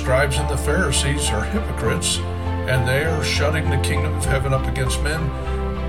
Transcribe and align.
scribes 0.00 0.38
and 0.38 0.48
the 0.48 0.56
Pharisees 0.56 1.28
are 1.28 1.44
hypocrites 1.44 2.16
and 2.70 2.88
they 2.88 3.04
are 3.04 3.22
shutting 3.22 3.68
the 3.68 3.76
kingdom 3.78 4.14
of 4.14 4.24
heaven 4.24 4.54
up 4.54 4.66
against 4.66 5.02
men. 5.02 5.20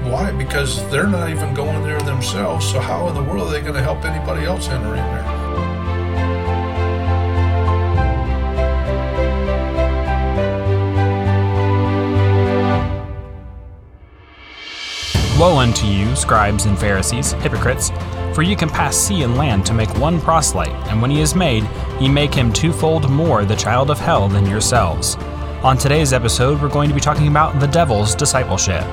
Why? 0.03 0.31
Because 0.33 0.85
they're 0.91 1.07
not 1.07 1.29
even 1.29 1.53
going 1.53 1.81
there 1.83 2.01
themselves. 2.01 2.69
So, 2.69 2.81
how 2.81 3.07
in 3.07 3.15
the 3.15 3.23
world 3.23 3.47
are 3.47 3.51
they 3.51 3.61
going 3.61 3.75
to 3.75 3.81
help 3.81 4.03
anybody 4.03 4.45
else 4.45 4.67
enter 4.67 4.89
in 4.89 4.95
there? 4.95 5.41
Woe 15.39 15.57
unto 15.57 15.87
you, 15.87 16.13
scribes 16.17 16.65
and 16.65 16.77
Pharisees, 16.77 17.31
hypocrites! 17.31 17.91
For 18.33 18.43
ye 18.43 18.55
pass 18.69 18.95
sea 18.95 19.23
and 19.23 19.35
land 19.35 19.65
to 19.65 19.73
make 19.73 19.93
one 19.99 20.21
proselyte, 20.21 20.87
and 20.87 21.01
when 21.01 21.11
he 21.11 21.19
is 21.19 21.35
made, 21.35 21.67
ye 21.99 22.07
make 22.07 22.33
him 22.33 22.53
twofold 22.53 23.09
more 23.09 23.43
the 23.43 23.55
child 23.55 23.91
of 23.91 23.99
hell 23.99 24.29
than 24.29 24.45
yourselves. 24.45 25.15
On 25.63 25.77
today's 25.77 26.13
episode, 26.13 26.61
we're 26.61 26.69
going 26.69 26.87
to 26.87 26.95
be 26.95 27.01
talking 27.01 27.27
about 27.27 27.59
the 27.59 27.67
devil's 27.67 28.15
discipleship. 28.15 28.85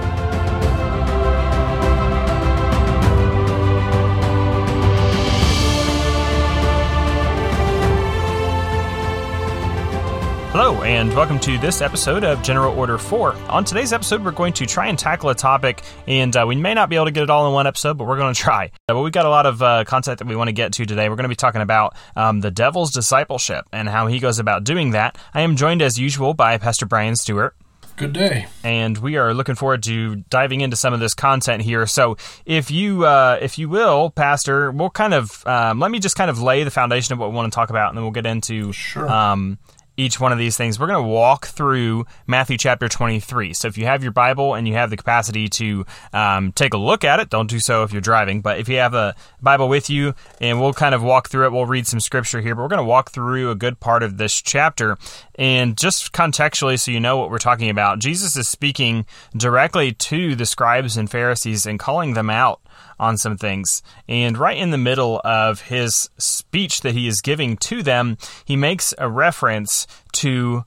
Hello, 10.60 10.82
and 10.82 11.14
welcome 11.14 11.38
to 11.38 11.56
this 11.58 11.80
episode 11.80 12.24
of 12.24 12.42
General 12.42 12.76
Order 12.76 12.98
4. 12.98 13.32
On 13.48 13.64
today's 13.64 13.92
episode, 13.92 14.24
we're 14.24 14.32
going 14.32 14.52
to 14.54 14.66
try 14.66 14.88
and 14.88 14.98
tackle 14.98 15.30
a 15.30 15.34
topic, 15.36 15.84
and 16.08 16.36
uh, 16.36 16.44
we 16.48 16.56
may 16.56 16.74
not 16.74 16.88
be 16.88 16.96
able 16.96 17.04
to 17.04 17.12
get 17.12 17.22
it 17.22 17.30
all 17.30 17.46
in 17.46 17.52
one 17.52 17.68
episode, 17.68 17.96
but 17.96 18.08
we're 18.08 18.16
going 18.16 18.34
to 18.34 18.40
try. 18.40 18.64
Uh, 18.88 18.94
but 18.94 19.02
we've 19.02 19.12
got 19.12 19.24
a 19.24 19.28
lot 19.28 19.46
of 19.46 19.62
uh, 19.62 19.84
content 19.84 20.18
that 20.18 20.26
we 20.26 20.34
want 20.34 20.48
to 20.48 20.52
get 20.52 20.72
to 20.72 20.84
today. 20.84 21.08
We're 21.08 21.14
going 21.14 21.26
to 21.26 21.28
be 21.28 21.36
talking 21.36 21.60
about 21.60 21.94
um, 22.16 22.40
the 22.40 22.50
devil's 22.50 22.90
discipleship 22.90 23.66
and 23.72 23.88
how 23.88 24.08
he 24.08 24.18
goes 24.18 24.40
about 24.40 24.64
doing 24.64 24.90
that. 24.90 25.16
I 25.32 25.42
am 25.42 25.54
joined, 25.54 25.80
as 25.80 25.96
usual, 25.96 26.34
by 26.34 26.58
Pastor 26.58 26.86
Brian 26.86 27.14
Stewart. 27.14 27.54
Good 27.94 28.12
day. 28.12 28.48
And 28.64 28.98
we 28.98 29.16
are 29.16 29.34
looking 29.34 29.54
forward 29.54 29.84
to 29.84 30.16
diving 30.16 30.62
into 30.62 30.74
some 30.74 30.92
of 30.92 30.98
this 30.98 31.14
content 31.14 31.62
here. 31.62 31.86
So, 31.86 32.16
if 32.44 32.72
you, 32.72 33.04
uh, 33.04 33.38
if 33.40 33.58
you 33.58 33.68
will, 33.68 34.10
Pastor, 34.10 34.72
we'll 34.72 34.90
kind 34.90 35.14
of 35.14 35.46
um, 35.46 35.78
let 35.78 35.92
me 35.92 36.00
just 36.00 36.16
kind 36.16 36.30
of 36.30 36.42
lay 36.42 36.64
the 36.64 36.70
foundation 36.72 37.12
of 37.12 37.20
what 37.20 37.30
we 37.30 37.36
want 37.36 37.52
to 37.52 37.54
talk 37.54 37.70
about, 37.70 37.90
and 37.90 37.96
then 37.96 38.02
we'll 38.02 38.10
get 38.10 38.26
into 38.26 38.72
Sure. 38.72 39.08
um, 39.08 39.58
each 39.98 40.18
one 40.20 40.32
of 40.32 40.38
these 40.38 40.56
things. 40.56 40.78
We're 40.78 40.86
going 40.86 41.04
to 41.04 41.08
walk 41.08 41.48
through 41.48 42.06
Matthew 42.26 42.56
chapter 42.56 42.88
23. 42.88 43.52
So 43.52 43.66
if 43.68 43.76
you 43.76 43.84
have 43.86 44.02
your 44.02 44.12
Bible 44.12 44.54
and 44.54 44.66
you 44.66 44.74
have 44.74 44.90
the 44.90 44.96
capacity 44.96 45.48
to 45.48 45.84
um, 46.12 46.52
take 46.52 46.72
a 46.72 46.78
look 46.78 47.04
at 47.04 47.18
it, 47.18 47.28
don't 47.28 47.50
do 47.50 47.58
so 47.58 47.82
if 47.82 47.92
you're 47.92 48.00
driving. 48.00 48.40
But 48.40 48.60
if 48.60 48.68
you 48.68 48.78
have 48.78 48.94
a 48.94 49.16
Bible 49.42 49.68
with 49.68 49.90
you, 49.90 50.14
and 50.40 50.60
we'll 50.60 50.72
kind 50.72 50.94
of 50.94 51.02
walk 51.02 51.28
through 51.28 51.46
it, 51.46 51.52
we'll 51.52 51.66
read 51.66 51.86
some 51.86 52.00
scripture 52.00 52.40
here, 52.40 52.54
but 52.54 52.62
we're 52.62 52.68
going 52.68 52.78
to 52.78 52.84
walk 52.84 53.10
through 53.10 53.50
a 53.50 53.56
good 53.56 53.80
part 53.80 54.04
of 54.04 54.16
this 54.16 54.40
chapter. 54.40 54.96
And 55.34 55.76
just 55.76 56.12
contextually, 56.12 56.78
so 56.78 56.92
you 56.92 57.00
know 57.00 57.16
what 57.16 57.30
we're 57.30 57.38
talking 57.38 57.68
about, 57.68 57.98
Jesus 57.98 58.36
is 58.36 58.48
speaking 58.48 59.04
directly 59.36 59.92
to 59.92 60.36
the 60.36 60.46
scribes 60.46 60.96
and 60.96 61.10
Pharisees 61.10 61.66
and 61.66 61.78
calling 61.78 62.14
them 62.14 62.30
out 62.30 62.60
on 62.98 63.16
some 63.16 63.36
things. 63.36 63.82
And 64.08 64.36
right 64.38 64.56
in 64.56 64.70
the 64.70 64.78
middle 64.78 65.20
of 65.24 65.62
his 65.62 66.10
speech 66.18 66.80
that 66.82 66.94
he 66.94 67.06
is 67.06 67.20
giving 67.20 67.56
to 67.58 67.82
them, 67.82 68.18
he 68.44 68.56
makes 68.56 68.94
a 68.98 69.08
reference 69.08 69.86
to 70.12 70.64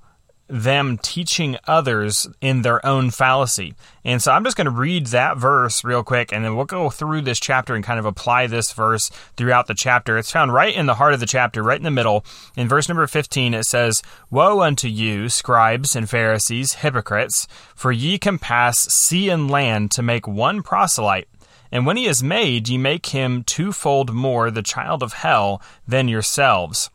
them 0.52 1.00
teaching 1.02 1.58
others 1.66 2.28
in 2.42 2.62
their 2.62 2.86
own 2.86 3.09
fallacy. 3.09 3.73
And 4.03 4.22
so 4.22 4.31
I'm 4.31 4.44
just 4.44 4.58
going 4.58 4.66
to 4.66 4.72
read 4.72 5.08
that 5.08 5.38
verse 5.38 5.84
real 5.84 6.03
quick 6.03 6.34
and 6.34 6.44
then 6.44 6.56
we'll 6.56 6.66
go 6.66 6.90
through 6.90 7.22
this 7.22 7.40
chapter 7.40 7.73
and 7.73 7.84
kind 7.84 8.00
of 8.00 8.06
apply 8.06 8.48
this 8.48 8.73
verse 8.73 9.09
throughout 9.38 9.68
the 9.68 9.73
chapter. 9.73 10.18
It's 10.18 10.31
found 10.31 10.53
right 10.53 10.75
in 10.75 10.88
the 10.88 10.96
heart 10.96 11.14
of 11.14 11.22
the 11.22 11.25
chapter, 11.25 11.64
right 11.64 11.78
in 11.78 11.84
the 11.84 11.92
middle. 11.92 12.25
In 12.58 12.68
verse 12.68 12.90
number 12.90 13.08
15, 13.08 13.53
it 13.53 13.64
says, 13.64 14.03
Woe 14.30 14.62
unto 14.62 14.90
you, 14.90 15.30
scribes 15.30 15.96
and 15.96 16.09
Pharisees, 16.09 16.74
hypocrites, 16.75 17.47
for 17.74 17.94
ye 17.94 18.19
compass 18.19 18.78
sea 18.78 19.30
and 19.30 19.50
land 19.50 19.91
to 19.91 20.03
make 20.03 20.28
one 20.28 20.64
proselyte. 20.64 21.30
And 21.72 21.86
when 21.86 21.98
he 21.98 22.06
is 22.06 22.22
made, 22.22 22.68
ye 22.68 22.78
make 22.78 23.08
him 23.08 23.44
twofold 23.44 24.14
more 24.14 24.52
the 24.52 24.62
child 24.62 25.02
of 25.02 25.14
hell 25.14 25.62
than 25.88 26.08
yourselves. 26.08 26.90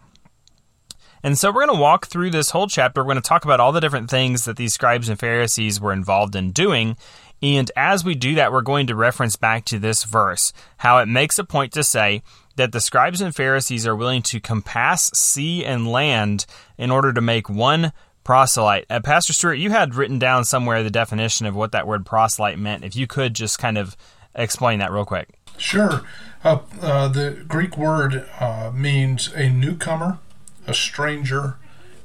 And 1.22 1.38
so 1.38 1.50
we're 1.50 1.66
going 1.66 1.76
to 1.76 1.82
walk 1.82 2.06
through 2.06 2.30
this 2.30 2.50
whole 2.50 2.68
chapter. 2.68 3.00
We're 3.00 3.12
going 3.12 3.16
to 3.16 3.28
talk 3.28 3.44
about 3.44 3.58
all 3.58 3.72
the 3.72 3.80
different 3.80 4.10
things 4.10 4.44
that 4.44 4.56
these 4.56 4.74
scribes 4.74 5.08
and 5.08 5.18
Pharisees 5.18 5.80
were 5.80 5.92
involved 5.92 6.36
in 6.36 6.52
doing. 6.52 6.96
And 7.42 7.70
as 7.76 8.04
we 8.04 8.14
do 8.14 8.34
that, 8.36 8.52
we're 8.52 8.60
going 8.60 8.86
to 8.86 8.94
reference 8.94 9.36
back 9.36 9.64
to 9.66 9.78
this 9.78 10.04
verse, 10.04 10.52
how 10.78 10.98
it 10.98 11.06
makes 11.06 11.38
a 11.38 11.44
point 11.44 11.72
to 11.72 11.82
say 11.82 12.22
that 12.56 12.72
the 12.72 12.80
scribes 12.80 13.20
and 13.20 13.34
Pharisees 13.34 13.86
are 13.86 13.96
willing 13.96 14.22
to 14.22 14.40
compass 14.40 15.10
sea 15.14 15.64
and 15.64 15.90
land 15.90 16.46
in 16.78 16.90
order 16.90 17.12
to 17.12 17.20
make 17.20 17.50
one 17.50 17.92
proselyte. 18.24 18.86
Uh, 18.88 19.00
Pastor 19.00 19.32
Stewart, 19.32 19.58
you 19.58 19.70
had 19.70 19.94
written 19.94 20.18
down 20.18 20.44
somewhere 20.44 20.82
the 20.82 20.90
definition 20.90 21.46
of 21.46 21.54
what 21.54 21.72
that 21.72 21.86
word 21.86 22.06
proselyte 22.06 22.58
meant. 22.58 22.84
If 22.84 22.96
you 22.96 23.06
could 23.06 23.34
just 23.34 23.58
kind 23.58 23.78
of 23.78 23.96
explain 24.36 24.78
that 24.78 24.92
real 24.92 25.04
quick. 25.04 25.28
Sure. 25.58 26.02
Uh, 26.44 26.60
uh, 26.80 27.08
the 27.08 27.44
Greek 27.48 27.76
word 27.76 28.26
uh, 28.38 28.70
means 28.72 29.32
a 29.34 29.48
newcomer, 29.48 30.18
a 30.66 30.74
stranger, 30.74 31.56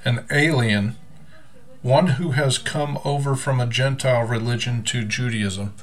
an 0.04 0.26
alien, 0.32 0.96
one 1.82 2.08
who 2.08 2.32
has 2.32 2.58
come 2.58 3.00
over 3.04 3.36
from 3.36 3.60
a 3.60 3.68
Gentile 3.68 4.24
religion 4.24 4.84
to 4.84 5.04
Judaism. 5.04 5.74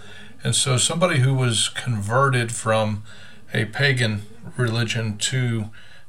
And 0.43 0.55
so 0.55 0.77
somebody 0.77 1.21
who 1.21 1.35
was 1.35 1.69
converted 1.69 2.53
from 2.53 3.03
a 3.53 3.65
pagan 3.67 4.23
religion 4.57 5.19
to 5.19 5.67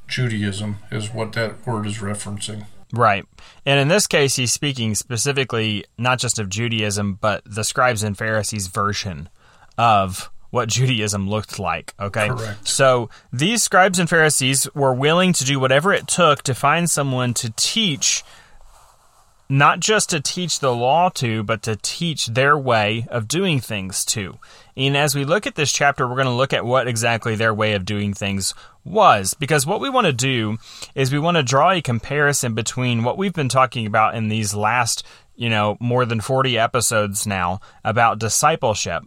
Judaism 0.08 0.78
is 0.92 1.14
what 1.14 1.34
that 1.34 1.66
word 1.66 1.86
is 1.86 2.00
referencing. 2.00 2.66
Right. 2.92 3.26
And 3.66 3.80
in 3.80 3.88
this 3.88 4.08
case, 4.08 4.36
he's 4.36 4.52
speaking 4.52 4.96
specifically 4.96 5.86
not 5.98 6.20
just 6.20 6.40
of 6.40 6.50
Judaism, 6.50 7.20
but 7.22 7.44
the 7.46 7.64
scribes 7.64 8.02
and 8.02 8.18
Pharisees 8.18 8.68
version 8.68 9.30
of 9.80 10.30
what 10.50 10.68
Judaism 10.68 11.30
looked 11.30 11.58
like. 11.58 11.94
Okay. 12.00 12.28
Correct. 12.28 12.68
So 12.68 13.10
these 13.32 13.64
scribes 13.64 13.98
and 13.98 14.10
Pharisees 14.10 14.68
were 14.76 14.94
willing 14.94 15.32
to 15.34 15.46
do 15.46 15.60
whatever 15.60 15.94
it 15.94 16.08
took 16.08 16.42
to 16.44 16.54
find 16.54 16.90
someone 16.90 17.34
to 17.36 17.52
teach, 17.52 18.24
not 19.48 19.80
just 19.80 20.10
to 20.10 20.20
teach 20.20 20.60
the 20.60 20.76
law 20.76 21.08
to, 21.10 21.44
but 21.44 21.64
to 21.64 21.78
teach 21.78 22.26
their 22.26 22.58
way 22.58 23.08
of 23.10 23.30
doing 23.30 23.62
things 23.62 24.04
to. 24.06 24.38
And 24.76 24.98
as 24.98 25.16
we 25.16 25.24
look 25.24 25.48
at 25.48 25.56
this 25.56 25.72
chapter, 25.72 26.06
we're 26.06 26.16
going 26.16 26.26
to 26.26 26.32
look 26.32 26.54
at 26.54 26.66
what 26.66 26.88
exactly 26.88 27.36
their 27.36 27.54
way 27.54 27.74
of 27.74 27.86
doing 27.86 28.14
things 28.14 28.54
was. 28.84 29.34
Because 29.36 29.66
what 29.66 29.80
we 29.80 29.90
want 29.90 30.08
to 30.08 30.14
do 30.14 30.58
is 30.94 31.14
we 31.14 31.20
want 31.20 31.38
to 31.38 31.44
draw 31.44 31.72
a 31.72 31.82
comparison 31.82 32.54
between 32.54 33.04
what 33.04 33.18
we've 33.18 33.34
been 33.34 33.50
talking 33.50 33.86
about 33.86 34.16
in 34.16 34.28
these 34.28 34.54
last, 34.54 35.06
you 35.38 35.50
know, 35.50 35.78
more 35.80 36.06
than 36.06 36.20
40 36.20 36.58
episodes 36.58 37.26
now 37.26 37.62
about 37.86 38.20
discipleship 38.20 39.04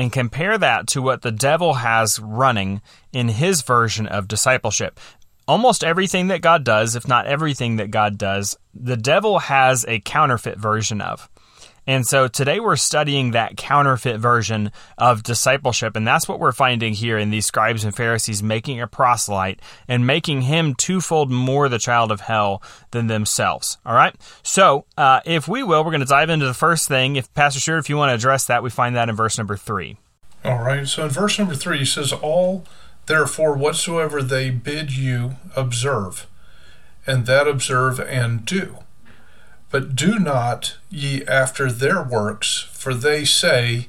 and 0.00 0.10
compare 0.10 0.56
that 0.56 0.86
to 0.86 1.02
what 1.02 1.20
the 1.20 1.30
devil 1.30 1.74
has 1.74 2.18
running 2.18 2.80
in 3.12 3.28
his 3.28 3.60
version 3.60 4.06
of 4.06 4.26
discipleship. 4.26 4.98
Almost 5.46 5.84
everything 5.84 6.28
that 6.28 6.40
God 6.40 6.64
does, 6.64 6.96
if 6.96 7.06
not 7.06 7.26
everything 7.26 7.76
that 7.76 7.90
God 7.90 8.16
does, 8.16 8.56
the 8.72 8.96
devil 8.96 9.40
has 9.40 9.84
a 9.86 10.00
counterfeit 10.00 10.56
version 10.56 11.02
of. 11.02 11.28
And 11.90 12.06
so 12.06 12.28
today 12.28 12.60
we're 12.60 12.76
studying 12.76 13.32
that 13.32 13.56
counterfeit 13.56 14.20
version 14.20 14.70
of 14.96 15.24
discipleship. 15.24 15.96
And 15.96 16.06
that's 16.06 16.28
what 16.28 16.38
we're 16.38 16.52
finding 16.52 16.94
here 16.94 17.18
in 17.18 17.30
these 17.30 17.46
scribes 17.46 17.82
and 17.82 17.92
Pharisees 17.92 18.44
making 18.44 18.80
a 18.80 18.86
proselyte 18.86 19.58
and 19.88 20.06
making 20.06 20.42
him 20.42 20.76
twofold 20.76 21.32
more 21.32 21.68
the 21.68 21.80
child 21.80 22.12
of 22.12 22.20
hell 22.20 22.62
than 22.92 23.08
themselves. 23.08 23.76
All 23.84 23.96
right. 23.96 24.14
So, 24.44 24.84
uh, 24.96 25.18
if 25.24 25.48
we 25.48 25.64
will, 25.64 25.82
we're 25.82 25.90
going 25.90 25.98
to 25.98 26.06
dive 26.06 26.30
into 26.30 26.46
the 26.46 26.54
first 26.54 26.86
thing. 26.86 27.16
If 27.16 27.34
Pastor 27.34 27.58
Stewart, 27.58 27.80
if 27.80 27.90
you 27.90 27.96
want 27.96 28.10
to 28.10 28.14
address 28.14 28.46
that, 28.46 28.62
we 28.62 28.70
find 28.70 28.94
that 28.94 29.08
in 29.08 29.16
verse 29.16 29.36
number 29.36 29.56
three. 29.56 29.96
All 30.44 30.60
right. 30.60 30.86
So 30.86 31.02
in 31.02 31.10
verse 31.10 31.40
number 31.40 31.56
three, 31.56 31.78
he 31.78 31.84
says, 31.84 32.12
All 32.12 32.64
therefore 33.06 33.56
whatsoever 33.56 34.22
they 34.22 34.50
bid 34.50 34.96
you 34.96 35.38
observe, 35.56 36.28
and 37.04 37.26
that 37.26 37.48
observe 37.48 37.98
and 37.98 38.44
do. 38.44 38.78
But 39.70 39.94
do 39.94 40.18
not 40.18 40.76
ye 40.90 41.24
after 41.26 41.70
their 41.70 42.02
works, 42.02 42.68
for 42.72 42.92
they 42.92 43.24
say 43.24 43.88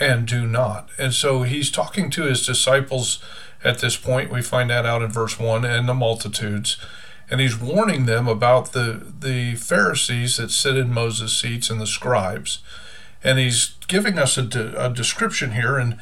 and 0.00 0.26
do 0.26 0.46
not. 0.46 0.88
And 0.98 1.12
so 1.12 1.42
he's 1.42 1.70
talking 1.70 2.10
to 2.10 2.22
his 2.22 2.46
disciples 2.46 3.22
at 3.62 3.78
this 3.78 3.96
point. 3.96 4.32
We 4.32 4.42
find 4.42 4.70
that 4.70 4.86
out 4.86 5.02
in 5.02 5.10
verse 5.10 5.38
1 5.38 5.64
and 5.64 5.88
the 5.88 5.94
multitudes. 5.94 6.78
And 7.30 7.40
he's 7.40 7.58
warning 7.58 8.06
them 8.06 8.26
about 8.26 8.72
the, 8.72 9.12
the 9.20 9.54
Pharisees 9.54 10.36
that 10.36 10.50
sit 10.50 10.76
in 10.76 10.92
Moses' 10.92 11.36
seats 11.36 11.70
and 11.70 11.80
the 11.80 11.86
scribes. 11.86 12.58
And 13.22 13.38
he's 13.38 13.74
giving 13.86 14.18
us 14.18 14.36
a, 14.36 14.42
de- 14.42 14.84
a 14.84 14.90
description 14.90 15.52
here. 15.52 15.78
And 15.78 15.98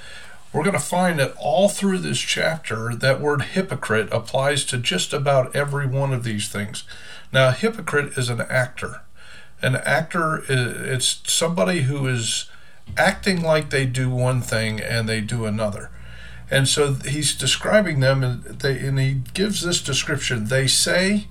we're 0.53 0.65
going 0.65 0.75
to 0.75 0.81
find 0.81 1.19
that 1.19 1.35
all 1.39 1.69
through 1.69 1.99
this 1.99 2.19
chapter, 2.19 2.95
that 2.95 3.21
word 3.21 3.43
hypocrite 3.43 4.09
applies 4.13 4.65
to 4.67 4.79
just 4.79 5.13
about 5.13 5.55
every 5.55 5.87
one 5.87 6.13
of 6.13 6.25
these 6.25 6.49
things. 6.49 6.85
Now, 7.33 7.49
a 7.49 7.53
hypocrite 7.53 8.19
is 8.19 8.29
an 8.29 8.41
actor. 8.41 9.03
An 9.63 9.77
actor 9.77 10.43
is 10.49 10.81
it's 10.81 11.33
somebody 11.33 11.83
who 11.83 12.07
is 12.07 12.51
acting 12.97 13.43
like 13.43 13.71
they 13.71 13.87
do 13.87 14.11
one 14.11 14.41
thing 14.41 14.81
and 14.81 15.09
they 15.09 15.21
do 15.21 15.45
another. 15.45 15.91
And 16.51 16.67
so 16.67 16.95
he's 16.95 17.37
describing 17.37 18.01
them, 18.01 18.25
and, 18.25 18.43
they, 18.43 18.79
and 18.81 18.99
he 18.99 19.21
gives 19.35 19.63
this 19.63 19.81
description: 19.81 20.47
they 20.47 20.67
say, 20.67 21.29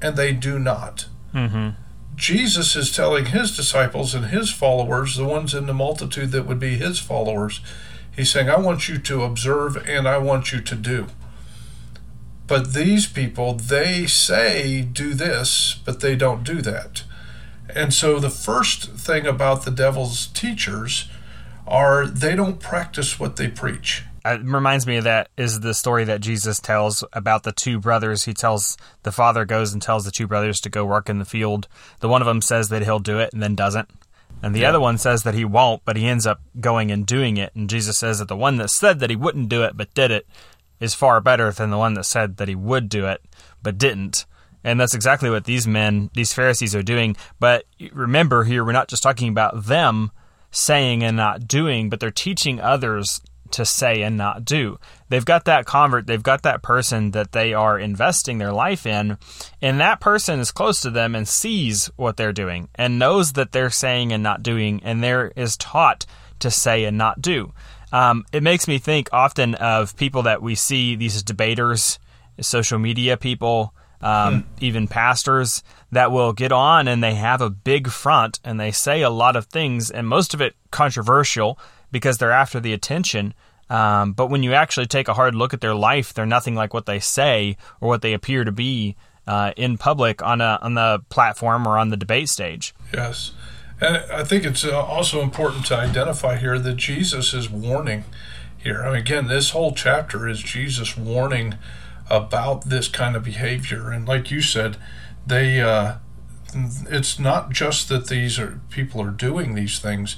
and 0.00 0.16
they 0.16 0.32
do 0.32 0.58
not. 0.58 1.06
Mm-hmm. 1.34 1.70
Jesus 2.14 2.74
is 2.74 2.90
telling 2.90 3.26
his 3.26 3.54
disciples 3.54 4.14
and 4.14 4.26
his 4.26 4.50
followers, 4.50 5.16
the 5.16 5.26
ones 5.26 5.52
in 5.52 5.66
the 5.66 5.74
multitude 5.74 6.30
that 6.30 6.46
would 6.46 6.58
be 6.58 6.76
his 6.76 6.98
followers, 6.98 7.60
he's 8.16 8.30
saying, 8.32 8.48
I 8.48 8.58
want 8.58 8.88
you 8.88 8.98
to 8.98 9.22
observe 9.22 9.76
and 9.88 10.08
I 10.08 10.18
want 10.18 10.52
you 10.52 10.60
to 10.60 10.74
do. 10.74 11.06
But 12.46 12.74
these 12.74 13.06
people, 13.06 13.54
they 13.54 14.06
say 14.06 14.82
do 14.82 15.14
this, 15.14 15.80
but 15.84 16.00
they 16.00 16.16
don't 16.16 16.44
do 16.44 16.62
that. 16.62 17.02
And 17.74 17.92
so 17.92 18.18
the 18.18 18.30
first 18.30 18.92
thing 18.92 19.26
about 19.26 19.64
the 19.64 19.70
devil's 19.70 20.28
teachers 20.28 21.08
are 21.66 22.06
they 22.06 22.36
don't 22.36 22.60
practice 22.60 23.18
what 23.18 23.36
they 23.36 23.48
preach. 23.48 24.04
Uh, 24.24 24.38
it 24.40 24.44
reminds 24.44 24.86
me 24.86 24.96
of 24.96 25.04
that 25.04 25.28
is 25.36 25.60
the 25.60 25.74
story 25.74 26.04
that 26.04 26.20
Jesus 26.20 26.58
tells 26.58 27.04
about 27.12 27.42
the 27.42 27.52
two 27.52 27.78
brothers. 27.78 28.24
He 28.24 28.34
tells 28.34 28.76
the 29.02 29.12
father 29.12 29.44
goes 29.44 29.72
and 29.72 29.82
tells 29.82 30.04
the 30.04 30.10
two 30.10 30.26
brothers 30.26 30.60
to 30.60 30.70
go 30.70 30.84
work 30.84 31.08
in 31.08 31.18
the 31.18 31.24
field. 31.24 31.68
The 32.00 32.08
one 32.08 32.22
of 32.22 32.26
them 32.26 32.40
says 32.40 32.68
that 32.68 32.82
he'll 32.82 32.98
do 32.98 33.18
it 33.18 33.32
and 33.32 33.42
then 33.42 33.54
doesn't. 33.54 33.88
And 34.42 34.54
the 34.54 34.60
yeah. 34.60 34.68
other 34.68 34.80
one 34.80 34.98
says 34.98 35.22
that 35.22 35.34
he 35.34 35.44
won't, 35.44 35.82
but 35.84 35.96
he 35.96 36.06
ends 36.06 36.26
up 36.26 36.40
going 36.60 36.90
and 36.90 37.06
doing 37.06 37.36
it. 37.36 37.54
And 37.54 37.70
Jesus 37.70 37.98
says 37.98 38.18
that 38.18 38.28
the 38.28 38.36
one 38.36 38.56
that 38.58 38.70
said 38.70 39.00
that 39.00 39.10
he 39.10 39.16
wouldn't 39.16 39.48
do 39.48 39.62
it 39.62 39.76
but 39.76 39.94
did 39.94 40.10
it 40.10 40.26
is 40.78 40.94
far 40.94 41.20
better 41.20 41.50
than 41.50 41.70
the 41.70 41.78
one 41.78 41.94
that 41.94 42.04
said 42.04 42.36
that 42.36 42.48
he 42.48 42.54
would 42.54 42.88
do 42.88 43.06
it 43.06 43.22
but 43.62 43.78
didn't. 43.78 44.26
And 44.62 44.80
that's 44.80 44.94
exactly 44.94 45.30
what 45.30 45.44
these 45.44 45.66
men, 45.66 46.10
these 46.14 46.32
Pharisees, 46.32 46.74
are 46.74 46.82
doing. 46.82 47.16
But 47.38 47.64
remember, 47.92 48.44
here 48.44 48.64
we're 48.64 48.72
not 48.72 48.88
just 48.88 49.02
talking 49.02 49.28
about 49.28 49.66
them 49.66 50.10
saying 50.50 51.02
and 51.04 51.16
not 51.16 51.46
doing, 51.46 51.88
but 51.88 52.00
they're 52.00 52.10
teaching 52.10 52.60
others 52.60 53.20
to 53.52 53.64
say 53.64 54.02
and 54.02 54.16
not 54.16 54.44
do. 54.44 54.78
They've 55.08 55.24
got 55.24 55.44
that 55.44 55.66
convert, 55.66 56.06
they've 56.06 56.22
got 56.22 56.42
that 56.42 56.62
person 56.62 57.12
that 57.12 57.32
they 57.32 57.54
are 57.54 57.78
investing 57.78 58.38
their 58.38 58.52
life 58.52 58.86
in, 58.86 59.18
and 59.62 59.80
that 59.80 60.00
person 60.00 60.40
is 60.40 60.50
close 60.50 60.80
to 60.82 60.90
them 60.90 61.14
and 61.14 61.26
sees 61.26 61.90
what 61.96 62.16
they're 62.16 62.32
doing 62.32 62.68
and 62.74 62.98
knows 62.98 63.34
that 63.34 63.52
they're 63.52 63.70
saying 63.70 64.12
and 64.12 64.22
not 64.22 64.42
doing, 64.42 64.80
and 64.84 65.02
there 65.02 65.32
is 65.36 65.56
taught 65.56 66.06
to 66.40 66.50
say 66.50 66.84
and 66.84 66.98
not 66.98 67.20
do. 67.20 67.52
Um, 67.92 68.24
it 68.32 68.42
makes 68.42 68.66
me 68.66 68.78
think 68.78 69.08
often 69.12 69.54
of 69.54 69.96
people 69.96 70.22
that 70.22 70.42
we 70.42 70.54
see, 70.54 70.96
these 70.96 71.22
debaters, 71.22 71.98
social 72.40 72.78
media 72.78 73.16
people, 73.16 73.72
um, 74.00 74.42
hmm. 74.42 74.64
even 74.64 74.88
pastors 74.88 75.62
that 75.92 76.12
will 76.12 76.32
get 76.32 76.52
on 76.52 76.88
and 76.88 77.02
they 77.02 77.14
have 77.14 77.40
a 77.40 77.50
big 77.50 77.88
front 77.88 78.38
and 78.44 78.60
they 78.60 78.70
say 78.70 79.02
a 79.02 79.10
lot 79.10 79.36
of 79.36 79.46
things, 79.46 79.90
and 79.90 80.06
most 80.06 80.34
of 80.34 80.40
it 80.40 80.54
controversial 80.70 81.58
because 81.96 82.18
they're 82.18 82.30
after 82.30 82.60
the 82.60 82.74
attention. 82.74 83.32
Um, 83.70 84.12
but 84.12 84.26
when 84.26 84.42
you 84.42 84.52
actually 84.52 84.84
take 84.84 85.08
a 85.08 85.14
hard 85.14 85.34
look 85.34 85.54
at 85.54 85.62
their 85.62 85.74
life, 85.74 86.12
they're 86.12 86.26
nothing 86.26 86.54
like 86.54 86.74
what 86.74 86.84
they 86.84 87.00
say 87.00 87.56
or 87.80 87.88
what 87.88 88.02
they 88.02 88.12
appear 88.12 88.44
to 88.44 88.52
be 88.52 88.96
uh, 89.26 89.52
in 89.56 89.78
public 89.78 90.22
on 90.22 90.42
a 90.42 90.58
on 90.60 90.74
the 90.74 91.00
platform 91.08 91.66
or 91.66 91.78
on 91.78 91.88
the 91.88 91.96
debate 91.96 92.28
stage. 92.28 92.74
Yes, 92.92 93.32
and 93.80 93.96
I 94.12 94.24
think 94.24 94.44
it's 94.44 94.62
uh, 94.62 94.78
also 94.78 95.22
important 95.22 95.64
to 95.66 95.76
identify 95.76 96.36
here 96.36 96.58
that 96.58 96.76
Jesus 96.76 97.32
is 97.32 97.48
warning 97.48 98.04
here. 98.58 98.82
I 98.82 98.88
mean, 98.88 99.00
again, 99.00 99.26
this 99.26 99.50
whole 99.50 99.72
chapter 99.72 100.28
is 100.28 100.42
Jesus 100.42 100.98
warning 100.98 101.54
about 102.10 102.66
this 102.66 102.88
kind 102.88 103.16
of 103.16 103.24
behavior, 103.24 103.90
and 103.90 104.06
like 104.06 104.30
you 104.30 104.42
said, 104.42 104.76
they. 105.26 105.62
Uh, 105.62 105.94
it's 106.88 107.18
not 107.18 107.50
just 107.50 107.88
that 107.88 108.06
these 108.06 108.38
are 108.38 108.60
people 108.70 109.02
are 109.02 109.10
doing 109.10 109.54
these 109.54 109.78
things 109.78 110.16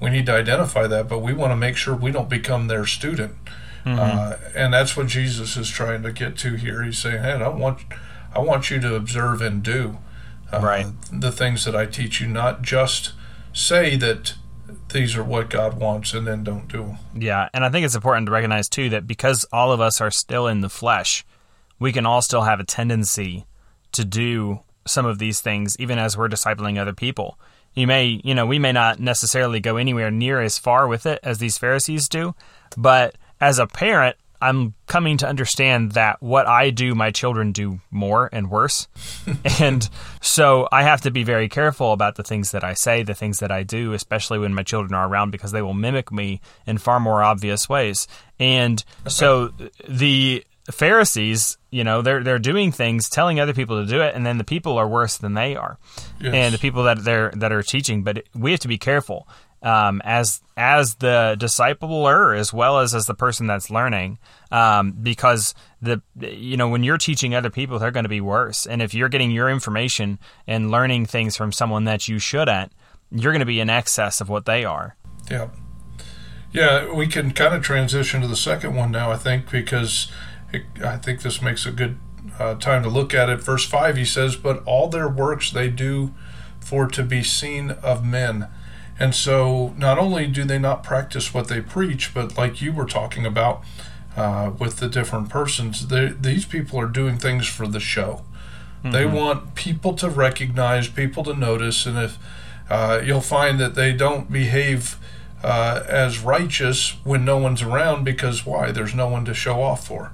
we 0.00 0.10
need 0.10 0.26
to 0.26 0.32
identify 0.32 0.86
that, 0.86 1.08
but 1.08 1.18
we 1.18 1.32
want 1.32 1.52
to 1.52 1.56
make 1.56 1.76
sure 1.76 1.94
we 1.94 2.10
don't 2.10 2.28
become 2.28 2.68
their 2.68 2.86
student. 2.86 3.34
Mm-hmm. 3.84 3.98
Uh, 3.98 4.36
and 4.54 4.72
that's 4.72 4.96
what 4.96 5.06
Jesus 5.06 5.56
is 5.56 5.70
trying 5.70 6.02
to 6.02 6.12
get 6.12 6.36
to 6.38 6.54
here. 6.54 6.82
He's 6.82 6.98
saying, 6.98 7.22
"Hey, 7.22 7.32
I 7.32 7.48
want, 7.48 7.80
I 8.34 8.40
want 8.40 8.70
you 8.70 8.80
to 8.80 8.94
observe 8.94 9.40
and 9.40 9.62
do 9.62 9.98
uh, 10.52 10.60
right. 10.60 10.86
the 11.12 11.32
things 11.32 11.64
that 11.64 11.76
I 11.76 11.86
teach 11.86 12.20
you, 12.20 12.26
not 12.26 12.62
just 12.62 13.12
say 13.52 13.96
that 13.96 14.34
these 14.92 15.16
are 15.16 15.24
what 15.24 15.50
God 15.50 15.78
wants 15.80 16.12
and 16.12 16.26
then 16.26 16.44
don't 16.44 16.68
do 16.68 16.84
them." 16.84 16.98
Yeah, 17.14 17.48
and 17.54 17.64
I 17.64 17.70
think 17.70 17.86
it's 17.86 17.94
important 17.94 18.26
to 18.26 18.32
recognize 18.32 18.68
too 18.68 18.90
that 18.90 19.06
because 19.06 19.46
all 19.52 19.72
of 19.72 19.80
us 19.80 20.00
are 20.00 20.10
still 20.10 20.46
in 20.46 20.60
the 20.60 20.70
flesh, 20.70 21.24
we 21.78 21.92
can 21.92 22.04
all 22.04 22.22
still 22.22 22.42
have 22.42 22.60
a 22.60 22.64
tendency 22.64 23.46
to 23.92 24.04
do 24.04 24.60
some 24.86 25.06
of 25.06 25.18
these 25.18 25.40
things, 25.40 25.76
even 25.78 25.98
as 25.98 26.16
we're 26.16 26.28
discipling 26.28 26.78
other 26.78 26.92
people 26.94 27.38
you 27.74 27.86
may, 27.86 28.20
you 28.24 28.34
know, 28.34 28.46
we 28.46 28.58
may 28.58 28.72
not 28.72 29.00
necessarily 29.00 29.60
go 29.60 29.76
anywhere 29.76 30.10
near 30.10 30.40
as 30.40 30.58
far 30.58 30.86
with 30.88 31.06
it 31.06 31.20
as 31.22 31.38
these 31.38 31.58
Pharisees 31.58 32.08
do, 32.08 32.34
but 32.76 33.16
as 33.40 33.58
a 33.58 33.66
parent, 33.66 34.16
I'm 34.42 34.74
coming 34.86 35.18
to 35.18 35.28
understand 35.28 35.92
that 35.92 36.22
what 36.22 36.46
I 36.46 36.70
do, 36.70 36.94
my 36.94 37.10
children 37.10 37.52
do 37.52 37.80
more 37.90 38.30
and 38.32 38.50
worse. 38.50 38.88
and 39.60 39.88
so 40.22 40.66
I 40.72 40.82
have 40.82 41.02
to 41.02 41.10
be 41.10 41.24
very 41.24 41.48
careful 41.48 41.92
about 41.92 42.14
the 42.14 42.22
things 42.22 42.50
that 42.52 42.64
I 42.64 42.72
say, 42.72 43.02
the 43.02 43.14
things 43.14 43.38
that 43.40 43.50
I 43.52 43.64
do, 43.64 43.92
especially 43.92 44.38
when 44.38 44.54
my 44.54 44.62
children 44.62 44.94
are 44.94 45.06
around, 45.06 45.30
because 45.30 45.52
they 45.52 45.62
will 45.62 45.74
mimic 45.74 46.10
me 46.10 46.40
in 46.66 46.78
far 46.78 47.00
more 47.00 47.22
obvious 47.22 47.68
ways. 47.68 48.08
And 48.38 48.82
so 49.06 49.52
the 49.86 50.42
Pharisees, 50.70 51.58
you 51.70 51.84
know, 51.84 52.02
they're 52.02 52.22
they're 52.22 52.38
doing 52.38 52.72
things, 52.72 53.08
telling 53.08 53.40
other 53.40 53.54
people 53.54 53.80
to 53.80 53.86
do 53.86 54.00
it, 54.00 54.14
and 54.14 54.24
then 54.24 54.38
the 54.38 54.44
people 54.44 54.78
are 54.78 54.88
worse 54.88 55.16
than 55.16 55.34
they 55.34 55.56
are, 55.56 55.78
yes. 56.20 56.34
and 56.34 56.54
the 56.54 56.58
people 56.58 56.84
that 56.84 57.04
they're 57.04 57.30
that 57.36 57.52
are 57.52 57.62
teaching. 57.62 58.02
But 58.02 58.24
we 58.34 58.50
have 58.50 58.60
to 58.60 58.68
be 58.68 58.78
careful 58.78 59.26
um, 59.62 60.00
as 60.04 60.40
as 60.56 60.96
the 60.96 61.36
discipler 61.38 62.38
as 62.38 62.52
well 62.52 62.80
as 62.80 62.94
as 62.94 63.06
the 63.06 63.14
person 63.14 63.46
that's 63.46 63.70
learning, 63.70 64.18
um, 64.50 64.92
because 64.92 65.54
the 65.82 66.02
you 66.18 66.56
know 66.56 66.68
when 66.68 66.82
you're 66.82 66.98
teaching 66.98 67.34
other 67.34 67.50
people, 67.50 67.78
they're 67.78 67.90
going 67.90 68.04
to 68.04 68.08
be 68.08 68.20
worse, 68.20 68.66
and 68.66 68.80
if 68.82 68.94
you're 68.94 69.08
getting 69.08 69.30
your 69.30 69.50
information 69.50 70.18
and 70.46 70.70
learning 70.70 71.06
things 71.06 71.36
from 71.36 71.52
someone 71.52 71.84
that 71.84 72.08
you 72.08 72.18
shouldn't, 72.18 72.72
you're 73.10 73.32
going 73.32 73.40
to 73.40 73.46
be 73.46 73.60
in 73.60 73.70
excess 73.70 74.20
of 74.20 74.28
what 74.28 74.46
they 74.46 74.64
are. 74.64 74.96
Yeah. 75.30 75.48
Yeah, 76.52 76.92
we 76.92 77.06
can 77.06 77.30
kind 77.30 77.54
of 77.54 77.62
transition 77.62 78.22
to 78.22 78.26
the 78.26 78.34
second 78.34 78.74
one 78.74 78.90
now, 78.90 79.12
I 79.12 79.16
think, 79.16 79.48
because 79.52 80.10
it, 80.52 80.64
I 80.82 80.96
think 80.96 81.22
this 81.22 81.40
makes 81.40 81.66
a 81.66 81.70
good 81.70 81.98
uh, 82.38 82.54
time 82.54 82.82
to 82.82 82.88
look 82.88 83.14
at 83.14 83.28
it. 83.28 83.42
Verse 83.42 83.66
5, 83.66 83.96
he 83.96 84.04
says, 84.04 84.36
But 84.36 84.62
all 84.64 84.88
their 84.88 85.08
works 85.08 85.50
they 85.50 85.68
do 85.68 86.14
for 86.60 86.86
to 86.86 87.02
be 87.02 87.22
seen 87.22 87.70
of 87.70 88.04
men. 88.04 88.48
And 88.98 89.14
so 89.14 89.74
not 89.78 89.98
only 89.98 90.26
do 90.26 90.44
they 90.44 90.58
not 90.58 90.82
practice 90.82 91.32
what 91.32 91.48
they 91.48 91.60
preach, 91.60 92.12
but 92.12 92.36
like 92.36 92.60
you 92.60 92.72
were 92.72 92.84
talking 92.84 93.24
about 93.24 93.62
uh, 94.14 94.52
with 94.58 94.76
the 94.76 94.88
different 94.88 95.30
persons, 95.30 95.88
these 95.88 96.44
people 96.44 96.78
are 96.78 96.86
doing 96.86 97.16
things 97.16 97.46
for 97.46 97.66
the 97.66 97.80
show. 97.80 98.22
Mm-hmm. 98.80 98.90
They 98.92 99.06
want 99.06 99.54
people 99.54 99.94
to 99.94 100.10
recognize, 100.10 100.88
people 100.88 101.24
to 101.24 101.34
notice, 101.34 101.86
and 101.86 101.98
if 101.98 102.18
uh, 102.68 103.00
you'll 103.02 103.20
find 103.20 103.58
that 103.58 103.74
they 103.74 103.92
don't 103.92 104.30
behave 104.30 104.98
uh, 105.42 105.82
as 105.88 106.20
righteous 106.20 106.96
when 107.04 107.24
no 107.24 107.38
one's 107.38 107.62
around 107.62 108.04
because 108.04 108.44
why? 108.44 108.70
There's 108.70 108.94
no 108.94 109.08
one 109.08 109.24
to 109.24 109.34
show 109.34 109.62
off 109.62 109.86
for. 109.86 110.12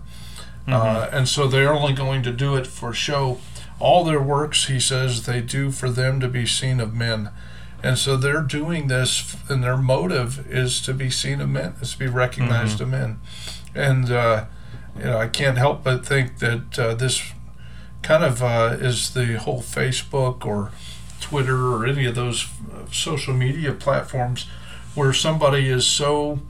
Mm-hmm. 0.67 0.73
Uh, 0.73 1.09
and 1.13 1.29
so 1.29 1.47
they're 1.47 1.73
only 1.73 1.93
going 1.93 2.23
to 2.23 2.33
do 2.33 2.57
it 2.57 2.67
for 2.67 2.93
show. 2.93 3.39
All 3.79 4.05
their 4.05 4.23
works, 4.23 4.67
he 4.67 4.81
says, 4.81 5.27
they 5.27 5.41
do 5.41 5.71
for 5.71 5.91
them 5.91 6.19
to 6.21 6.29
be 6.29 6.47
seen 6.47 6.81
of 6.81 6.95
men. 6.95 7.31
And 7.83 7.99
so 7.99 8.17
they're 8.17 8.43
doing 8.43 8.89
this, 8.89 9.37
and 9.49 9.63
their 9.63 9.77
motive 9.77 10.51
is 10.51 10.81
to 10.83 10.95
be 10.95 11.11
seen 11.11 11.41
of 11.41 11.51
men, 11.51 11.75
is 11.81 11.93
to 11.93 11.99
be 11.99 12.07
recognized 12.07 12.79
mm-hmm. 12.79 12.95
of 12.95 13.01
men. 13.01 13.21
And, 13.75 14.11
uh, 14.11 14.47
you 14.97 15.05
know, 15.05 15.19
I 15.19 15.29
can't 15.29 15.59
help 15.59 15.85
but 15.85 16.07
think 16.07 16.39
that 16.39 16.79
uh, 16.79 16.95
this 16.95 17.33
kind 18.03 18.25
of 18.25 18.43
uh, 18.43 18.77
is 18.81 19.13
the 19.15 19.39
whole 19.39 19.61
Facebook 19.61 20.45
or 20.47 20.73
Twitter 21.21 21.73
or 21.73 21.87
any 21.87 22.07
of 22.07 22.15
those 22.15 22.49
uh, 22.73 22.91
social 22.91 23.35
media 23.35 23.73
platforms 23.73 24.47
where 24.95 25.13
somebody 25.13 25.69
is 25.69 25.87
so 25.87 26.41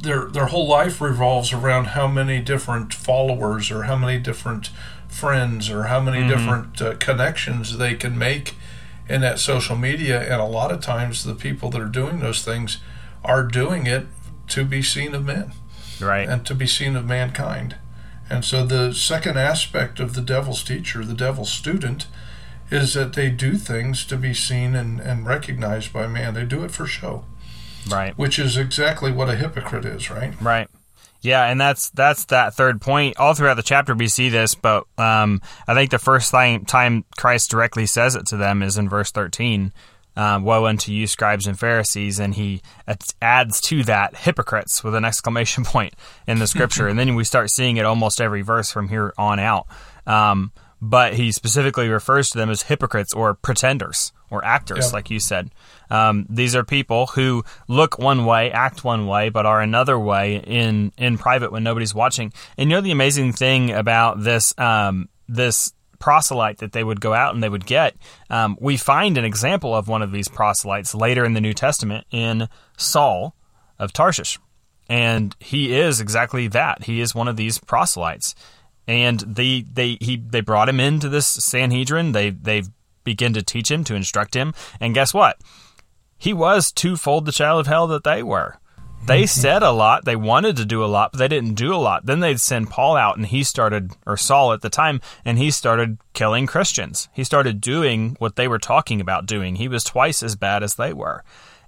their 0.00 0.26
their 0.26 0.46
whole 0.46 0.68
life 0.68 1.00
revolves 1.00 1.52
around 1.52 1.86
how 1.86 2.06
many 2.06 2.40
different 2.40 2.94
followers 2.94 3.70
or 3.70 3.84
how 3.84 3.96
many 3.96 4.18
different 4.18 4.70
friends 5.08 5.70
or 5.70 5.84
how 5.84 6.00
many 6.00 6.18
mm-hmm. 6.18 6.28
different 6.28 6.82
uh, 6.82 6.94
connections 6.96 7.78
they 7.78 7.94
can 7.94 8.16
make 8.16 8.54
in 9.08 9.22
that 9.22 9.38
social 9.38 9.76
media. 9.76 10.20
And 10.20 10.40
a 10.40 10.44
lot 10.44 10.70
of 10.70 10.80
times 10.80 11.24
the 11.24 11.34
people 11.34 11.70
that 11.70 11.80
are 11.80 11.86
doing 11.86 12.20
those 12.20 12.44
things 12.44 12.78
are 13.24 13.42
doing 13.42 13.86
it 13.86 14.06
to 14.48 14.64
be 14.64 14.82
seen 14.82 15.14
of 15.14 15.24
men 15.24 15.52
right. 16.00 16.28
and 16.28 16.46
to 16.46 16.54
be 16.54 16.66
seen 16.66 16.94
of 16.94 17.04
mankind. 17.04 17.76
And 18.30 18.44
so 18.44 18.64
the 18.64 18.92
second 18.92 19.38
aspect 19.38 19.98
of 19.98 20.14
the 20.14 20.20
devil's 20.20 20.62
teacher 20.62 21.04
the 21.04 21.14
devil's 21.14 21.50
student 21.50 22.06
is 22.70 22.92
that 22.92 23.14
they 23.14 23.30
do 23.30 23.56
things 23.56 24.04
to 24.04 24.16
be 24.16 24.34
seen 24.34 24.74
and, 24.74 25.00
and 25.00 25.26
recognized 25.26 25.92
by 25.92 26.06
man. 26.06 26.34
They 26.34 26.44
do 26.44 26.62
it 26.64 26.70
for 26.70 26.86
show 26.86 27.24
Right. 27.88 28.16
Which 28.16 28.38
is 28.38 28.56
exactly 28.56 29.12
what 29.12 29.28
a 29.28 29.36
hypocrite 29.36 29.84
is, 29.84 30.10
right? 30.10 30.40
Right. 30.40 30.68
Yeah, 31.20 31.44
and 31.46 31.60
that's 31.60 31.90
that's 31.90 32.26
that 32.26 32.54
third 32.54 32.80
point. 32.80 33.18
All 33.18 33.34
throughout 33.34 33.54
the 33.54 33.62
chapter, 33.62 33.94
we 33.94 34.08
see 34.08 34.28
this, 34.28 34.54
but 34.54 34.84
um, 34.98 35.40
I 35.66 35.74
think 35.74 35.90
the 35.90 35.98
first 35.98 36.30
time, 36.30 36.64
time 36.64 37.04
Christ 37.16 37.50
directly 37.50 37.86
says 37.86 38.14
it 38.14 38.26
to 38.26 38.36
them 38.36 38.62
is 38.62 38.78
in 38.78 38.88
verse 38.88 39.10
thirteen. 39.10 39.72
Um, 40.16 40.42
Woe 40.42 40.66
unto 40.66 40.90
you, 40.90 41.06
scribes 41.06 41.46
and 41.46 41.56
Pharisees, 41.58 42.18
and 42.18 42.34
he 42.34 42.60
adds 43.22 43.60
to 43.62 43.84
that 43.84 44.16
hypocrites 44.16 44.82
with 44.82 44.96
an 44.96 45.04
exclamation 45.04 45.64
point 45.66 45.94
in 46.26 46.40
the 46.40 46.48
scripture, 46.48 46.88
and 46.88 46.98
then 46.98 47.14
we 47.14 47.22
start 47.22 47.50
seeing 47.50 47.76
it 47.76 47.84
almost 47.84 48.20
every 48.20 48.42
verse 48.42 48.70
from 48.70 48.88
here 48.88 49.12
on 49.16 49.38
out. 49.38 49.66
Um, 50.06 50.50
but 50.80 51.14
he 51.14 51.30
specifically 51.30 51.88
refers 51.88 52.30
to 52.30 52.38
them 52.38 52.50
as 52.50 52.62
hypocrites 52.62 53.12
or 53.12 53.34
pretenders 53.34 54.12
or 54.30 54.44
actors, 54.44 54.92
like 54.92 55.10
you 55.10 55.20
said. 55.20 55.50
Um, 55.90 56.26
these 56.28 56.54
are 56.54 56.64
people 56.64 57.06
who 57.06 57.44
look 57.66 57.98
one 57.98 58.26
way, 58.26 58.50
act 58.50 58.84
one 58.84 59.06
way, 59.06 59.28
but 59.30 59.46
are 59.46 59.60
another 59.60 59.98
way 59.98 60.36
in 60.36 60.92
in 60.98 61.18
private 61.18 61.52
when 61.52 61.64
nobody's 61.64 61.94
watching. 61.94 62.32
And 62.56 62.70
you 62.70 62.76
know 62.76 62.82
the 62.82 62.90
amazing 62.90 63.32
thing 63.32 63.70
about 63.70 64.22
this 64.22 64.54
um, 64.58 65.08
this 65.28 65.72
proselyte 65.98 66.58
that 66.58 66.72
they 66.72 66.84
would 66.84 67.00
go 67.00 67.12
out 67.12 67.34
and 67.34 67.42
they 67.42 67.48
would 67.48 67.66
get. 67.66 67.96
Um, 68.30 68.56
we 68.60 68.76
find 68.76 69.18
an 69.18 69.24
example 69.24 69.74
of 69.74 69.88
one 69.88 70.02
of 70.02 70.12
these 70.12 70.28
proselytes 70.28 70.94
later 70.94 71.24
in 71.24 71.32
the 71.32 71.40
New 71.40 71.54
Testament 71.54 72.06
in 72.10 72.48
Saul 72.76 73.34
of 73.78 73.92
Tarshish. 73.92 74.38
And 74.88 75.36
he 75.38 75.76
is 75.76 76.00
exactly 76.00 76.48
that. 76.48 76.84
He 76.84 77.00
is 77.00 77.14
one 77.14 77.28
of 77.28 77.36
these 77.36 77.58
proselytes. 77.58 78.34
And 78.86 79.20
they 79.20 79.60
they 79.60 79.98
he 80.00 80.16
they 80.16 80.40
brought 80.40 80.68
him 80.68 80.80
into 80.80 81.10
this 81.10 81.26
Sanhedrin. 81.26 82.12
They 82.12 82.30
they 82.30 82.62
begin 83.08 83.32
to 83.32 83.42
teach 83.42 83.70
him, 83.70 83.84
to 83.84 83.94
instruct 83.94 84.34
him. 84.34 84.52
And 84.80 84.92
guess 84.92 85.14
what? 85.14 85.40
He 86.18 86.34
was 86.34 86.70
twofold 86.70 87.24
the 87.24 87.32
child 87.32 87.60
of 87.60 87.66
hell 87.66 87.86
that 87.86 88.04
they 88.04 88.22
were. 88.22 88.58
They 89.06 89.22
mm-hmm. 89.22 89.40
said 89.40 89.62
a 89.62 89.70
lot, 89.70 90.04
they 90.04 90.16
wanted 90.16 90.56
to 90.56 90.66
do 90.66 90.84
a 90.84 90.86
lot, 90.86 91.12
but 91.12 91.18
they 91.18 91.28
didn't 91.28 91.54
do 91.54 91.74
a 91.74 91.76
lot. 91.76 92.04
Then 92.04 92.20
they'd 92.20 92.40
send 92.40 92.68
Paul 92.68 92.96
out 92.96 93.16
and 93.16 93.24
he 93.24 93.42
started, 93.42 93.92
or 94.04 94.18
Saul 94.18 94.52
at 94.52 94.60
the 94.60 94.68
time, 94.68 95.00
and 95.24 95.38
he 95.38 95.50
started 95.50 95.96
killing 96.12 96.46
Christians. 96.46 97.08
He 97.14 97.24
started 97.24 97.62
doing 97.62 98.16
what 98.18 98.36
they 98.36 98.46
were 98.46 98.58
talking 98.58 99.00
about 99.00 99.24
doing. 99.24 99.56
He 99.56 99.68
was 99.68 99.84
twice 99.84 100.22
as 100.22 100.36
bad 100.36 100.62
as 100.62 100.74
they 100.74 100.92
were. 100.92 101.24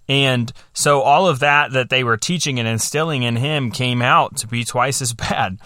And 0.08 0.52
so 0.74 1.00
all 1.00 1.26
of 1.26 1.38
that 1.38 1.72
that 1.72 1.88
they 1.88 2.04
were 2.04 2.18
teaching 2.18 2.58
and 2.58 2.68
instilling 2.68 3.22
in 3.22 3.36
him 3.36 3.70
came 3.70 4.02
out 4.02 4.36
to 4.38 4.46
be 4.46 4.64
twice 4.64 5.00
as 5.00 5.14
bad. 5.28 5.58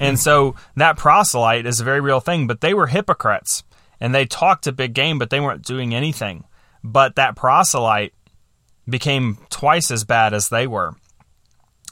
And 0.00 0.16
hmm. 0.16 0.20
so 0.20 0.56
that 0.74 0.96
proselyte 0.96 1.66
is 1.66 1.80
a 1.80 1.84
very 1.84 2.00
real 2.00 2.20
thing, 2.20 2.48
but 2.48 2.62
they 2.62 2.74
were 2.74 2.88
hypocrites 2.88 3.62
and 4.02 4.12
they 4.12 4.26
talked 4.26 4.66
a 4.66 4.72
big 4.72 4.94
game, 4.94 5.20
but 5.20 5.30
they 5.30 5.38
weren't 5.38 5.62
doing 5.62 5.94
anything. 5.94 6.42
But 6.82 7.14
that 7.14 7.36
proselyte 7.36 8.12
became 8.88 9.38
twice 9.48 9.92
as 9.92 10.02
bad 10.02 10.34
as 10.34 10.48
they 10.48 10.66
were. 10.66 10.96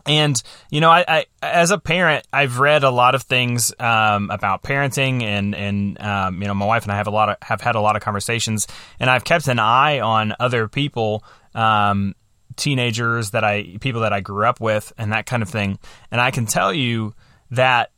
And 0.06 0.42
you 0.70 0.80
know, 0.80 0.90
I, 0.90 1.04
I 1.06 1.26
as 1.40 1.70
a 1.70 1.78
parent, 1.78 2.26
I've 2.32 2.58
read 2.58 2.82
a 2.82 2.90
lot 2.90 3.14
of 3.14 3.22
things 3.22 3.72
um, 3.78 4.28
about 4.30 4.64
parenting, 4.64 5.22
and 5.22 5.54
and 5.54 6.00
um, 6.02 6.42
you 6.42 6.48
know, 6.48 6.54
my 6.54 6.66
wife 6.66 6.82
and 6.82 6.90
I 6.90 6.96
have 6.96 7.06
a 7.06 7.12
lot 7.12 7.28
of 7.28 7.36
have 7.42 7.60
had 7.60 7.76
a 7.76 7.80
lot 7.80 7.94
of 7.94 8.02
conversations, 8.02 8.66
and 8.98 9.08
I've 9.08 9.22
kept 9.22 9.46
an 9.46 9.60
eye 9.60 10.00
on 10.00 10.34
other 10.40 10.66
people, 10.66 11.22
um, 11.54 12.16
teenagers 12.56 13.30
that 13.30 13.44
I 13.44 13.76
people 13.80 14.00
that 14.00 14.12
I 14.12 14.20
grew 14.20 14.46
up 14.46 14.60
with, 14.60 14.92
and 14.98 15.12
that 15.12 15.26
kind 15.26 15.44
of 15.44 15.48
thing. 15.48 15.78
And 16.10 16.20
I 16.20 16.32
can 16.32 16.46
tell 16.46 16.74
you 16.74 17.14
that 17.52 17.92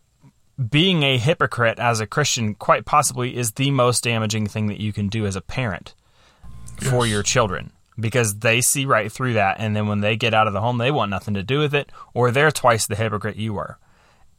being 0.71 1.03
a 1.03 1.19
hypocrite 1.19 1.79
as 1.79 2.01
a 2.01 2.07
Christian 2.07 2.55
quite 2.55 2.85
possibly 2.85 3.37
is 3.37 3.53
the 3.53 3.71
most 3.71 4.05
damaging 4.05 4.47
thing 4.47 4.67
that 4.67 4.81
you 4.81 4.93
can 4.93 5.09
do 5.09 5.27
as 5.27 5.35
a 5.37 5.41
parent 5.41 5.95
for 6.79 7.05
Yes. 7.07 7.13
your 7.13 7.23
children 7.23 7.73
because 7.99 8.39
they 8.41 8.61
see 8.61 8.85
right 8.85 9.11
through 9.11 9.35
that 9.35 9.57
and 9.59 9.75
then 9.77 9.87
when 9.87 10.01
they 10.01 10.17
get 10.17 10.35
out 10.35 10.47
of 10.47 10.53
the 10.53 10.61
home 10.61 10.79
they 10.79 10.91
want 10.91 11.11
nothing 11.11 11.35
to 11.35 11.43
do 11.43 11.59
with 11.59 11.75
it 11.75 11.91
or 12.15 12.31
they're 12.31 12.51
twice 12.51 12.87
the 12.87 12.97
hypocrite 12.97 13.37
you 13.37 13.53
were 13.55 13.79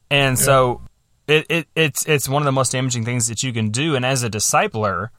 and 0.09 0.37
so 0.37 0.81
it, 1.27 1.45
it 1.49 1.67
it's 1.75 2.05
it's 2.07 2.27
one 2.27 2.41
of 2.41 2.45
the 2.45 2.51
most 2.51 2.71
damaging 2.71 3.05
things 3.05 3.27
that 3.27 3.43
you 3.43 3.53
can 3.53 3.69
do 3.69 3.95
and 3.95 4.05
as 4.05 4.23
a 4.23 4.29
discipler 4.29 5.09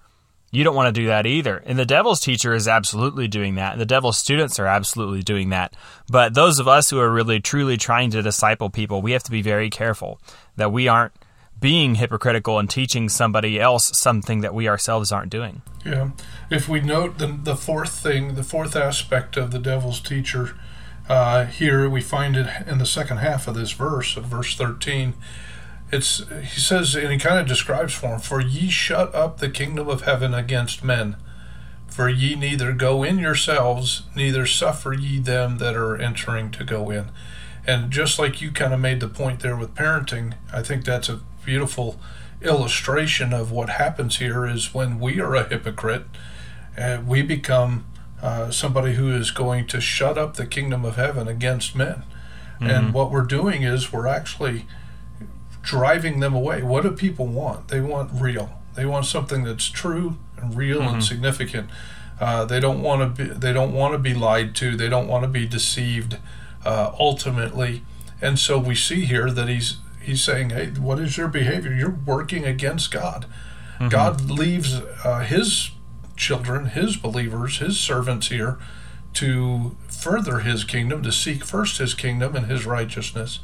you 0.57 0.65
don't 0.65 0.75
want 0.75 0.95
to 0.95 1.01
do 1.01 1.07
that 1.07 1.27
either 1.27 1.59
and 1.67 1.79
the 1.79 1.87
devil's 1.87 2.21
teacher 2.21 2.55
is 2.55 2.69
absolutely 2.69 3.29
doing 3.29 3.55
that 3.57 3.73
And 3.73 3.81
the 3.81 3.87
devil's 3.87 4.19
students 4.19 4.59
are 4.59 4.67
absolutely 4.67 5.23
doing 5.23 5.51
that 5.51 5.75
but 6.09 6.35
those 6.35 6.59
of 6.59 6.69
us 6.69 6.91
who 6.91 7.01
are 7.01 7.11
really 7.11 7.41
truly 7.41 7.77
trying 7.77 8.11
to 8.11 8.23
disciple 8.23 8.71
people 8.71 9.03
we 9.03 9.13
have 9.13 9.23
to 9.25 9.31
be 9.31 9.43
very 9.43 9.71
careful 9.71 10.21
that 10.57 10.73
we 10.73 10.89
aren't 10.89 11.13
being 11.61 11.95
hypocritical 11.95 12.59
and 12.59 12.69
teaching 12.69 13.09
somebody 13.09 13.61
else 13.61 13.97
something 13.97 14.41
that 14.41 14.55
we 14.55 14.69
ourselves 14.69 15.13
aren't 15.13 15.31
doing 15.31 15.63
Yeah. 15.85 16.11
If 16.51 16.69
we 16.69 16.81
note 16.81 17.19
the, 17.19 17.27
the 17.27 17.57
fourth 17.57 17.93
thing, 17.99 18.35
the 18.35 18.43
fourth 18.43 18.75
aspect 18.77 19.37
of 19.37 19.51
the 19.51 19.59
devil's 19.59 20.01
teacher, 20.01 20.57
uh, 21.09 21.45
here 21.45 21.89
we 21.89 22.01
find 22.01 22.37
it 22.37 22.49
in 22.67 22.79
the 22.79 22.87
second 22.87 23.19
half 23.19 23.47
of 23.47 23.55
this 23.55 23.73
verse, 23.73 24.17
of 24.17 24.25
verse 24.25 24.57
13. 24.57 25.15
It's 25.95 26.27
He 26.29 26.61
says, 26.61 26.95
and 26.95 27.13
he 27.13 27.19
kind 27.19 27.39
of 27.39 27.47
describes 27.47 27.95
for 27.95 28.09
him, 28.09 28.21
For 28.21 28.41
ye 28.41 28.69
shut 28.69 29.15
up 29.15 29.39
the 29.39 29.49
kingdom 29.49 29.89
of 29.89 30.03
heaven 30.03 30.35
against 30.35 30.83
men. 30.83 31.17
For 31.87 32.09
ye 32.09 32.35
neither 32.35 32.73
go 32.73 33.05
in 33.05 33.21
yourselves, 33.21 34.03
neither 34.17 34.47
suffer 34.47 34.93
ye 34.93 35.21
them 35.21 35.59
that 35.59 35.77
are 35.77 35.97
entering 35.97 36.51
to 36.53 36.65
go 36.65 36.91
in. 36.91 37.11
And 37.67 37.93
just 37.93 38.19
like 38.19 38.43
you 38.43 38.51
kind 38.51 38.75
of 38.75 38.81
made 38.81 38.99
the 38.99 39.09
point 39.09 39.41
there 39.41 39.57
with 39.57 39.77
parenting, 39.77 40.35
I 40.53 40.63
think 40.63 40.85
that's 40.85 41.09
a 41.09 41.21
beautiful 41.45 42.01
illustration 42.43 43.33
of 43.33 43.53
what 43.53 43.71
happens 43.71 44.17
here 44.17 44.45
is 44.45 44.75
when 44.75 44.99
we 44.99 45.21
are 45.21 45.35
a 45.35 45.49
hypocrite, 45.49 46.07
uh, 46.77 46.99
we 47.07 47.23
become 47.23 47.87
uh, 48.21 48.51
somebody 48.51 48.95
who 48.95 49.13
is 49.13 49.31
going 49.31 49.67
to 49.69 49.81
shut 49.81 50.19
up 50.19 50.35
the 50.35 50.47
kingdom 50.47 50.85
of 50.85 50.97
heaven 50.97 51.29
against 51.29 51.77
men. 51.77 52.03
And 52.61 52.95
what 52.95 53.11
we're 53.11 53.23
doing 53.23 53.63
is 53.63 53.93
we're 53.93 54.07
actually 54.07 54.67
driving 55.65 56.21
them 56.21 56.35
away. 56.35 56.63
What 56.63 56.83
do 56.83 56.91
people 56.91 57.27
want? 57.27 57.69
They 57.69 57.81
want 57.81 58.11
real. 58.13 58.61
They 58.75 58.85
want 58.85 59.07
something 59.07 59.45
that's 59.45 59.69
true 59.69 60.19
and 60.37 60.55
real 60.57 60.83
and 60.83 61.03
significant. 61.03 61.71
Uh, 62.21 62.45
they 62.45 62.61
don't 62.61 62.83
want 62.83 63.17
to 63.17 63.25
be. 63.25 63.31
They 63.33 63.53
don't 63.53 63.73
want 63.73 63.93
to 63.95 63.99
be 63.99 64.15
lied 64.15 64.55
to. 64.57 64.77
They 64.77 64.89
don't 64.89 65.09
want 65.09 65.25
to 65.25 65.29
be 65.29 65.47
deceived. 65.47 66.19
Uh, 66.65 66.95
ultimately, 66.99 67.83
and 68.23 68.39
so 68.39 68.59
we 68.59 68.75
see 68.75 69.05
here 69.05 69.31
that 69.31 69.49
he's 69.49 69.79
he's 70.01 70.23
saying, 70.23 70.51
"Hey, 70.51 70.69
what 70.69 70.99
is 70.99 71.17
your 71.17 71.29
behavior? 71.29 71.73
You're 71.75 71.99
working 72.07 72.45
against 72.45 72.91
God. 72.91 73.27
God 73.91 74.31
leaves 74.31 74.75
uh, 75.05 75.21
His 75.21 75.73
children, 76.17 76.67
His 76.67 76.97
believers, 76.97 77.59
His 77.59 77.79
servants 77.79 78.29
here 78.29 78.59
to 79.15 79.77
further 79.89 80.39
His 80.39 80.65
kingdom, 80.65 81.03
to 81.03 81.13
seek 81.13 81.45
first 81.45 81.79
His 81.79 81.93
kingdom 81.95 82.37
and 82.37 82.47
His 82.47 82.65
righteousness." 82.65 83.41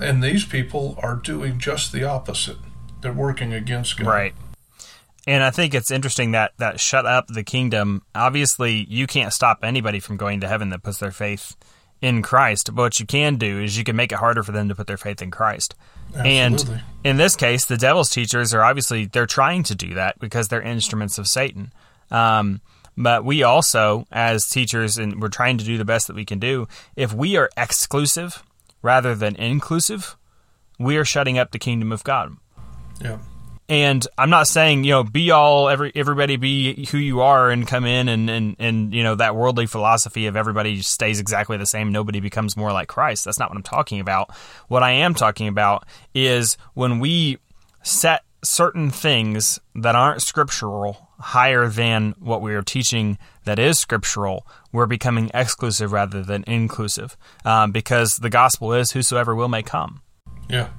And 0.00 0.22
these 0.22 0.44
people 0.44 0.98
are 1.02 1.16
doing 1.16 1.58
just 1.58 1.92
the 1.92 2.04
opposite. 2.04 2.56
They're 3.00 3.12
working 3.12 3.52
against 3.52 3.98
God. 3.98 4.06
Right. 4.06 4.34
And 5.26 5.42
I 5.42 5.50
think 5.50 5.74
it's 5.74 5.90
interesting 5.90 6.32
that 6.32 6.52
that 6.58 6.80
shut 6.80 7.06
up 7.06 7.28
the 7.28 7.44
kingdom. 7.44 8.02
Obviously, 8.14 8.86
you 8.88 9.06
can't 9.06 9.32
stop 9.32 9.60
anybody 9.62 10.00
from 10.00 10.16
going 10.16 10.40
to 10.40 10.48
heaven 10.48 10.70
that 10.70 10.82
puts 10.82 10.98
their 10.98 11.10
faith 11.10 11.56
in 12.00 12.22
Christ. 12.22 12.74
But 12.74 12.82
what 12.82 13.00
you 13.00 13.06
can 13.06 13.36
do 13.36 13.60
is 13.60 13.76
you 13.76 13.84
can 13.84 13.96
make 13.96 14.12
it 14.12 14.18
harder 14.18 14.42
for 14.42 14.52
them 14.52 14.68
to 14.68 14.74
put 14.74 14.86
their 14.86 14.96
faith 14.96 15.20
in 15.20 15.30
Christ. 15.30 15.74
Absolutely. 16.14 16.74
And 16.74 16.82
in 17.04 17.16
this 17.16 17.36
case, 17.36 17.66
the 17.66 17.76
devil's 17.76 18.10
teachers 18.10 18.54
are 18.54 18.62
obviously 18.62 19.06
they're 19.06 19.26
trying 19.26 19.62
to 19.64 19.74
do 19.74 19.94
that 19.94 20.18
because 20.18 20.48
they're 20.48 20.62
instruments 20.62 21.18
of 21.18 21.28
Satan. 21.28 21.72
Um, 22.10 22.60
but 22.96 23.24
we 23.24 23.42
also, 23.42 24.06
as 24.10 24.48
teachers, 24.48 24.98
and 24.98 25.22
we're 25.22 25.28
trying 25.28 25.58
to 25.58 25.64
do 25.64 25.78
the 25.78 25.84
best 25.84 26.06
that 26.08 26.16
we 26.16 26.24
can 26.24 26.38
do. 26.38 26.66
If 26.96 27.12
we 27.12 27.36
are 27.36 27.50
exclusive 27.56 28.42
rather 28.82 29.14
than 29.14 29.36
inclusive, 29.36 30.16
we 30.78 30.96
are 30.96 31.04
shutting 31.04 31.38
up 31.38 31.50
the 31.50 31.58
kingdom 31.58 31.92
of 31.92 32.04
God. 32.04 32.36
Yeah. 33.00 33.18
And 33.68 34.04
I'm 34.18 34.30
not 34.30 34.48
saying, 34.48 34.82
you 34.82 34.90
know, 34.90 35.04
be 35.04 35.30
all 35.30 35.68
every 35.68 35.92
everybody 35.94 36.34
be 36.34 36.86
who 36.86 36.98
you 36.98 37.20
are 37.20 37.50
and 37.50 37.68
come 37.68 37.84
in 37.84 38.08
and, 38.08 38.28
and, 38.28 38.56
and 38.58 38.92
you 38.92 39.04
know, 39.04 39.14
that 39.14 39.36
worldly 39.36 39.66
philosophy 39.66 40.26
of 40.26 40.34
everybody 40.34 40.82
stays 40.82 41.20
exactly 41.20 41.56
the 41.56 41.66
same, 41.66 41.92
nobody 41.92 42.18
becomes 42.18 42.56
more 42.56 42.72
like 42.72 42.88
Christ. 42.88 43.24
That's 43.24 43.38
not 43.38 43.48
what 43.48 43.56
I'm 43.56 43.62
talking 43.62 44.00
about. 44.00 44.34
What 44.66 44.82
I 44.82 44.90
am 44.90 45.14
talking 45.14 45.46
about 45.46 45.86
is 46.14 46.56
when 46.74 46.98
we 46.98 47.38
set 47.84 48.24
certain 48.42 48.90
things 48.90 49.58
that 49.74 49.94
aren't 49.94 50.22
scriptural 50.22 51.08
higher 51.18 51.68
than 51.68 52.14
what 52.18 52.40
we 52.40 52.54
are 52.54 52.62
teaching 52.62 53.18
that 53.44 53.58
is 53.58 53.78
scriptural, 53.78 54.46
we're 54.72 54.86
becoming 54.86 55.30
exclusive 55.34 55.92
rather 55.92 56.22
than 56.22 56.44
inclusive. 56.46 57.16
Um, 57.44 57.72
because 57.72 58.16
the 58.16 58.30
gospel 58.30 58.72
is 58.72 58.92
whosoever 58.92 59.34
will 59.34 59.48
may 59.48 59.62
come. 59.62 60.02
Yeah. 60.48 60.70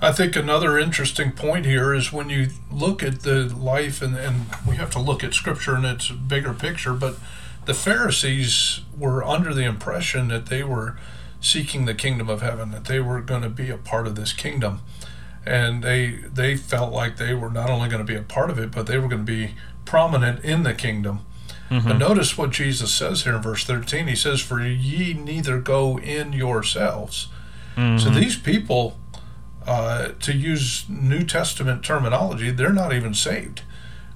I 0.00 0.12
think 0.12 0.36
another 0.36 0.78
interesting 0.78 1.32
point 1.32 1.64
here 1.64 1.94
is 1.94 2.12
when 2.12 2.28
you 2.28 2.48
look 2.70 3.02
at 3.02 3.20
the 3.20 3.44
life, 3.44 4.02
and, 4.02 4.14
and 4.14 4.44
we 4.68 4.76
have 4.76 4.90
to 4.90 4.98
look 4.98 5.24
at 5.24 5.32
Scripture 5.32 5.74
in 5.74 5.86
its 5.86 6.10
bigger 6.10 6.52
picture, 6.52 6.92
but 6.92 7.16
the 7.64 7.72
Pharisees 7.72 8.82
were 8.96 9.24
under 9.24 9.54
the 9.54 9.64
impression 9.64 10.28
that 10.28 10.46
they 10.46 10.62
were 10.62 10.98
seeking 11.40 11.86
the 11.86 11.94
kingdom 11.94 12.28
of 12.28 12.42
heaven, 12.42 12.72
that 12.72 12.84
they 12.84 13.00
were 13.00 13.22
going 13.22 13.42
to 13.42 13.48
be 13.48 13.70
a 13.70 13.78
part 13.78 14.06
of 14.06 14.16
this 14.16 14.34
kingdom. 14.34 14.80
And 15.46 15.82
they 15.82 16.10
they 16.32 16.56
felt 16.56 16.92
like 16.92 17.16
they 17.18 17.32
were 17.34 17.50
not 17.50 17.70
only 17.70 17.88
going 17.88 18.04
to 18.04 18.12
be 18.12 18.18
a 18.18 18.22
part 18.22 18.50
of 18.50 18.58
it, 18.58 18.72
but 18.72 18.86
they 18.86 18.98
were 18.98 19.08
going 19.08 19.24
to 19.24 19.32
be 19.32 19.54
prominent 19.84 20.44
in 20.44 20.64
the 20.64 20.74
kingdom. 20.74 21.20
But 21.68 21.98
notice 21.98 22.36
what 22.38 22.50
Jesus 22.50 22.92
says 22.94 23.22
here 23.24 23.34
in 23.36 23.42
verse 23.42 23.64
13. 23.64 24.06
He 24.06 24.14
says, 24.16 24.40
For 24.40 24.60
ye 24.64 25.14
neither 25.14 25.58
go 25.60 25.98
in 25.98 26.32
yourselves. 26.32 27.28
So 27.76 28.08
these 28.10 28.36
people, 28.36 28.96
uh, 29.66 30.08
to 30.20 30.32
use 30.32 30.84
New 30.88 31.24
Testament 31.24 31.84
terminology, 31.84 32.50
they're 32.50 32.72
not 32.72 32.92
even 32.94 33.14
saved. 33.14 33.62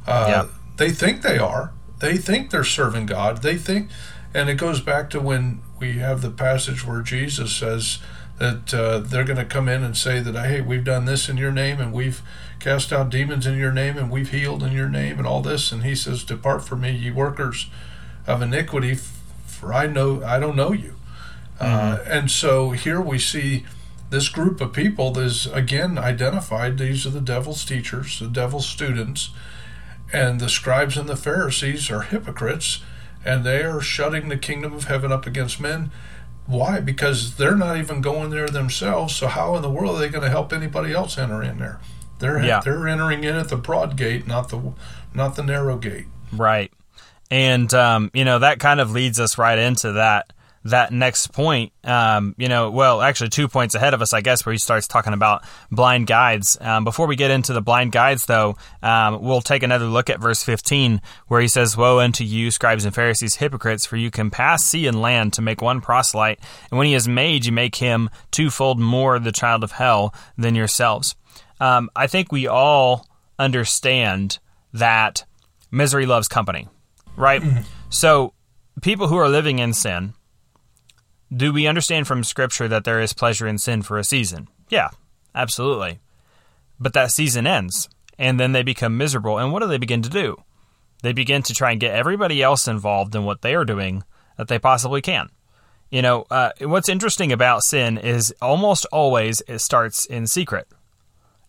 Uh, 0.07 0.27
Yeah. 0.29 0.45
They 0.77 0.91
think 0.93 1.23
they 1.23 1.39
are. 1.39 1.73
They 1.99 2.17
think 2.17 2.51
they're 2.51 2.65
serving 2.65 3.07
God. 3.07 3.43
They 3.43 3.57
think, 3.57 3.91
and 4.33 4.49
it 4.49 4.55
goes 4.55 4.81
back 4.81 5.11
to 5.11 5.21
when 5.21 5.61
we 5.79 5.99
have 5.99 6.23
the 6.23 6.31
passage 6.31 6.87
where 6.87 7.03
Jesus 7.03 7.55
says 7.55 7.99
that 8.41 8.73
uh, 8.73 8.99
they're 8.99 9.23
going 9.23 9.37
to 9.37 9.45
come 9.45 9.69
in 9.69 9.85
and 9.85 9.95
say 9.95 10.19
that, 10.19 10.35
hey, 10.35 10.63
we've 10.63 10.83
done 10.83 11.05
this 11.05 11.29
in 11.29 11.37
your 11.37 11.53
name 11.53 11.79
and 11.79 11.93
we've 11.93 12.23
cast 12.59 12.91
out 12.91 13.11
demons 13.11 13.47
in 13.47 13.59
your 13.59 13.71
name 13.71 13.99
and 13.99 14.11
we've 14.11 14.31
healed 14.31 14.63
in 14.63 14.73
your 14.73 14.89
name 14.89 15.19
and 15.19 15.27
all 15.27 15.43
this. 15.43 15.71
And 15.71 15.85
he 15.85 15.95
says, 15.95 16.25
Depart 16.25 16.65
from 16.65 16.81
me, 16.81 16.91
ye 16.91 17.11
workers 17.11 17.69
of 18.27 18.41
iniquity, 18.41 18.95
for 19.45 19.75
I 19.75 19.87
know 19.87 20.25
I 20.25 20.39
don't 20.39 20.57
know 20.57 20.73
you. 20.73 20.95
Uh, 21.61 21.67
mm-hmm. 21.67 22.01
Uh, 22.01 22.05
and 22.11 22.31
so 22.31 22.71
here 22.71 22.99
we 22.99 23.19
see 23.19 23.67
this 24.09 24.31
group 24.31 24.63
of 24.63 24.73
people 24.73 25.19
is 25.19 25.47
again 25.49 25.99
identified. 25.99 26.79
These 26.79 27.07
are 27.07 27.11
the 27.11 27.21
devil's 27.21 27.63
teachers, 27.67 28.21
the 28.21 28.27
devil's 28.27 28.67
students, 28.67 29.31
and 30.15 30.41
the 30.41 30.49
scribes 30.49 30.97
and 30.97 31.11
the 31.11 31.15
Pharisees 31.15 31.91
are 31.91 32.03
hypocrites, 32.03 32.81
and 33.23 33.45
they 33.45 33.63
are 33.63 33.83
shutting 33.83 34.31
the 34.31 34.39
kingdom 34.39 34.73
of 34.73 34.85
heaven 34.85 35.13
up 35.13 35.27
against 35.27 35.61
men. 35.61 35.91
Why? 36.51 36.81
Because 36.81 37.37
they're 37.37 37.57
not 37.57 37.77
even 37.77 38.01
going 38.01 38.31
there 38.31 38.49
themselves. 38.49 39.15
So 39.15 39.29
how 39.29 39.55
in 39.55 39.63
the 39.63 39.71
world 39.71 39.97
are 39.97 39.99
they 40.01 40.09
going 40.09 40.25
to 40.25 40.31
help 40.31 40.53
anybody 40.53 40.93
else 40.93 41.17
enter 41.17 41.43
in 41.43 41.59
there? 41.59 41.81
They're 42.19 42.43
yeah. 42.43 42.61
they're 42.61 42.87
entering 42.89 43.25
in 43.25 43.37
at 43.37 43.49
the 43.49 43.57
broad 43.57 43.97
gate, 43.97 44.27
not 44.27 44.49
the 44.51 44.73
not 45.15 45.37
the 45.37 45.43
narrow 45.43 45.79
gate. 45.79 46.07
Right. 46.33 46.73
And 47.31 47.73
um, 47.73 48.11
you 48.13 48.25
know 48.25 48.41
that 48.41 48.59
kind 48.59 48.81
of 48.81 48.91
leads 48.91 49.21
us 49.21 49.39
right 49.39 49.59
into 49.59 49.93
that 49.93 50.33
that 50.65 50.93
next 50.93 51.33
point, 51.33 51.73
um, 51.85 52.35
you 52.37 52.49
know, 52.49 52.71
well, 52.71 53.01
actually, 53.01 53.31
two 53.31 53.49
points 53.49 53.75
ahead 53.75 53.95
of 53.95 54.03
us, 54.03 54.13
I 54.13 54.21
guess, 54.21 54.45
where 54.45 54.53
he 54.53 54.59
starts 54.59 54.87
talking 54.87 55.13
about 55.13 55.43
blind 55.71 56.07
guides. 56.07 56.59
Um, 56.61 56.85
before 56.85 57.07
we 57.07 57.17
get 57.17 57.31
into 57.31 57.53
the 57.53 57.63
blind 57.63 57.93
guides, 57.93 58.27
though, 58.27 58.57
um, 58.83 59.23
we'll 59.23 59.41
take 59.41 59.63
another 59.63 59.87
look 59.87 60.11
at 60.11 60.21
verse 60.21 60.43
15, 60.43 61.01
where 61.29 61.41
he 61.41 61.49
says, 61.49 61.77
Woe 61.77 62.01
unto 62.01 62.25
you, 62.25 62.51
scribes 62.51 62.85
and 62.85 62.95
Pharisees, 62.95 63.37
hypocrites, 63.37 63.87
for 63.87 63.97
you 63.97 64.11
can 64.11 64.31
pass 64.31 64.65
sea 64.65 64.87
and 64.87 65.01
land 65.01 65.33
to 65.35 65.43
make 65.43 65.63
one 65.63 65.81
proselyte, 65.81 66.41
and 66.71 66.79
when 66.79 66.87
he 66.87 66.95
is 66.95 67.09
made, 67.09 67.47
you 67.47 67.53
make 67.53 67.77
him 67.77 68.11
twofold 68.31 68.79
more 68.79 69.19
the 69.19 69.33
child 69.33 69.65
of 69.65 69.73
hell 69.73 70.15
than 70.37 70.55
yourselves. 70.55 71.17
Um, 71.59 71.91
I 71.97 72.07
think 72.07 72.33
we 72.33 72.47
all 72.47 73.07
understand 73.39 74.39
that 74.73 75.25
misery 75.71 76.07
loves 76.07 76.29
company, 76.29 76.69
right? 77.17 77.43
Mm-hmm. 77.43 77.63
So, 77.89 78.35
people 78.83 79.09
who 79.09 79.17
are 79.17 79.29
living 79.29 79.59
in 79.59 79.73
sin, 79.73 80.15
do 81.35 81.53
we 81.53 81.67
understand 81.67 82.07
from 82.07 82.25
Scripture 82.25 82.69
that 82.69 82.85
there 82.85 83.01
is 83.01 83.13
pleasure 83.13 83.47
in 83.47 83.59
sin 83.59 83.83
for 83.83 83.99
a 83.99 84.05
season? 84.05 84.49
Yeah, 84.69 84.89
absolutely. 85.35 86.01
But 86.79 86.93
that 86.95 87.11
season 87.11 87.47
ends, 87.47 87.89
and 88.19 88.41
then 88.41 88.53
they 88.53 88.63
become 88.63 88.97
miserable. 88.97 89.39
And 89.39 89.53
what 89.53 89.61
do 89.61 89.69
they 89.69 89.79
begin 89.79 90.03
to 90.03 90.11
do? 90.11 90.37
They 91.03 91.13
begin 91.13 91.43
to 91.43 91.55
try 91.55 91.71
and 91.71 91.81
get 91.81 91.95
everybody 91.95 92.43
else 92.43 92.69
involved 92.69 93.15
in 93.15 93.25
what 93.25 93.43
they 93.43 93.55
are 93.55 93.65
doing 93.65 94.05
that 94.37 94.49
they 94.49 94.59
possibly 94.59 95.01
can. 95.01 95.31
You 95.91 96.03
know, 96.03 96.25
uh, 96.31 96.51
what's 96.61 96.89
interesting 96.89 97.33
about 97.33 97.65
sin 97.65 97.99
is 97.99 98.35
almost 98.41 98.87
always 98.93 99.43
it 99.49 99.59
starts 99.59 100.05
in 100.05 100.27
secret. 100.27 100.69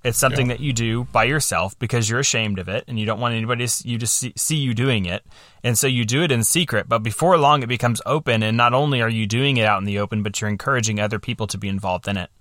It's 0.04 0.18
something 0.18 0.48
yeah. 0.48 0.56
that 0.56 0.64
you 0.64 0.74
do 0.74 1.04
by 1.06 1.26
yourself 1.26 1.78
because 1.78 2.10
you're 2.10 2.20
ashamed 2.20 2.58
of 2.58 2.68
it 2.68 2.86
and 2.88 3.00
you 3.00 3.06
don't 3.06 3.20
want 3.20 3.36
anybody 3.36 3.68
to 3.68 3.88
you 3.88 4.00
to 4.00 4.08
see, 4.08 4.34
see, 4.36 4.56
you 4.56 4.74
doing 4.74 5.06
it. 5.06 5.24
And 5.64 5.78
so 5.78 5.86
you 5.86 6.06
do 6.06 6.24
it 6.24 6.32
in 6.32 6.44
secret, 6.44 6.90
but 6.90 7.00
before 7.00 7.38
long 7.38 7.62
it 7.62 7.68
becomes 7.68 8.02
open 8.06 8.42
and 8.42 8.58
not 8.58 8.74
only 8.74 9.02
are 9.02 9.10
you 9.10 9.28
doing 9.28 9.58
it 9.58 9.66
out 9.66 9.78
in 9.78 9.86
the 9.86 10.00
open, 10.00 10.24
but 10.24 10.42
you're 10.42 10.50
encouraging 10.50 11.00
other 11.00 11.20
people 11.20 11.46
to 11.48 11.58
be 11.58 11.68
involved 11.68 12.08
in 12.08 12.18
it. 12.18 12.32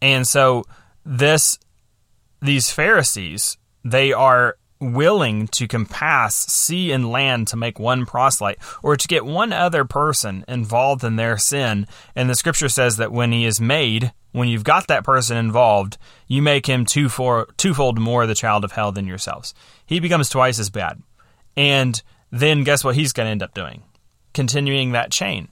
And 0.00 0.26
so 0.26 0.64
this 1.04 1.58
these 2.40 2.70
Pharisees, 2.70 3.58
they 3.84 4.12
are 4.12 4.56
willing 4.80 5.48
to 5.48 5.66
compass 5.66 6.34
sea 6.34 6.92
and 6.92 7.10
land 7.10 7.48
to 7.48 7.56
make 7.56 7.78
one 7.78 8.06
proselyte 8.06 8.58
or 8.82 8.96
to 8.96 9.08
get 9.08 9.24
one 9.24 9.52
other 9.52 9.84
person 9.84 10.44
involved 10.46 11.02
in 11.04 11.16
their 11.16 11.36
sin. 11.38 11.86
And 12.14 12.30
the 12.30 12.34
scripture 12.34 12.68
says 12.68 12.96
that 12.98 13.12
when 13.12 13.32
he 13.32 13.44
is 13.44 13.60
made, 13.60 14.12
when 14.32 14.48
you've 14.48 14.64
got 14.64 14.86
that 14.88 15.04
person 15.04 15.36
involved, 15.36 15.98
you 16.26 16.42
make 16.42 16.66
him 16.66 16.84
twofold 16.84 17.98
more 17.98 18.26
the 18.26 18.34
child 18.34 18.64
of 18.64 18.72
hell 18.72 18.92
than 18.92 19.06
yourselves. 19.06 19.54
He 19.86 20.00
becomes 20.00 20.28
twice 20.28 20.58
as 20.58 20.70
bad. 20.70 21.02
And 21.56 22.00
then 22.30 22.62
guess 22.62 22.84
what 22.84 22.94
he's 22.94 23.12
going 23.12 23.26
to 23.26 23.32
end 23.32 23.42
up 23.42 23.54
doing? 23.54 23.82
Continuing 24.34 24.92
that 24.92 25.10
chain. 25.10 25.48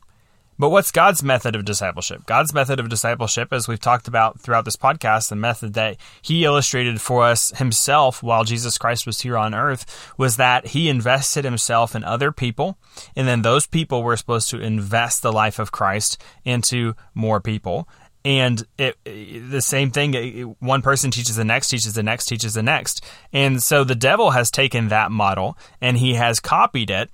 But 0.59 0.71
what's 0.71 0.91
God's 0.91 1.23
method 1.23 1.55
of 1.55 1.65
discipleship? 1.65 2.25
God's 2.27 2.55
method 2.55 2.81
of 2.81 2.89
discipleship, 2.89 3.53
as 3.53 3.69
we've 3.69 3.81
talked 3.81 4.09
about 4.09 4.41
throughout 4.41 4.65
this 4.65 4.77
podcast, 4.77 5.29
the 5.29 5.37
method 5.37 5.75
that 5.75 5.97
He 6.23 6.45
illustrated 6.45 7.01
for 7.01 7.25
us 7.25 7.51
Himself 7.59 8.23
while 8.23 8.45
Jesus 8.45 8.79
Christ 8.79 9.07
was 9.07 9.21
here 9.21 9.37
on 9.37 9.55
earth, 9.55 10.13
was 10.17 10.37
that 10.37 10.69
He 10.69 10.89
invested 10.89 11.45
Himself 11.45 11.95
in 11.95 12.05
other 12.05 12.33
people, 12.33 12.79
and 13.15 13.29
then 13.29 13.43
those 13.43 13.67
people 13.67 14.03
were 14.03 14.17
supposed 14.17 14.49
to 14.51 14.61
invest 14.61 15.23
the 15.23 15.33
life 15.33 15.59
of 15.59 15.73
Christ 15.73 16.23
into 16.45 16.95
more 17.15 17.41
people 17.41 17.89
and 18.27 18.67
it, 18.77 18.97
it, 19.05 19.51
the 19.53 19.61
same 19.61 19.93
thing 19.93 20.57
one 20.59 20.83
person 20.83 21.13
teaches 21.13 21.37
the 21.37 21.45
next 21.45 21.69
teaches 21.69 21.95
the 21.95 22.03
next 22.03 22.27
teaches 22.27 22.55
the 22.55 22.63
next 22.63 23.05
and 23.33 23.63
so 23.63 23.85
the 23.85 23.95
devil 23.95 24.33
has 24.33 24.51
taken 24.51 24.89
that 24.89 25.13
model 25.13 25.57
and 25.81 25.99
he 25.99 26.15
has 26.15 26.41
copied 26.41 26.91
it 26.91 27.09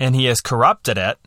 and 0.00 0.16
he 0.16 0.24
has 0.24 0.40
corrupted 0.40 0.96
it 0.96 1.18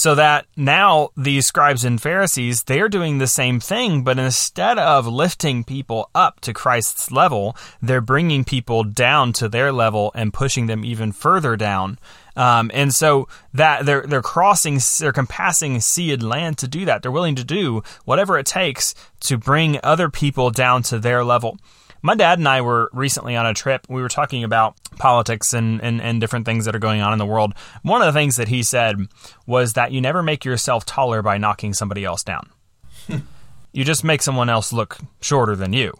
so 0.00 0.14
that 0.14 0.46
now 0.56 1.10
these 1.14 1.46
scribes 1.46 1.84
and 1.84 2.00
Pharisees, 2.00 2.62
they're 2.62 2.88
doing 2.88 3.18
the 3.18 3.26
same 3.26 3.60
thing, 3.60 4.02
but 4.02 4.18
instead 4.18 4.78
of 4.78 5.06
lifting 5.06 5.62
people 5.62 6.08
up 6.14 6.40
to 6.40 6.54
Christ's 6.54 7.12
level, 7.12 7.54
they're 7.82 8.00
bringing 8.00 8.42
people 8.42 8.82
down 8.82 9.34
to 9.34 9.46
their 9.46 9.70
level 9.70 10.10
and 10.14 10.32
pushing 10.32 10.68
them 10.68 10.86
even 10.86 11.12
further 11.12 11.54
down. 11.54 11.98
Um, 12.34 12.70
and 12.72 12.94
so 12.94 13.28
that 13.52 13.84
they're 13.84 14.06
they're 14.06 14.22
crossing, 14.22 14.80
they're 15.00 15.12
compassing 15.12 15.78
sea 15.80 16.14
and 16.14 16.22
land 16.22 16.56
to 16.58 16.68
do 16.68 16.86
that. 16.86 17.02
They're 17.02 17.10
willing 17.12 17.36
to 17.36 17.44
do 17.44 17.82
whatever 18.06 18.38
it 18.38 18.46
takes 18.46 18.94
to 19.28 19.36
bring 19.36 19.78
other 19.82 20.08
people 20.08 20.48
down 20.48 20.82
to 20.84 20.98
their 20.98 21.22
level. 21.22 21.58
My 22.02 22.14
dad 22.14 22.38
and 22.38 22.48
I 22.48 22.62
were 22.62 22.88
recently 22.92 23.36
on 23.36 23.46
a 23.46 23.54
trip. 23.54 23.86
We 23.88 24.02
were 24.02 24.08
talking 24.08 24.44
about 24.44 24.76
politics 24.98 25.52
and, 25.52 25.82
and, 25.82 26.00
and 26.00 26.20
different 26.20 26.46
things 26.46 26.64
that 26.64 26.74
are 26.74 26.80
going 26.80 27.00
on 27.00 27.12
in 27.12 27.18
the 27.18 27.26
world. 27.26 27.54
One 27.82 28.00
of 28.02 28.12
the 28.12 28.18
things 28.18 28.36
that 28.36 28.48
he 28.48 28.62
said 28.62 28.98
was 29.46 29.74
that 29.74 29.92
you 29.92 30.00
never 30.00 30.22
make 30.22 30.44
yourself 30.44 30.86
taller 30.86 31.22
by 31.22 31.38
knocking 31.38 31.74
somebody 31.74 32.04
else 32.04 32.22
down. 32.22 32.50
you 33.72 33.84
just 33.84 34.04
make 34.04 34.22
someone 34.22 34.48
else 34.48 34.72
look 34.72 34.98
shorter 35.20 35.56
than 35.56 35.72
you. 35.72 35.92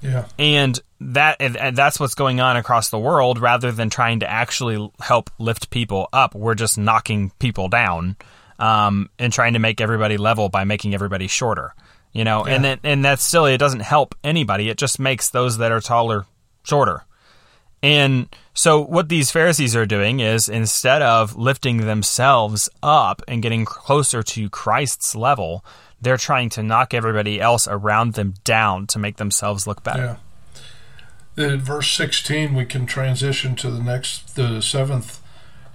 Yeah. 0.00 0.26
And 0.38 0.80
that 1.00 1.36
and 1.40 1.76
that's 1.76 2.00
what's 2.00 2.14
going 2.14 2.40
on 2.40 2.56
across 2.56 2.90
the 2.90 2.98
world 2.98 3.38
rather 3.38 3.70
than 3.70 3.88
trying 3.88 4.20
to 4.20 4.30
actually 4.30 4.90
help 5.00 5.30
lift 5.38 5.70
people 5.70 6.08
up. 6.12 6.34
We're 6.34 6.54
just 6.54 6.76
knocking 6.76 7.30
people 7.38 7.68
down 7.68 8.16
um, 8.58 9.10
and 9.18 9.32
trying 9.32 9.52
to 9.52 9.58
make 9.58 9.80
everybody 9.80 10.16
level 10.16 10.48
by 10.48 10.64
making 10.64 10.94
everybody 10.94 11.28
shorter 11.28 11.74
you 12.12 12.24
know, 12.24 12.46
yeah. 12.46 12.54
and 12.54 12.64
then, 12.64 12.80
and 12.82 13.04
that's 13.04 13.22
silly. 13.22 13.54
It 13.54 13.58
doesn't 13.58 13.80
help 13.80 14.14
anybody. 14.22 14.68
It 14.68 14.78
just 14.78 14.98
makes 14.98 15.30
those 15.30 15.58
that 15.58 15.72
are 15.72 15.80
taller 15.80 16.26
shorter. 16.62 17.04
And 17.82 18.28
so 18.54 18.80
what 18.80 19.08
these 19.08 19.30
Pharisees 19.30 19.74
are 19.74 19.86
doing 19.86 20.20
is 20.20 20.48
instead 20.48 21.02
of 21.02 21.36
lifting 21.36 21.78
themselves 21.78 22.68
up 22.82 23.22
and 23.26 23.42
getting 23.42 23.64
closer 23.64 24.22
to 24.22 24.50
Christ's 24.50 25.16
level, 25.16 25.64
they're 26.00 26.16
trying 26.16 26.48
to 26.50 26.62
knock 26.62 26.94
everybody 26.94 27.40
else 27.40 27.66
around 27.66 28.14
them 28.14 28.34
down 28.44 28.86
to 28.88 28.98
make 28.98 29.16
themselves 29.16 29.66
look 29.66 29.82
better. 29.82 30.18
Yeah. 31.36 31.44
In 31.44 31.60
verse 31.60 31.90
16, 31.92 32.54
we 32.54 32.66
can 32.66 32.86
transition 32.86 33.56
to 33.56 33.70
the 33.70 33.82
next, 33.82 34.36
the 34.36 34.60
seventh 34.60 35.20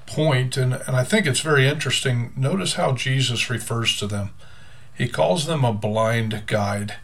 point, 0.06 0.56
and, 0.56 0.74
and 0.74 0.96
I 0.96 1.04
think 1.04 1.26
it's 1.26 1.40
very 1.40 1.68
interesting. 1.68 2.32
Notice 2.38 2.74
how 2.74 2.94
Jesus 2.94 3.50
refers 3.50 3.98
to 3.98 4.08
them 4.08 4.30
he 4.98 5.08
calls 5.08 5.46
them 5.46 5.64
a 5.64 5.74
blind 5.74 6.44
guide. 6.48 6.96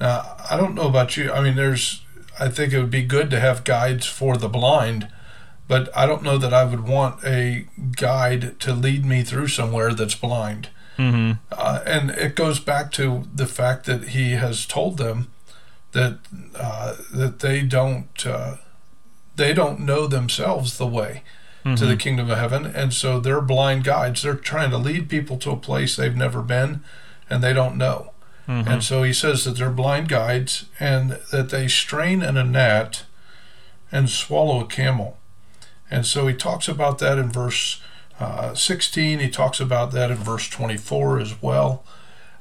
Now, 0.00 0.36
I 0.50 0.56
don't 0.56 0.74
know 0.74 0.88
about 0.88 1.16
you. 1.16 1.30
I 1.30 1.40
mean, 1.40 1.54
there's, 1.54 2.04
I 2.38 2.48
think 2.48 2.72
it 2.72 2.80
would 2.80 2.90
be 2.90 3.04
good 3.04 3.30
to 3.30 3.38
have 3.38 3.62
guides 3.62 4.06
for 4.06 4.36
the 4.36 4.48
blind, 4.48 5.06
but 5.68 5.88
I 5.96 6.06
don't 6.06 6.24
know 6.24 6.36
that 6.38 6.52
I 6.52 6.64
would 6.64 6.86
want 6.88 7.24
a 7.24 7.66
guide 7.96 8.58
to 8.60 8.74
lead 8.74 9.06
me 9.06 9.22
through 9.22 9.48
somewhere 9.48 9.94
that's 9.94 10.16
blind. 10.16 10.70
Mm-hmm. 10.98 11.32
Uh, 11.52 11.80
and 11.86 12.10
it 12.10 12.34
goes 12.34 12.58
back 12.58 12.90
to 12.92 13.28
the 13.32 13.46
fact 13.46 13.86
that 13.86 14.08
he 14.08 14.32
has 14.32 14.66
told 14.66 14.98
them 14.98 15.30
that 15.92 16.18
uh, 16.54 16.96
that 17.12 17.38
they 17.38 17.62
don't 17.62 18.26
uh, 18.26 18.56
they 19.36 19.54
don't 19.54 19.80
know 19.80 20.06
themselves 20.06 20.76
the 20.76 20.86
way 20.86 21.22
mm-hmm. 21.64 21.76
to 21.76 21.86
the 21.86 21.92
mm-hmm. 21.92 21.98
kingdom 21.98 22.30
of 22.30 22.36
heaven, 22.36 22.66
and 22.66 22.92
so 22.92 23.20
they're 23.20 23.40
blind 23.40 23.84
guides. 23.84 24.22
They're 24.22 24.34
trying 24.34 24.70
to 24.70 24.78
lead 24.78 25.08
people 25.08 25.38
to 25.38 25.50
a 25.50 25.56
place 25.56 25.96
they've 25.96 26.16
never 26.16 26.42
been 26.42 26.82
and 27.32 27.42
they 27.42 27.52
don't 27.52 27.78
know. 27.78 28.12
Mm-hmm. 28.46 28.68
And 28.68 28.84
so 28.84 29.02
he 29.02 29.12
says 29.12 29.44
that 29.44 29.56
they're 29.56 29.70
blind 29.70 30.08
guides 30.08 30.66
and 30.78 31.18
that 31.30 31.50
they 31.50 31.68
strain 31.68 32.22
in 32.22 32.36
a 32.36 32.44
gnat 32.44 33.04
and 33.90 34.10
swallow 34.10 34.60
a 34.60 34.66
camel. 34.66 35.18
And 35.90 36.04
so 36.06 36.26
he 36.26 36.34
talks 36.34 36.68
about 36.68 36.98
that 36.98 37.18
in 37.18 37.30
verse 37.30 37.80
uh, 38.20 38.54
16. 38.54 39.18
He 39.18 39.30
talks 39.30 39.60
about 39.60 39.92
that 39.92 40.10
in 40.10 40.18
verse 40.18 40.48
24 40.48 41.20
as 41.20 41.40
well. 41.40 41.84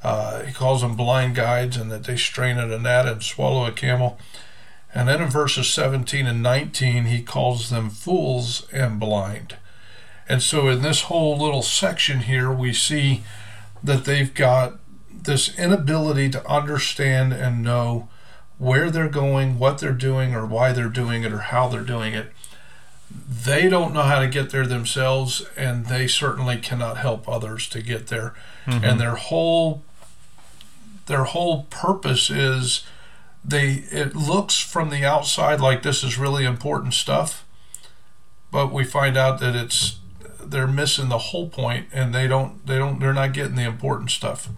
Uh, 0.03 0.43
he 0.43 0.53
calls 0.53 0.81
them 0.81 0.95
blind 0.95 1.35
guides 1.35 1.77
and 1.77 1.91
that 1.91 2.05
they 2.05 2.17
strain 2.17 2.57
at 2.57 2.71
a 2.71 2.79
gnat 2.79 3.07
and 3.07 3.23
swallow 3.23 3.65
a 3.65 3.71
camel. 3.71 4.17
And 4.93 5.07
then 5.07 5.21
in 5.21 5.29
verses 5.29 5.69
17 5.69 6.27
and 6.27 6.43
19, 6.43 7.05
he 7.05 7.21
calls 7.21 7.69
them 7.69 7.89
fools 7.89 8.67
and 8.73 8.99
blind. 8.99 9.57
And 10.27 10.41
so 10.41 10.67
in 10.67 10.81
this 10.81 11.03
whole 11.03 11.37
little 11.37 11.61
section 11.61 12.21
here, 12.21 12.51
we 12.51 12.73
see 12.73 13.23
that 13.83 14.05
they've 14.05 14.33
got 14.33 14.79
this 15.21 15.57
inability 15.57 16.29
to 16.29 16.47
understand 16.49 17.33
and 17.33 17.63
know 17.63 18.09
where 18.57 18.91
they're 18.91 19.09
going, 19.09 19.57
what 19.57 19.79
they're 19.79 19.91
doing, 19.91 20.35
or 20.35 20.45
why 20.45 20.71
they're 20.71 20.87
doing 20.89 21.23
it, 21.23 21.33
or 21.33 21.39
how 21.39 21.67
they're 21.67 21.81
doing 21.81 22.13
it. 22.13 22.31
They 23.09 23.67
don't 23.67 23.93
know 23.93 24.03
how 24.03 24.19
to 24.19 24.27
get 24.27 24.51
there 24.51 24.67
themselves, 24.67 25.45
and 25.57 25.87
they 25.87 26.07
certainly 26.07 26.57
cannot 26.57 26.97
help 26.97 27.27
others 27.27 27.67
to 27.69 27.81
get 27.81 28.07
there. 28.07 28.33
Mm-hmm. 28.65 28.85
And 28.85 28.99
their 28.99 29.15
whole 29.15 29.83
their 31.07 31.23
whole 31.25 31.63
purpose 31.63 32.29
is 32.29 32.83
they 33.43 33.83
it 33.91 34.15
looks 34.15 34.59
from 34.59 34.89
the 34.89 35.03
outside 35.03 35.59
like 35.59 35.81
this 35.83 36.03
is 36.03 36.17
really 36.17 36.45
important 36.45 36.93
stuff, 36.93 37.45
but 38.51 38.71
we 38.71 38.83
find 38.83 39.17
out 39.17 39.39
that 39.39 39.55
it's 39.55 39.99
they're 40.39 40.67
missing 40.67 41.09
the 41.09 41.17
whole 41.17 41.49
point, 41.49 41.87
and 41.91 42.13
they 42.13 42.27
don't 42.27 42.65
they 42.65 42.77
don't 42.77 42.99
they're 42.99 43.13
not 43.13 43.33
getting 43.33 43.55
the 43.55 43.63
important 43.63 44.11
stuff. 44.11 44.49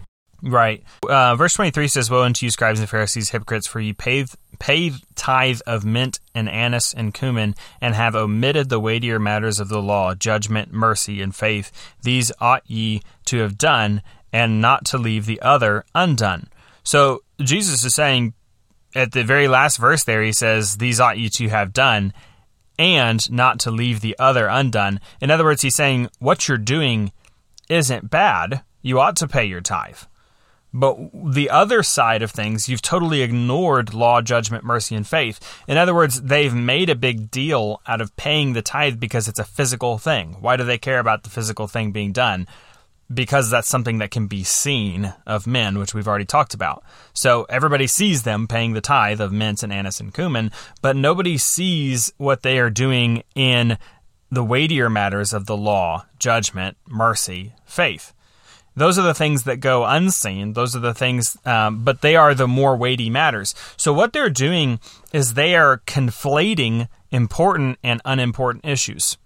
Right. 0.44 0.84
Uh, 1.08 1.34
verse 1.36 1.54
23 1.54 1.88
says, 1.88 2.10
Woe 2.10 2.22
unto 2.22 2.44
you, 2.44 2.50
scribes 2.50 2.78
and 2.78 2.88
Pharisees, 2.88 3.30
hypocrites, 3.30 3.66
for 3.66 3.80
ye 3.80 3.94
pay, 3.94 4.26
pay 4.58 4.92
tithe 5.14 5.60
of 5.66 5.86
mint 5.86 6.20
and 6.34 6.50
anise 6.50 6.92
and 6.92 7.14
cumin, 7.14 7.54
and 7.80 7.94
have 7.94 8.14
omitted 8.14 8.68
the 8.68 8.78
weightier 8.78 9.18
matters 9.18 9.58
of 9.58 9.70
the 9.70 9.80
law, 9.80 10.14
judgment, 10.14 10.70
mercy, 10.70 11.22
and 11.22 11.34
faith. 11.34 11.72
These 12.02 12.30
ought 12.40 12.62
ye 12.66 13.00
to 13.24 13.38
have 13.38 13.56
done, 13.56 14.02
and 14.34 14.60
not 14.60 14.84
to 14.86 14.98
leave 14.98 15.24
the 15.24 15.40
other 15.40 15.84
undone. 15.94 16.48
So 16.82 17.22
Jesus 17.40 17.82
is 17.82 17.94
saying 17.94 18.34
at 18.94 19.12
the 19.12 19.24
very 19.24 19.48
last 19.48 19.78
verse 19.78 20.04
there, 20.04 20.22
he 20.22 20.32
says, 20.32 20.76
These 20.76 21.00
ought 21.00 21.16
ye 21.16 21.30
to 21.30 21.48
have 21.48 21.72
done, 21.72 22.12
and 22.78 23.30
not 23.32 23.58
to 23.60 23.70
leave 23.70 24.02
the 24.02 24.14
other 24.18 24.46
undone. 24.46 25.00
In 25.22 25.30
other 25.30 25.44
words, 25.44 25.62
he's 25.62 25.74
saying, 25.74 26.10
What 26.18 26.48
you're 26.48 26.58
doing 26.58 27.12
isn't 27.70 28.10
bad. 28.10 28.62
You 28.82 29.00
ought 29.00 29.16
to 29.16 29.26
pay 29.26 29.46
your 29.46 29.62
tithe. 29.62 30.00
But 30.76 30.98
the 31.14 31.50
other 31.50 31.84
side 31.84 32.22
of 32.22 32.32
things, 32.32 32.68
you've 32.68 32.82
totally 32.82 33.22
ignored 33.22 33.94
law, 33.94 34.20
judgment, 34.20 34.64
mercy, 34.64 34.96
and 34.96 35.06
faith. 35.06 35.38
In 35.68 35.76
other 35.76 35.94
words, 35.94 36.20
they've 36.20 36.52
made 36.52 36.90
a 36.90 36.96
big 36.96 37.30
deal 37.30 37.80
out 37.86 38.00
of 38.00 38.14
paying 38.16 38.52
the 38.52 38.62
tithe 38.62 38.98
because 38.98 39.28
it's 39.28 39.38
a 39.38 39.44
physical 39.44 39.98
thing. 39.98 40.36
Why 40.40 40.56
do 40.56 40.64
they 40.64 40.76
care 40.76 40.98
about 40.98 41.22
the 41.22 41.30
physical 41.30 41.68
thing 41.68 41.92
being 41.92 42.10
done? 42.10 42.48
Because 43.12 43.50
that's 43.50 43.68
something 43.68 43.98
that 43.98 44.10
can 44.10 44.26
be 44.26 44.42
seen 44.42 45.14
of 45.28 45.46
men, 45.46 45.78
which 45.78 45.94
we've 45.94 46.08
already 46.08 46.24
talked 46.24 46.54
about. 46.54 46.82
So 47.12 47.46
everybody 47.48 47.86
sees 47.86 48.24
them 48.24 48.48
paying 48.48 48.72
the 48.72 48.80
tithe 48.80 49.20
of 49.20 49.32
mints 49.32 49.62
and 49.62 49.72
anise 49.72 50.00
and 50.00 50.12
cumin, 50.12 50.50
but 50.82 50.96
nobody 50.96 51.38
sees 51.38 52.12
what 52.16 52.42
they 52.42 52.58
are 52.58 52.70
doing 52.70 53.22
in 53.36 53.78
the 54.28 54.42
weightier 54.42 54.90
matters 54.90 55.32
of 55.32 55.46
the 55.46 55.56
law, 55.56 56.06
judgment, 56.18 56.76
mercy, 56.88 57.52
faith. 57.64 58.12
Those 58.76 58.98
are 58.98 59.02
the 59.02 59.14
things 59.14 59.44
that 59.44 59.60
go 59.60 59.84
unseen. 59.84 60.52
Those 60.54 60.74
are 60.74 60.80
the 60.80 60.94
things, 60.94 61.36
um, 61.44 61.84
but 61.84 62.00
they 62.00 62.16
are 62.16 62.34
the 62.34 62.48
more 62.48 62.76
weighty 62.76 63.08
matters. 63.08 63.54
So 63.76 63.92
what 63.92 64.12
they're 64.12 64.30
doing 64.30 64.80
is 65.12 65.34
they 65.34 65.54
are 65.54 65.78
conflating 65.86 66.88
important 67.10 67.78
and 67.84 68.02
unimportant 68.04 68.64
issues. 68.64 69.16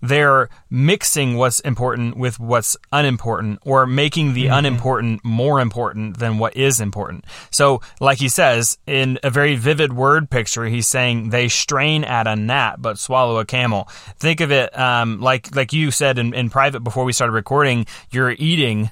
They're 0.00 0.48
mixing 0.70 1.36
what's 1.36 1.60
important 1.60 2.16
with 2.16 2.38
what's 2.38 2.76
unimportant 2.92 3.60
or 3.64 3.86
making 3.86 4.34
the 4.34 4.44
mm-hmm. 4.44 4.54
unimportant 4.54 5.24
more 5.24 5.60
important 5.60 6.18
than 6.18 6.38
what 6.38 6.56
is 6.56 6.80
important. 6.80 7.24
So, 7.50 7.80
like 8.00 8.18
he 8.18 8.28
says 8.28 8.78
in 8.86 9.18
a 9.22 9.30
very 9.30 9.56
vivid 9.56 9.92
word 9.92 10.30
picture, 10.30 10.66
he's 10.66 10.88
saying 10.88 11.30
they 11.30 11.48
strain 11.48 12.04
at 12.04 12.26
a 12.26 12.36
gnat 12.36 12.80
but 12.80 12.98
swallow 12.98 13.38
a 13.38 13.44
camel. 13.44 13.88
Think 14.18 14.40
of 14.40 14.52
it 14.52 14.76
um, 14.78 15.20
like 15.20 15.54
like 15.54 15.72
you 15.72 15.90
said 15.90 16.18
in, 16.18 16.34
in 16.34 16.50
private 16.50 16.80
before 16.80 17.04
we 17.04 17.12
started 17.12 17.32
recording, 17.32 17.86
you're 18.10 18.32
eating 18.32 18.90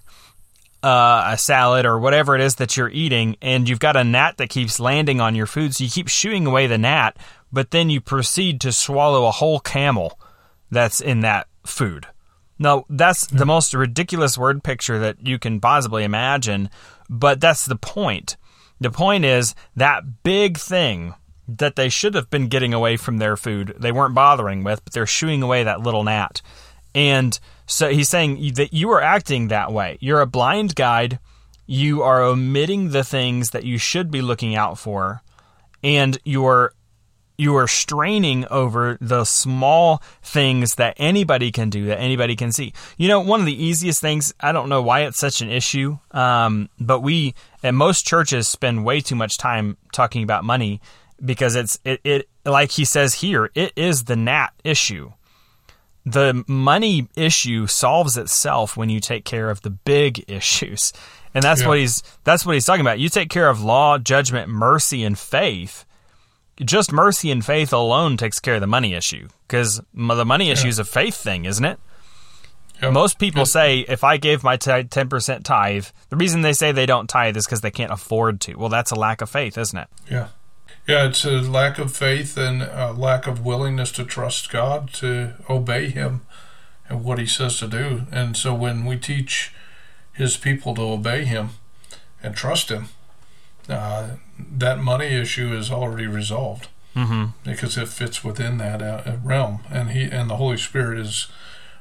uh, 0.82 1.30
a 1.32 1.38
salad 1.38 1.86
or 1.86 1.98
whatever 1.98 2.34
it 2.34 2.40
is 2.40 2.56
that 2.56 2.76
you're 2.76 2.90
eating, 2.90 3.36
and 3.42 3.68
you've 3.68 3.80
got 3.80 3.96
a 3.96 4.04
gnat 4.04 4.36
that 4.36 4.50
keeps 4.50 4.78
landing 4.78 5.20
on 5.20 5.34
your 5.34 5.46
food, 5.46 5.74
so 5.74 5.82
you 5.82 5.90
keep 5.90 6.08
shooing 6.08 6.46
away 6.46 6.66
the 6.66 6.78
gnat, 6.78 7.16
but 7.52 7.70
then 7.72 7.90
you 7.90 8.00
proceed 8.00 8.60
to 8.60 8.72
swallow 8.72 9.26
a 9.26 9.32
whole 9.32 9.58
camel 9.58 10.18
that's 10.70 11.00
in 11.00 11.20
that 11.20 11.48
food. 11.64 12.06
Now, 12.58 12.84
that's 12.88 13.26
the 13.26 13.44
hmm. 13.44 13.48
most 13.48 13.74
ridiculous 13.74 14.38
word 14.38 14.64
picture 14.64 14.98
that 14.98 15.26
you 15.26 15.38
can 15.38 15.60
possibly 15.60 16.04
imagine, 16.04 16.70
but 17.08 17.40
that's 17.40 17.66
the 17.66 17.76
point. 17.76 18.36
The 18.80 18.90
point 18.90 19.24
is 19.24 19.54
that 19.74 20.22
big 20.22 20.58
thing 20.58 21.14
that 21.48 21.76
they 21.76 21.88
should 21.88 22.14
have 22.14 22.28
been 22.28 22.48
getting 22.48 22.74
away 22.74 22.96
from 22.96 23.18
their 23.18 23.36
food, 23.36 23.74
they 23.78 23.92
weren't 23.92 24.14
bothering 24.14 24.64
with, 24.64 24.84
but 24.84 24.92
they're 24.92 25.06
shooing 25.06 25.42
away 25.42 25.62
that 25.62 25.80
little 25.80 26.02
gnat. 26.02 26.42
And 26.94 27.38
so 27.66 27.90
he's 27.90 28.08
saying 28.08 28.54
that 28.54 28.72
you 28.72 28.90
are 28.90 29.02
acting 29.02 29.48
that 29.48 29.72
way. 29.72 29.98
You're 30.00 30.20
a 30.20 30.26
blind 30.26 30.74
guide. 30.74 31.18
You 31.66 32.02
are 32.02 32.22
omitting 32.22 32.90
the 32.90 33.04
things 33.04 33.50
that 33.50 33.64
you 33.64 33.78
should 33.78 34.10
be 34.10 34.22
looking 34.22 34.54
out 34.54 34.78
for, 34.78 35.22
and 35.82 36.18
you're 36.24 36.72
you 37.38 37.56
are 37.56 37.68
straining 37.68 38.46
over 38.48 38.98
the 39.00 39.24
small 39.24 40.02
things 40.22 40.76
that 40.76 40.94
anybody 40.96 41.52
can 41.52 41.70
do, 41.70 41.86
that 41.86 41.98
anybody 41.98 42.36
can 42.36 42.52
see. 42.52 42.72
You 42.96 43.08
know, 43.08 43.20
one 43.20 43.40
of 43.40 43.46
the 43.46 43.64
easiest 43.64 44.00
things, 44.00 44.32
I 44.40 44.52
don't 44.52 44.68
know 44.68 44.82
why 44.82 45.00
it's 45.00 45.18
such 45.18 45.40
an 45.40 45.50
issue, 45.50 45.98
um, 46.12 46.68
but 46.78 47.00
we, 47.00 47.34
and 47.62 47.76
most 47.76 48.06
churches, 48.06 48.48
spend 48.48 48.84
way 48.84 49.00
too 49.00 49.16
much 49.16 49.38
time 49.38 49.76
talking 49.92 50.22
about 50.22 50.44
money 50.44 50.80
because 51.24 51.56
it's, 51.56 51.78
it, 51.84 52.00
it, 52.04 52.28
like 52.44 52.72
he 52.72 52.84
says 52.84 53.14
here, 53.14 53.50
it 53.54 53.72
is 53.76 54.04
the 54.04 54.16
gnat 54.16 54.52
issue 54.64 55.12
the 56.06 56.44
money 56.46 57.08
issue 57.16 57.66
solves 57.66 58.16
itself 58.16 58.76
when 58.76 58.88
you 58.88 59.00
take 59.00 59.24
care 59.24 59.50
of 59.50 59.62
the 59.62 59.70
big 59.70 60.24
issues. 60.30 60.92
And 61.34 61.42
that's 61.42 61.62
yeah. 61.62 61.68
what 61.68 61.78
he's 61.78 62.02
that's 62.24 62.46
what 62.46 62.54
he's 62.54 62.64
talking 62.64 62.80
about. 62.80 63.00
You 63.00 63.10
take 63.10 63.28
care 63.28 63.50
of 63.50 63.62
law, 63.62 63.98
judgment, 63.98 64.48
mercy 64.48 65.04
and 65.04 65.18
faith. 65.18 65.84
Just 66.64 66.92
mercy 66.92 67.30
and 67.30 67.44
faith 67.44 67.72
alone 67.72 68.16
takes 68.16 68.40
care 68.40 68.54
of 68.54 68.60
the 68.60 68.66
money 68.66 68.94
issue 68.94 69.28
because 69.46 69.80
the 69.94 70.24
money 70.24 70.50
issue 70.50 70.68
is 70.68 70.78
a 70.78 70.84
faith 70.84 71.14
thing, 71.14 71.44
isn't 71.44 71.64
it? 71.64 71.78
Yep. 72.82 72.92
Most 72.92 73.18
people 73.18 73.40
yep. 73.40 73.48
say 73.48 73.80
if 73.80 74.04
I 74.04 74.16
gave 74.16 74.42
my 74.42 74.56
ten 74.56 75.08
percent 75.08 75.44
tithe, 75.44 75.86
the 76.08 76.16
reason 76.16 76.42
they 76.42 76.52
say 76.52 76.72
they 76.72 76.86
don't 76.86 77.08
tithe 77.08 77.36
is 77.36 77.46
because 77.46 77.62
they 77.62 77.70
can't 77.70 77.92
afford 77.92 78.40
to. 78.42 78.54
Well, 78.54 78.68
that's 78.68 78.90
a 78.90 78.96
lack 78.96 79.20
of 79.20 79.30
faith, 79.30 79.56
isn't 79.56 79.78
it? 79.78 79.88
Yeah. 80.10 80.28
Yeah, 80.86 81.08
it's 81.08 81.24
a 81.24 81.40
lack 81.40 81.78
of 81.78 81.96
faith 81.96 82.36
and 82.36 82.62
a 82.62 82.92
lack 82.92 83.26
of 83.26 83.44
willingness 83.44 83.90
to 83.92 84.04
trust 84.04 84.50
God, 84.50 84.92
to 84.94 85.34
obey 85.50 85.88
Him 85.88 86.22
and 86.88 87.02
what 87.02 87.18
He 87.18 87.26
says 87.26 87.58
to 87.58 87.66
do. 87.66 88.02
And 88.12 88.36
so 88.36 88.54
when 88.54 88.84
we 88.84 88.96
teach 88.96 89.52
His 90.12 90.36
people 90.36 90.74
to 90.76 90.82
obey 90.82 91.24
Him 91.24 91.50
and 92.22 92.36
trust 92.36 92.70
Him, 92.70 92.88
uh, 93.68 94.10
that 94.38 94.78
money 94.78 95.06
issue 95.06 95.54
is 95.54 95.70
already 95.70 96.06
resolved 96.06 96.68
mm-hmm. 96.94 97.26
because 97.44 97.76
it 97.76 97.88
fits 97.88 98.24
within 98.24 98.58
that 98.58 98.82
uh, 98.82 99.16
realm, 99.22 99.60
and 99.70 99.90
He 99.90 100.04
and 100.04 100.30
the 100.30 100.36
Holy 100.36 100.56
Spirit 100.56 100.98
is 100.98 101.28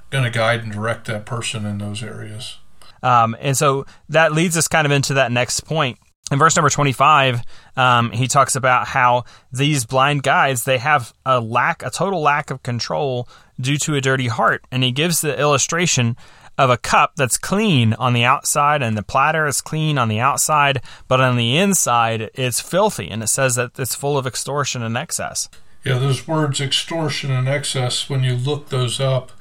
going 0.10 0.24
to 0.24 0.30
guide 0.30 0.64
and 0.64 0.72
direct 0.72 1.06
that 1.08 1.26
person 1.26 1.66
in 1.66 1.78
those 1.78 2.04
areas. 2.04 2.58
Um, 3.04 3.36
and 3.40 3.56
so 3.58 3.86
that 4.10 4.32
leads 4.32 4.58
us 4.58 4.68
kind 4.68 4.86
of 4.86 4.92
into 4.92 5.16
that 5.16 5.32
next 5.32 5.62
point 5.62 6.00
in 6.32 6.40
verse 6.40 6.56
number 6.56 6.70
25 6.70 7.42
um, 7.78 8.12
he 8.12 8.28
talks 8.28 8.56
about 8.56 8.88
how 8.88 9.26
these 9.52 9.86
blind 9.86 10.24
guides 10.24 10.64
they 10.64 10.78
have 10.78 11.14
a 11.26 11.40
lack 11.40 11.84
a 11.84 11.90
total 11.90 12.22
lack 12.22 12.50
of 12.50 12.64
control 12.64 13.28
due 13.60 13.78
to 13.78 13.96
a 13.96 14.02
dirty 14.02 14.28
heart 14.28 14.64
and 14.72 14.84
he 14.84 14.92
gives 14.92 15.22
the 15.22 15.40
illustration 15.40 16.16
of 16.58 16.70
a 16.70 16.78
cup 16.78 17.14
that's 17.16 17.38
clean 17.38 17.94
on 17.94 18.14
the 18.14 18.24
outside 18.24 18.82
and 18.82 18.98
the 18.98 19.04
platter 19.04 19.46
is 19.48 19.62
clean 19.62 19.98
on 19.98 20.08
the 20.08 20.20
outside 20.20 20.82
but 21.08 21.22
on 21.22 21.38
the 21.38 21.58
inside 21.58 22.30
it's 22.34 22.60
filthy 22.60 23.10
and 23.10 23.24
it 23.24 23.28
says 23.28 23.56
that 23.56 23.78
it's 23.78 23.96
full 23.96 24.18
of 24.18 24.26
extortion 24.26 24.82
and 24.82 24.98
excess 24.98 25.50
yeah 25.84 25.98
those 25.98 26.28
words 26.28 26.62
extortion 26.62 27.32
and 27.32 27.48
excess 27.48 28.10
when 28.10 28.24
you 28.24 28.36
look 28.36 28.70
those 28.70 29.00
up 29.00 29.32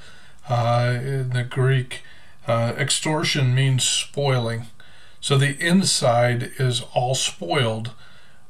uh, 0.48 0.98
in 1.02 1.30
the 1.30 1.44
greek 1.44 2.02
uh, 2.46 2.74
extortion 2.76 3.54
means 3.54 3.84
spoiling 3.84 4.66
so 5.24 5.38
the 5.38 5.56
inside 5.58 6.52
is 6.58 6.82
all 6.92 7.14
spoiled, 7.14 7.92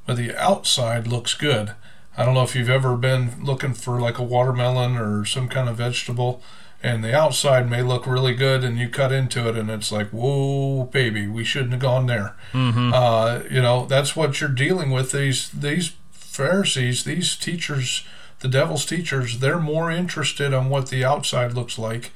but 0.07 0.17
the 0.17 0.37
outside 0.37 1.07
looks 1.07 1.33
good. 1.33 1.71
I 2.17 2.25
don't 2.25 2.35
know 2.35 2.43
if 2.43 2.57
you've 2.57 2.69
ever 2.69 2.97
been 2.97 3.45
looking 3.45 3.75
for 3.75 4.01
like 4.01 4.19
a 4.19 4.25
watermelon 4.25 4.97
or 4.97 5.25
some 5.25 5.49
kind 5.49 5.69
of 5.69 5.77
vegetable, 5.77 6.43
and 6.85 7.03
the 7.03 7.17
outside 7.17 7.71
may 7.71 7.81
look 7.81 8.07
really 8.07 8.35
good, 8.35 8.63
and 8.63 8.79
you 8.79 8.91
cut 8.91 9.11
into 9.11 9.49
it, 9.49 9.57
and 9.57 9.71
it's 9.71 9.91
like, 9.91 10.11
whoa, 10.11 10.85
baby, 10.85 11.27
we 11.27 11.43
shouldn't 11.43 11.73
have 11.73 11.81
gone 11.81 12.05
there. 12.05 12.37
Mm-hmm. 12.53 12.93
Uh, 12.93 13.41
you 13.51 13.63
know, 13.63 13.87
that's 13.87 14.15
what 14.15 14.39
you're 14.39 14.51
dealing 14.51 14.91
with. 14.91 15.11
These 15.11 15.49
these 15.51 15.95
Pharisees, 16.13 17.05
these 17.05 17.37
teachers, 17.37 18.05
the 18.41 18.49
devil's 18.49 18.85
teachers, 18.85 19.39
they're 19.39 19.59
more 19.59 19.91
interested 19.91 20.53
on 20.53 20.69
what 20.69 20.91
the 20.91 21.03
outside 21.03 21.55
looks 21.55 21.79
like 21.79 22.13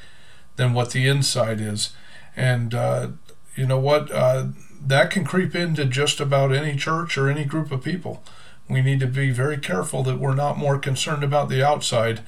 than 0.56 0.74
what 0.74 0.90
the 0.90 1.08
inside 1.08 1.62
is, 1.62 1.94
and 2.36 2.74
uh, 2.74 3.08
you 3.56 3.64
know 3.64 3.78
what? 3.78 4.12
Uh, 4.12 4.48
that 4.86 5.10
can 5.10 5.24
creep 5.24 5.56
into 5.56 5.86
just 5.86 6.20
about 6.20 6.52
any 6.52 6.76
church 6.76 7.16
or 7.16 7.30
any 7.30 7.46
group 7.46 7.72
of 7.72 7.82
people. 7.82 8.22
We 8.68 8.82
need 8.82 9.00
to 9.00 9.06
be 9.06 9.30
very 9.30 9.56
careful 9.56 10.02
that 10.02 10.18
we're 10.18 10.34
not 10.34 10.58
more 10.58 10.78
concerned 10.78 11.24
about 11.24 11.48
the 11.48 11.66
outside 11.66 12.20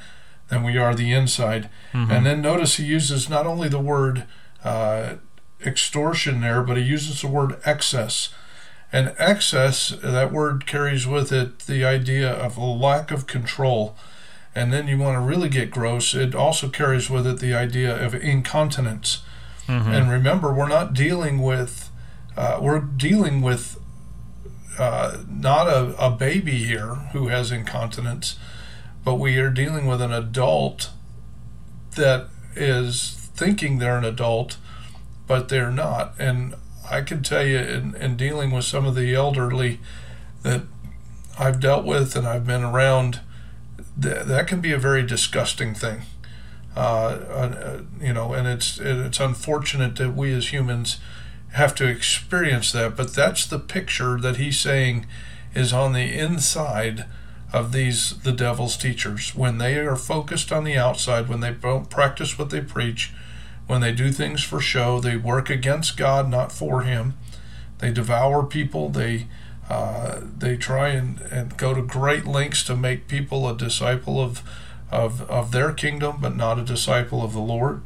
than 0.50 0.62
we 0.62 0.76
are 0.76 0.94
the 0.94 1.12
inside. 1.12 1.70
Mm-hmm. 1.92 2.10
And 2.10 2.26
then 2.26 2.42
notice 2.42 2.76
he 2.76 2.84
uses 2.84 3.30
not 3.30 3.46
only 3.46 3.68
the 3.68 3.78
word 3.78 4.24
uh, 4.62 5.14
extortion 5.64 6.40
there, 6.40 6.62
but 6.62 6.76
he 6.76 6.82
uses 6.82 7.22
the 7.22 7.28
word 7.28 7.58
excess. 7.64 8.34
And 8.92 9.14
excess, 9.18 9.94
that 10.02 10.32
word 10.32 10.66
carries 10.66 11.06
with 11.06 11.32
it 11.32 11.60
the 11.60 11.84
idea 11.84 12.30
of 12.30 12.56
a 12.56 12.64
lack 12.64 13.10
of 13.10 13.26
control. 13.26 13.96
And 14.54 14.72
then 14.72 14.88
you 14.88 14.98
want 14.98 15.14
to 15.14 15.20
really 15.20 15.48
get 15.48 15.70
gross, 15.70 16.12
it 16.12 16.34
also 16.34 16.68
carries 16.68 17.08
with 17.08 17.26
it 17.26 17.38
the 17.38 17.54
idea 17.54 18.04
of 18.04 18.14
incontinence. 18.14 19.22
Mm-hmm. 19.68 19.92
And 19.92 20.10
remember, 20.10 20.52
we're 20.52 20.68
not 20.68 20.92
dealing 20.92 21.40
with, 21.40 21.90
uh, 22.36 22.58
we're 22.60 22.80
dealing 22.80 23.42
with 23.42 23.78
uh, 24.76 25.18
not 25.28 25.68
a, 25.68 25.94
a 26.04 26.10
baby 26.10 26.64
here 26.64 26.94
who 27.12 27.28
has 27.28 27.52
incontinence, 27.52 28.38
but 29.04 29.14
we 29.14 29.38
are 29.38 29.50
dealing 29.50 29.86
with 29.86 30.00
an 30.00 30.12
adult 30.12 30.90
that 31.96 32.28
is 32.54 33.30
thinking 33.34 33.78
they're 33.78 33.98
an 33.98 34.04
adult, 34.04 34.58
but 35.26 35.48
they're 35.48 35.70
not. 35.70 36.14
And 36.18 36.54
I 36.90 37.02
can 37.02 37.22
tell 37.22 37.46
you, 37.46 37.58
in, 37.58 37.94
in 37.94 38.16
dealing 38.16 38.50
with 38.50 38.64
some 38.64 38.86
of 38.86 38.94
the 38.94 39.14
elderly 39.14 39.80
that 40.42 40.62
I've 41.38 41.60
dealt 41.60 41.84
with 41.84 42.16
and 42.16 42.26
I've 42.26 42.46
been 42.46 42.64
around, 42.64 43.20
th- 44.00 44.24
that 44.24 44.46
can 44.46 44.60
be 44.60 44.72
a 44.72 44.78
very 44.78 45.04
disgusting 45.04 45.74
thing. 45.74 46.02
Uh, 46.76 46.80
uh, 46.80 47.80
you 48.00 48.12
know, 48.12 48.32
and 48.32 48.46
it's 48.46 48.78
it's 48.78 49.18
unfortunate 49.18 49.96
that 49.96 50.14
we 50.14 50.32
as 50.32 50.52
humans 50.52 50.98
have 51.52 51.74
to 51.76 51.86
experience 51.86 52.70
that. 52.72 52.96
But 52.96 53.14
that's 53.14 53.46
the 53.46 53.58
picture 53.58 54.20
that 54.20 54.36
he's 54.36 54.60
saying 54.60 55.06
is 55.54 55.72
on 55.72 55.92
the 55.92 56.16
inside 56.16 57.06
of 57.52 57.72
these 57.72 58.18
the 58.20 58.32
devil's 58.32 58.76
teachers. 58.76 59.34
When 59.34 59.58
they 59.58 59.76
are 59.78 59.96
focused 59.96 60.52
on 60.52 60.64
the 60.64 60.76
outside 60.76 61.28
when 61.28 61.40
they 61.40 61.52
don't 61.52 61.90
practice 61.90 62.38
what 62.38 62.50
they 62.50 62.60
preach 62.60 63.12
when 63.66 63.80
they 63.80 63.92
do 63.92 64.10
things 64.10 64.42
for 64.42 64.60
show 64.60 65.00
they 65.00 65.16
work 65.16 65.50
against 65.50 65.96
god 65.96 66.28
not 66.28 66.52
for 66.52 66.82
him. 66.82 67.14
They 67.78 67.90
devour 67.92 68.44
people. 68.44 68.88
They 68.90 69.26
uh, 69.68 70.20
they 70.36 70.56
try 70.56 70.88
and, 70.88 71.20
and 71.30 71.56
go 71.56 71.72
to 71.74 71.82
great 71.82 72.26
lengths 72.26 72.64
to 72.64 72.76
make 72.76 73.06
people 73.06 73.48
a 73.48 73.56
disciple 73.56 74.20
of, 74.20 74.42
of 74.90 75.22
of 75.30 75.52
their 75.52 75.72
kingdom 75.72 76.18
but 76.20 76.36
not 76.36 76.58
a 76.58 76.64
disciple 76.64 77.22
of 77.22 77.32
the 77.32 77.40
lord. 77.40 77.82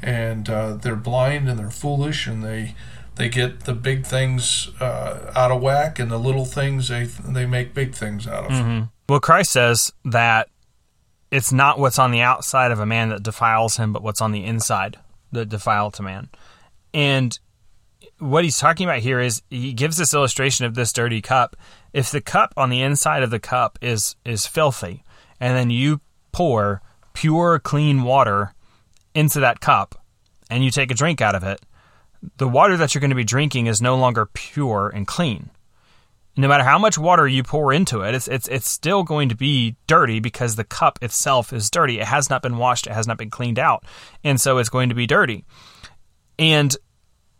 And 0.00 0.50
uh, 0.50 0.74
they're 0.74 0.96
blind 0.96 1.48
and 1.48 1.58
they're 1.58 1.70
foolish 1.70 2.26
and 2.26 2.42
they 2.42 2.74
they 3.22 3.28
get 3.28 3.60
the 3.60 3.72
big 3.72 4.04
things 4.04 4.68
uh, 4.80 5.30
out 5.36 5.52
of 5.52 5.62
whack 5.62 6.00
and 6.00 6.10
the 6.10 6.18
little 6.18 6.44
things 6.44 6.88
they 6.88 7.04
they 7.04 7.46
make 7.46 7.72
big 7.72 7.94
things 7.94 8.26
out 8.26 8.46
of. 8.46 8.50
Mm-hmm. 8.50 8.86
Well, 9.08 9.20
Christ 9.20 9.52
says 9.52 9.92
that 10.04 10.48
it's 11.30 11.52
not 11.52 11.78
what's 11.78 12.00
on 12.00 12.10
the 12.10 12.20
outside 12.20 12.72
of 12.72 12.80
a 12.80 12.86
man 12.86 13.10
that 13.10 13.22
defiles 13.22 13.76
him, 13.76 13.92
but 13.92 14.02
what's 14.02 14.20
on 14.20 14.32
the 14.32 14.44
inside 14.44 14.98
that 15.30 15.48
defiles 15.48 16.00
a 16.00 16.02
man. 16.02 16.30
And 16.92 17.38
what 18.18 18.42
he's 18.42 18.58
talking 18.58 18.88
about 18.88 18.98
here 18.98 19.20
is 19.20 19.40
he 19.50 19.72
gives 19.72 19.98
this 19.98 20.12
illustration 20.12 20.66
of 20.66 20.74
this 20.74 20.92
dirty 20.92 21.22
cup. 21.22 21.56
If 21.92 22.10
the 22.10 22.20
cup 22.20 22.52
on 22.56 22.70
the 22.70 22.82
inside 22.82 23.22
of 23.22 23.30
the 23.30 23.38
cup 23.38 23.78
is 23.80 24.16
is 24.24 24.48
filthy, 24.48 25.04
and 25.38 25.56
then 25.56 25.70
you 25.70 26.00
pour 26.32 26.82
pure, 27.12 27.60
clean 27.60 28.02
water 28.02 28.52
into 29.14 29.38
that 29.38 29.60
cup, 29.60 30.04
and 30.50 30.64
you 30.64 30.72
take 30.72 30.90
a 30.90 30.94
drink 30.94 31.20
out 31.20 31.36
of 31.36 31.44
it, 31.44 31.60
the 32.36 32.48
water 32.48 32.76
that 32.76 32.94
you're 32.94 33.00
going 33.00 33.10
to 33.10 33.16
be 33.16 33.24
drinking 33.24 33.66
is 33.66 33.82
no 33.82 33.96
longer 33.96 34.26
pure 34.26 34.90
and 34.94 35.06
clean. 35.06 35.50
No 36.36 36.48
matter 36.48 36.64
how 36.64 36.78
much 36.78 36.96
water 36.96 37.28
you 37.28 37.42
pour 37.42 37.72
into 37.72 38.00
it, 38.02 38.14
it's, 38.14 38.26
it's, 38.26 38.48
it's 38.48 38.68
still 38.68 39.02
going 39.02 39.28
to 39.28 39.34
be 39.34 39.76
dirty 39.86 40.18
because 40.18 40.56
the 40.56 40.64
cup 40.64 40.98
itself 41.02 41.52
is 41.52 41.68
dirty. 41.68 42.00
It 42.00 42.06
has 42.06 42.30
not 42.30 42.42
been 42.42 42.56
washed, 42.56 42.86
it 42.86 42.92
has 42.92 43.06
not 43.06 43.18
been 43.18 43.30
cleaned 43.30 43.58
out. 43.58 43.84
And 44.24 44.40
so 44.40 44.58
it's 44.58 44.70
going 44.70 44.88
to 44.88 44.94
be 44.94 45.06
dirty. 45.06 45.44
And 46.38 46.74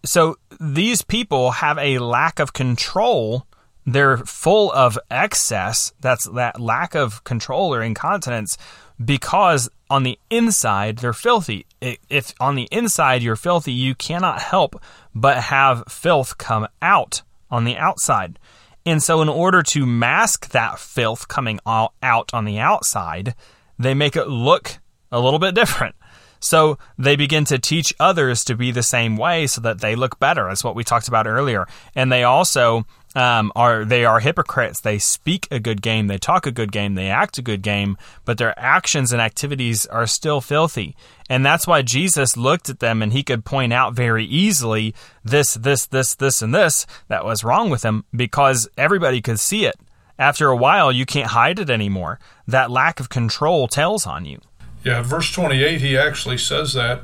so 0.05 0.37
these 0.61 1.03
people 1.03 1.53
have 1.53 1.79
a 1.79 1.99
lack 1.99 2.39
of 2.39 2.53
control. 2.53 3.47
They're 3.85 4.19
full 4.19 4.71
of 4.73 4.99
excess. 5.11 5.93
That's 6.01 6.25
that 6.31 6.61
lack 6.61 6.95
of 6.95 7.25
control 7.25 7.75
or 7.75 7.83
incontinence 7.83 8.57
because 9.05 9.69
on 9.91 10.05
the 10.05 10.19
inside 10.31 10.99
they're 10.99 11.13
filthy. 11.13 11.67
If 11.81 12.33
on 12.39 12.55
the 12.55 12.69
inside 12.71 13.23
you're 13.23 13.37
filthy, 13.37 13.73
you 13.73 13.95
cannot 13.95 14.41
help 14.41 14.81
but 15.15 15.45
have 15.45 15.85
filth 15.89 16.39
come 16.39 16.69
out 16.81 17.23
on 17.51 17.65
the 17.65 17.77
outside. 17.77 18.39
And 18.85 19.03
so, 19.03 19.23
in 19.23 19.29
order 19.29 19.63
to 19.63 19.87
mask 19.87 20.49
that 20.49 20.79
filth 20.79 21.29
coming 21.29 21.61
out 21.67 22.31
on 22.33 22.45
the 22.45 22.59
outside, 22.59 23.35
they 23.79 23.95
make 23.95 24.17
it 24.17 24.27
look 24.29 24.79
a 25.13 25.21
little 25.21 25.39
bit 25.39 25.55
different. 25.55 25.95
So 26.43 26.77
they 26.99 27.15
begin 27.15 27.45
to 27.47 27.59
teach 27.59 27.95
others 28.01 28.45
to 28.45 28.57
be 28.57 28.73
the 28.73 28.83
same 28.83 29.17
way 29.17 29.47
so 29.47 29.61
that 29.61 29.81
they 29.81 29.95
look 29.95 30.19
better. 30.19 30.49
That's 30.49 30.65
what 30.65 30.75
we 30.75 30.83
talked 30.83 31.07
about 31.07 31.29
earlier. 31.29 31.69
And 31.95 32.11
they 32.11 32.25
also 32.25 32.85
um, 33.15 33.53
are 33.55 33.85
they 33.85 34.05
are 34.05 34.21
hypocrites. 34.21 34.81
They 34.81 34.99
speak 34.99 35.47
a 35.51 35.61
good 35.61 35.83
game, 35.83 36.07
they 36.07 36.19
talk 36.19 36.47
a 36.47 36.51
good 36.51 36.73
game, 36.73 36.95
they 36.95 37.09
act 37.09 37.39
a 37.39 37.43
good 37.43 37.63
game, 37.63 37.97
but 38.25 38.39
their 38.39 38.59
actions 38.59 39.13
and 39.13 39.23
activities 39.23 39.87
are 39.87 40.07
still 40.07 40.41
filthy. 40.41 40.97
And 41.29 41.47
that's 41.47 41.67
why 41.67 41.83
Jesus 41.83 42.37
looked 42.37 42.69
at 42.69 42.81
them 42.81 43.03
and 43.03 43.13
he 43.13 43.23
could 43.23 43.45
point 43.45 43.73
out 43.73 43.95
very 43.95 44.25
easily 44.25 44.95
this, 45.25 45.55
this, 45.55 45.87
this, 45.87 46.15
this, 46.15 46.43
and 46.43 46.55
this 46.55 46.87
that 47.09 47.25
was 47.25 47.45
wrong 47.45 47.71
with 47.71 47.83
them 47.83 48.05
because 48.15 48.69
everybody 48.77 49.21
could 49.21 49.39
see 49.39 49.65
it. 49.65 49.77
After 50.19 50.49
a 50.49 50.57
while, 50.57 50.93
you 50.93 51.07
can't 51.07 51.31
hide 51.31 51.59
it 51.59 51.71
anymore. 51.71 52.19
That 52.47 52.71
lack 52.71 53.01
of 53.01 53.09
control 53.09 53.67
tells 53.67 54.07
on 54.07 54.25
you. 54.25 54.41
Yeah, 54.85 55.03
verse 55.03 55.31
28, 55.33 55.81
he 55.81 55.97
actually 55.97 56.39
says 56.39 56.75
that. 56.75 57.03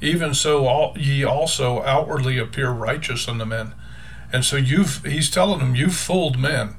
Even 0.00 0.34
so, 0.34 0.66
all, 0.66 0.96
ye 0.98 1.24
also 1.24 1.82
outwardly 1.82 2.38
appear 2.38 2.70
righteous 2.70 3.28
unto 3.28 3.44
men 3.44 3.74
and 4.32 4.44
so 4.44 4.56
you've 4.56 5.04
he's 5.04 5.30
telling 5.30 5.58
them 5.58 5.74
you've 5.74 5.96
fooled 5.96 6.38
men. 6.38 6.76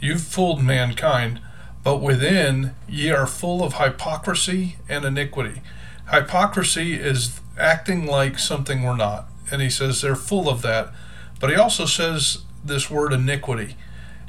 You've 0.00 0.22
fooled 0.22 0.62
mankind, 0.62 1.40
but 1.82 2.02
within 2.02 2.74
ye 2.88 3.10
are 3.10 3.26
full 3.26 3.62
of 3.62 3.74
hypocrisy 3.74 4.76
and 4.88 5.04
iniquity. 5.04 5.62
Hypocrisy 6.10 6.94
is 6.94 7.40
acting 7.58 8.06
like 8.06 8.38
something 8.38 8.82
we're 8.82 8.96
not. 8.96 9.26
And 9.50 9.62
he 9.62 9.70
says 9.70 10.00
they're 10.00 10.16
full 10.16 10.48
of 10.48 10.62
that. 10.62 10.92
But 11.40 11.50
he 11.50 11.56
also 11.56 11.86
says 11.86 12.42
this 12.64 12.90
word 12.90 13.12
iniquity. 13.12 13.76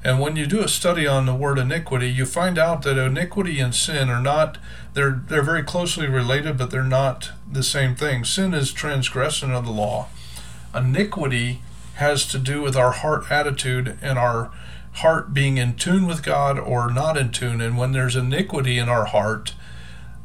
And 0.08 0.22
when 0.22 0.38
you 0.38 0.46
do 0.46 0.62
a 0.62 0.70
study 0.70 1.06
on 1.06 1.26
the 1.26 1.36
word 1.36 1.60
iniquity, 1.60 2.10
you 2.10 2.26
find 2.26 2.58
out 2.58 2.84
that 2.84 2.98
iniquity 2.98 3.60
and 3.60 3.76
sin 3.76 4.10
are 4.10 4.22
not 4.22 4.58
they're 4.94 5.22
they're 5.28 5.42
very 5.42 5.64
closely 5.64 6.08
related, 6.08 6.58
but 6.58 6.72
they're 6.72 6.82
not 6.82 7.32
the 7.52 7.62
same 7.62 7.94
thing. 7.94 8.24
Sin 8.24 8.54
is 8.54 8.72
transgression 8.72 9.52
of 9.52 9.66
the 9.66 9.72
law. 9.72 10.08
Iniquity 10.74 11.62
has 11.96 12.26
to 12.28 12.40
do 12.40 12.62
with 12.62 12.78
our 12.78 12.92
heart 12.92 13.30
attitude 13.30 13.98
and 14.02 14.18
our 14.18 14.50
heart 14.94 15.34
being 15.34 15.58
in 15.58 15.76
tune 15.76 16.08
with 16.08 16.24
God 16.24 16.58
or 16.58 16.90
not 16.90 17.18
in 17.18 17.30
tune. 17.34 17.60
And 17.60 17.78
when 17.78 17.92
there's 17.92 18.16
iniquity 18.16 18.78
in 18.78 18.88
our 18.88 19.08
heart, 19.08 19.56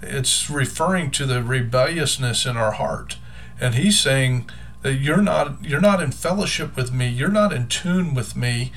it's 0.01 0.49
referring 0.49 1.11
to 1.11 1.27
the 1.27 1.43
rebelliousness 1.43 2.47
in 2.47 2.57
our 2.57 2.73
heart. 2.73 3.17
And 3.61 3.75
he's 3.75 3.99
saying 3.99 4.49
that 4.83 4.95
you're 4.95 5.21
not 5.21 5.65
you're 5.65 5.81
not 5.81 6.01
in 6.01 6.13
fellowship 6.13 6.77
with 6.77 6.93
me, 6.93 7.09
you're 7.09 7.31
not 7.31 7.53
in 7.53 7.67
tune 7.67 8.15
with 8.15 8.37
me. 8.37 8.71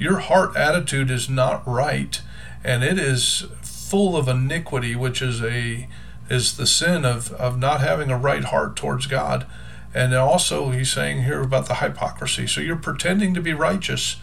Your 0.00 0.20
heart 0.20 0.56
attitude 0.56 1.10
is 1.10 1.28
not 1.28 1.62
right, 1.68 2.20
and 2.64 2.82
it 2.82 2.98
is 2.98 3.44
full 3.60 4.16
of 4.16 4.28
iniquity, 4.28 4.96
which 4.96 5.20
is 5.20 5.42
a 5.42 5.88
is 6.30 6.56
the 6.56 6.66
sin 6.66 7.04
of, 7.04 7.32
of 7.32 7.58
not 7.58 7.80
having 7.80 8.10
a 8.10 8.16
right 8.16 8.44
heart 8.44 8.76
towards 8.76 9.06
God. 9.06 9.46
And 9.92 10.14
also, 10.14 10.70
he's 10.70 10.90
saying 10.90 11.24
here 11.24 11.42
about 11.42 11.66
the 11.66 11.74
hypocrisy. 11.74 12.46
So 12.46 12.60
you're 12.62 12.76
pretending 12.76 13.34
to 13.34 13.42
be 13.42 13.52
righteous, 13.52 14.16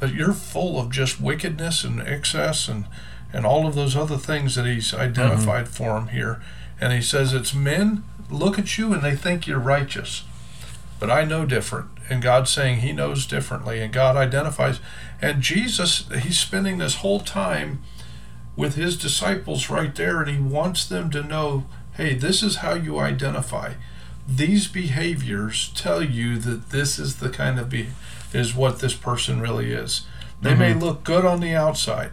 but 0.00 0.14
you're 0.14 0.32
full 0.32 0.80
of 0.80 0.90
just 0.90 1.20
wickedness 1.20 1.84
and 1.84 2.00
excess 2.00 2.68
and, 2.68 2.86
and 3.32 3.44
all 3.44 3.66
of 3.66 3.74
those 3.74 3.96
other 3.96 4.16
things 4.16 4.54
that 4.54 4.64
he's 4.64 4.94
identified 4.94 5.64
mm-hmm. 5.64 5.74
for 5.74 5.98
him 5.98 6.08
here. 6.08 6.40
And 6.80 6.92
he 6.92 7.02
says, 7.02 7.34
It's 7.34 7.52
men 7.52 8.04
look 8.30 8.58
at 8.58 8.78
you 8.78 8.94
and 8.94 9.02
they 9.02 9.16
think 9.16 9.46
you're 9.46 9.58
righteous, 9.58 10.24
but 10.98 11.10
I 11.10 11.24
know 11.24 11.44
different. 11.44 11.90
And 12.12 12.22
God's 12.22 12.50
saying 12.50 12.80
he 12.80 12.92
knows 12.92 13.26
differently, 13.26 13.80
and 13.80 13.92
God 13.92 14.16
identifies. 14.16 14.78
And 15.20 15.42
Jesus, 15.42 16.08
he's 16.20 16.38
spending 16.38 16.78
this 16.78 16.96
whole 16.96 17.20
time 17.20 17.82
with 18.54 18.76
his 18.76 18.96
disciples 18.96 19.70
right 19.70 19.94
there, 19.94 20.20
and 20.20 20.30
he 20.30 20.38
wants 20.38 20.86
them 20.86 21.10
to 21.10 21.22
know 21.22 21.66
hey, 21.96 22.14
this 22.14 22.42
is 22.42 22.56
how 22.56 22.72
you 22.72 22.98
identify 22.98 23.74
these 24.26 24.68
behaviors 24.68 25.70
tell 25.74 26.02
you 26.02 26.38
that 26.38 26.70
this 26.70 26.98
is 26.98 27.16
the 27.16 27.28
kind 27.28 27.58
of 27.58 27.68
be 27.68 27.88
is 28.32 28.54
what 28.54 28.78
this 28.78 28.94
person 28.94 29.40
really 29.40 29.72
is. 29.72 30.06
They 30.40 30.50
mm-hmm. 30.50 30.58
may 30.58 30.74
look 30.74 31.04
good 31.04 31.24
on 31.24 31.40
the 31.40 31.54
outside, 31.54 32.12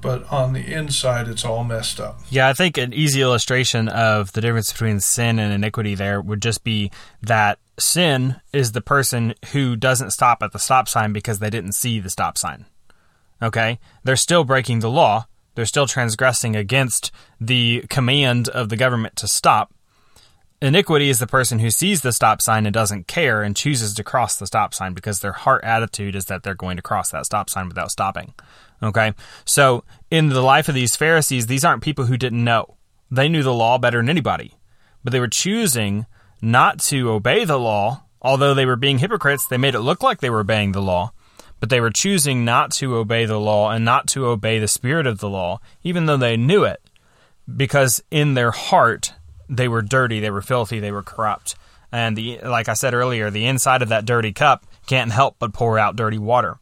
but 0.00 0.30
on 0.30 0.52
the 0.52 0.72
inside 0.72 1.28
it's 1.28 1.44
all 1.44 1.64
messed 1.64 1.98
up. 1.98 2.20
Yeah, 2.30 2.48
I 2.48 2.52
think 2.52 2.78
an 2.78 2.92
easy 2.92 3.22
illustration 3.22 3.88
of 3.88 4.32
the 4.32 4.40
difference 4.40 4.72
between 4.72 5.00
sin 5.00 5.38
and 5.38 5.52
iniquity 5.52 5.94
there 5.94 6.20
would 6.20 6.42
just 6.42 6.62
be 6.62 6.90
that 7.22 7.58
sin 7.78 8.40
is 8.52 8.72
the 8.72 8.80
person 8.80 9.34
who 9.52 9.76
doesn't 9.76 10.12
stop 10.12 10.42
at 10.42 10.52
the 10.52 10.58
stop 10.58 10.88
sign 10.88 11.12
because 11.12 11.38
they 11.38 11.50
didn't 11.50 11.72
see 11.72 12.00
the 12.00 12.10
stop 12.10 12.38
sign. 12.38 12.66
Okay? 13.42 13.78
They're 14.04 14.16
still 14.16 14.44
breaking 14.44 14.80
the 14.80 14.90
law. 14.90 15.26
They're 15.54 15.66
still 15.66 15.86
transgressing 15.86 16.54
against 16.56 17.10
the 17.40 17.84
command 17.88 18.48
of 18.48 18.68
the 18.68 18.76
government 18.76 19.16
to 19.16 19.28
stop 19.28 19.72
iniquity 20.60 21.08
is 21.08 21.18
the 21.18 21.26
person 21.26 21.58
who 21.60 21.70
sees 21.70 22.00
the 22.00 22.12
stop 22.12 22.42
sign 22.42 22.66
and 22.66 22.74
doesn't 22.74 23.06
care 23.06 23.42
and 23.42 23.56
chooses 23.56 23.94
to 23.94 24.04
cross 24.04 24.36
the 24.36 24.46
stop 24.46 24.74
sign 24.74 24.92
because 24.92 25.20
their 25.20 25.32
heart 25.32 25.62
attitude 25.64 26.14
is 26.14 26.26
that 26.26 26.42
they're 26.42 26.54
going 26.54 26.76
to 26.76 26.82
cross 26.82 27.10
that 27.10 27.26
stop 27.26 27.48
sign 27.48 27.68
without 27.68 27.90
stopping. 27.90 28.34
Okay. 28.82 29.12
So 29.44 29.84
in 30.10 30.28
the 30.28 30.42
life 30.42 30.68
of 30.68 30.74
these 30.74 30.96
Pharisees, 30.96 31.46
these 31.46 31.64
aren't 31.64 31.82
people 31.82 32.06
who 32.06 32.16
didn't 32.16 32.42
know. 32.42 32.76
They 33.10 33.28
knew 33.28 33.42
the 33.42 33.54
law 33.54 33.78
better 33.78 33.98
than 33.98 34.10
anybody, 34.10 34.54
but 35.02 35.12
they 35.12 35.20
were 35.20 35.28
choosing 35.28 36.06
not 36.40 36.80
to 36.80 37.10
obey 37.10 37.44
the 37.44 37.58
law. 37.58 38.04
Although 38.20 38.54
they 38.54 38.66
were 38.66 38.76
being 38.76 38.98
hypocrites, 38.98 39.46
they 39.46 39.56
made 39.56 39.74
it 39.74 39.80
look 39.80 40.02
like 40.02 40.20
they 40.20 40.30
were 40.30 40.40
obeying 40.40 40.72
the 40.72 40.82
law, 40.82 41.12
but 41.60 41.70
they 41.70 41.80
were 41.80 41.90
choosing 41.90 42.44
not 42.44 42.72
to 42.72 42.96
obey 42.96 43.24
the 43.24 43.38
law 43.38 43.70
and 43.70 43.84
not 43.84 44.08
to 44.08 44.26
obey 44.26 44.58
the 44.58 44.68
spirit 44.68 45.06
of 45.06 45.18
the 45.18 45.28
law, 45.28 45.60
even 45.84 46.06
though 46.06 46.16
they 46.16 46.36
knew 46.36 46.64
it, 46.64 46.82
because 47.56 48.02
in 48.10 48.34
their 48.34 48.50
heart, 48.50 49.14
they 49.48 49.68
were 49.68 49.82
dirty, 49.82 50.20
they 50.20 50.30
were 50.30 50.42
filthy, 50.42 50.80
they 50.80 50.92
were 50.92 51.02
corrupt. 51.02 51.54
And 51.92 52.16
the 52.16 52.40
like 52.42 52.68
I 52.68 52.74
said 52.74 52.92
earlier, 52.92 53.30
the 53.30 53.46
inside 53.46 53.82
of 53.82 53.88
that 53.88 54.04
dirty 54.04 54.32
cup 54.32 54.66
can't 54.86 55.12
help 55.12 55.36
but 55.38 55.52
pour 55.52 55.78
out 55.78 55.96
dirty 55.96 56.18
water. 56.18 56.58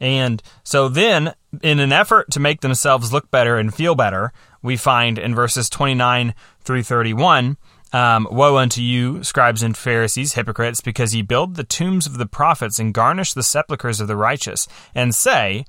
And 0.00 0.42
so 0.62 0.88
then, 0.88 1.34
in 1.62 1.80
an 1.80 1.92
effort 1.92 2.30
to 2.32 2.40
make 2.40 2.60
themselves 2.60 3.12
look 3.12 3.30
better 3.30 3.56
and 3.56 3.74
feel 3.74 3.94
better, 3.94 4.32
we 4.66 4.76
find 4.76 5.18
in 5.18 5.34
verses 5.34 5.70
29 5.70 6.34
through 6.60 6.82
31 6.82 7.56
um, 7.92 8.28
Woe 8.30 8.58
unto 8.58 8.82
you, 8.82 9.22
scribes 9.22 9.62
and 9.62 9.76
Pharisees, 9.76 10.34
hypocrites, 10.34 10.80
because 10.80 11.14
ye 11.14 11.22
build 11.22 11.54
the 11.54 11.64
tombs 11.64 12.06
of 12.06 12.18
the 12.18 12.26
prophets 12.26 12.78
and 12.78 12.92
garnish 12.92 13.32
the 13.32 13.42
sepulchres 13.42 14.00
of 14.00 14.08
the 14.08 14.16
righteous, 14.16 14.66
and 14.94 15.14
say, 15.14 15.64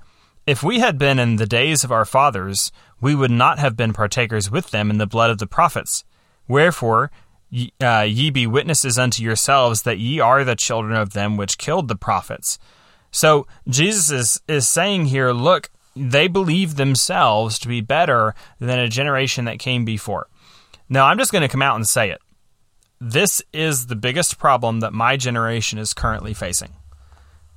If 0.46 0.62
we 0.62 0.80
had 0.80 0.98
been 0.98 1.18
in 1.18 1.36
the 1.36 1.46
days 1.46 1.84
of 1.84 1.92
our 1.92 2.04
fathers, 2.04 2.72
we 3.00 3.14
would 3.14 3.30
not 3.30 3.58
have 3.58 3.76
been 3.76 3.92
partakers 3.92 4.50
with 4.50 4.72
them 4.72 4.90
in 4.90 4.98
the 4.98 5.06
blood 5.06 5.30
of 5.30 5.38
the 5.38 5.46
prophets. 5.46 6.04
Wherefore, 6.48 7.10
ye, 7.50 7.72
uh, 7.80 8.04
ye 8.06 8.30
be 8.30 8.46
witnesses 8.46 8.98
unto 8.98 9.22
yourselves 9.22 9.82
that 9.82 9.98
ye 9.98 10.18
are 10.20 10.44
the 10.44 10.56
children 10.56 10.98
of 10.98 11.12
them 11.12 11.36
which 11.36 11.56
killed 11.56 11.88
the 11.88 11.96
prophets. 11.96 12.58
So 13.10 13.46
Jesus 13.68 14.10
is, 14.10 14.40
is 14.48 14.68
saying 14.68 15.06
here, 15.06 15.30
look, 15.32 15.70
they 15.98 16.28
believe 16.28 16.76
themselves 16.76 17.58
to 17.60 17.68
be 17.68 17.80
better 17.80 18.34
than 18.58 18.78
a 18.78 18.88
generation 18.88 19.44
that 19.46 19.58
came 19.58 19.84
before. 19.84 20.28
Now, 20.88 21.06
I'm 21.06 21.18
just 21.18 21.32
going 21.32 21.42
to 21.42 21.48
come 21.48 21.62
out 21.62 21.76
and 21.76 21.86
say 21.86 22.10
it. 22.10 22.20
This 23.00 23.42
is 23.52 23.86
the 23.86 23.96
biggest 23.96 24.38
problem 24.38 24.80
that 24.80 24.92
my 24.92 25.16
generation 25.16 25.78
is 25.78 25.94
currently 25.94 26.34
facing. 26.34 26.74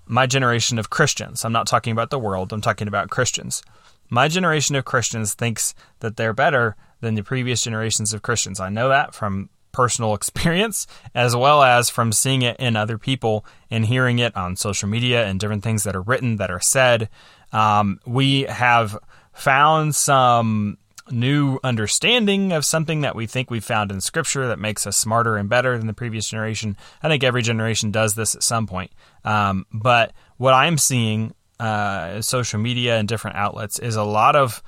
My 0.06 0.28
generation 0.28 0.78
of 0.78 0.90
Christians. 0.90 1.46
I'm 1.46 1.54
not 1.54 1.68
talking 1.68 1.92
about 1.92 2.10
the 2.10 2.20
world, 2.20 2.52
I'm 2.52 2.62
talking 2.62 2.88
about 2.88 3.10
Christians. 3.10 3.64
My 4.10 4.28
generation 4.28 4.76
of 4.76 4.84
Christians 4.84 5.34
thinks 5.34 5.74
that 6.00 6.18
they're 6.18 6.34
better 6.34 6.76
than 7.00 7.16
the 7.16 7.24
previous 7.24 7.62
generations 7.62 8.14
of 8.14 8.22
Christians. 8.22 8.60
I 8.60 8.70
know 8.70 8.90
that 8.90 9.16
from 9.16 9.50
personal 9.72 10.14
experience 10.16 10.86
as 11.16 11.36
well 11.36 11.64
as 11.64 11.90
from 11.90 12.12
seeing 12.12 12.42
it 12.42 12.58
in 12.60 12.76
other 12.76 12.98
people 12.98 13.46
and 13.70 13.86
hearing 13.86 14.20
it 14.20 14.36
on 14.36 14.56
social 14.56 14.90
media 14.90 15.26
and 15.26 15.40
different 15.40 15.64
things 15.64 15.84
that 15.84 15.96
are 15.96 16.02
written, 16.02 16.36
that 16.38 16.52
are 16.52 16.60
said. 16.60 17.10
Um, 17.52 18.00
we 18.06 18.44
have 18.44 18.98
found 19.34 19.96
some 19.96 20.78
new 21.10 21.60
understanding 21.64 22.54
of 22.54 22.66
something 22.66 23.02
that 23.02 23.16
we 23.16 23.28
think 23.28 23.50
we 23.50 23.60
found 23.60 23.92
in 23.92 24.02
scripture 24.02 24.48
that 24.48 24.60
makes 24.60 24.88
us 24.88 24.98
smarter 24.98 25.38
and 25.38 25.50
better 25.50 25.78
than 25.78 25.88
the 25.88 25.94
previous 25.94 26.30
generation. 26.30 26.78
I 27.04 27.10
think 27.10 27.24
every 27.24 27.42
generation 27.42 27.92
does 27.92 28.16
this 28.16 28.36
at 28.36 28.44
some 28.44 28.68
point. 28.68 28.92
Um, 29.26 29.66
but 29.74 30.14
what 30.38 30.54
I'm 30.54 30.78
seeing, 30.78 31.34
uh, 31.60 32.22
social 32.22 32.60
media 32.60 32.98
and 32.98 33.08
different 33.08 33.38
outlets, 33.38 33.80
is 33.80 33.96
a 33.96 34.04
lot 34.04 34.36
of 34.36 34.64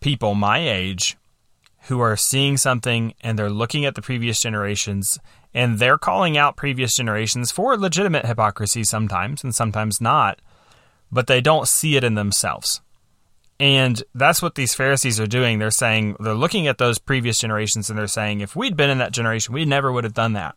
people 0.00 0.34
my 0.34 0.58
age 0.58 1.16
who 1.88 2.00
are 2.00 2.16
seeing 2.16 2.56
something 2.56 3.14
and 3.20 3.38
they're 3.38 3.50
looking 3.50 3.84
at 3.84 3.94
the 3.94 4.02
previous 4.02 4.40
generations 4.40 5.18
and 5.54 5.78
they're 5.78 5.98
calling 5.98 6.36
out 6.36 6.56
previous 6.56 6.96
generations 6.96 7.50
for 7.50 7.76
legitimate 7.76 8.26
hypocrisy 8.26 8.84
sometimes 8.84 9.44
and 9.44 9.54
sometimes 9.54 10.00
not, 10.00 10.40
but 11.10 11.26
they 11.26 11.40
don't 11.40 11.68
see 11.68 11.96
it 11.96 12.04
in 12.04 12.14
themselves. 12.14 12.80
And 13.58 14.02
that's 14.14 14.42
what 14.42 14.54
these 14.54 14.74
Pharisees 14.74 15.18
are 15.18 15.26
doing. 15.26 15.58
They're 15.58 15.70
saying, 15.70 16.16
they're 16.20 16.34
looking 16.34 16.66
at 16.66 16.78
those 16.78 16.98
previous 16.98 17.38
generations 17.38 17.88
and 17.88 17.98
they're 17.98 18.06
saying, 18.06 18.40
if 18.40 18.54
we'd 18.54 18.76
been 18.76 18.90
in 18.90 18.98
that 18.98 19.12
generation, 19.12 19.54
we 19.54 19.64
never 19.64 19.90
would 19.90 20.04
have 20.04 20.12
done 20.12 20.34
that. 20.34 20.56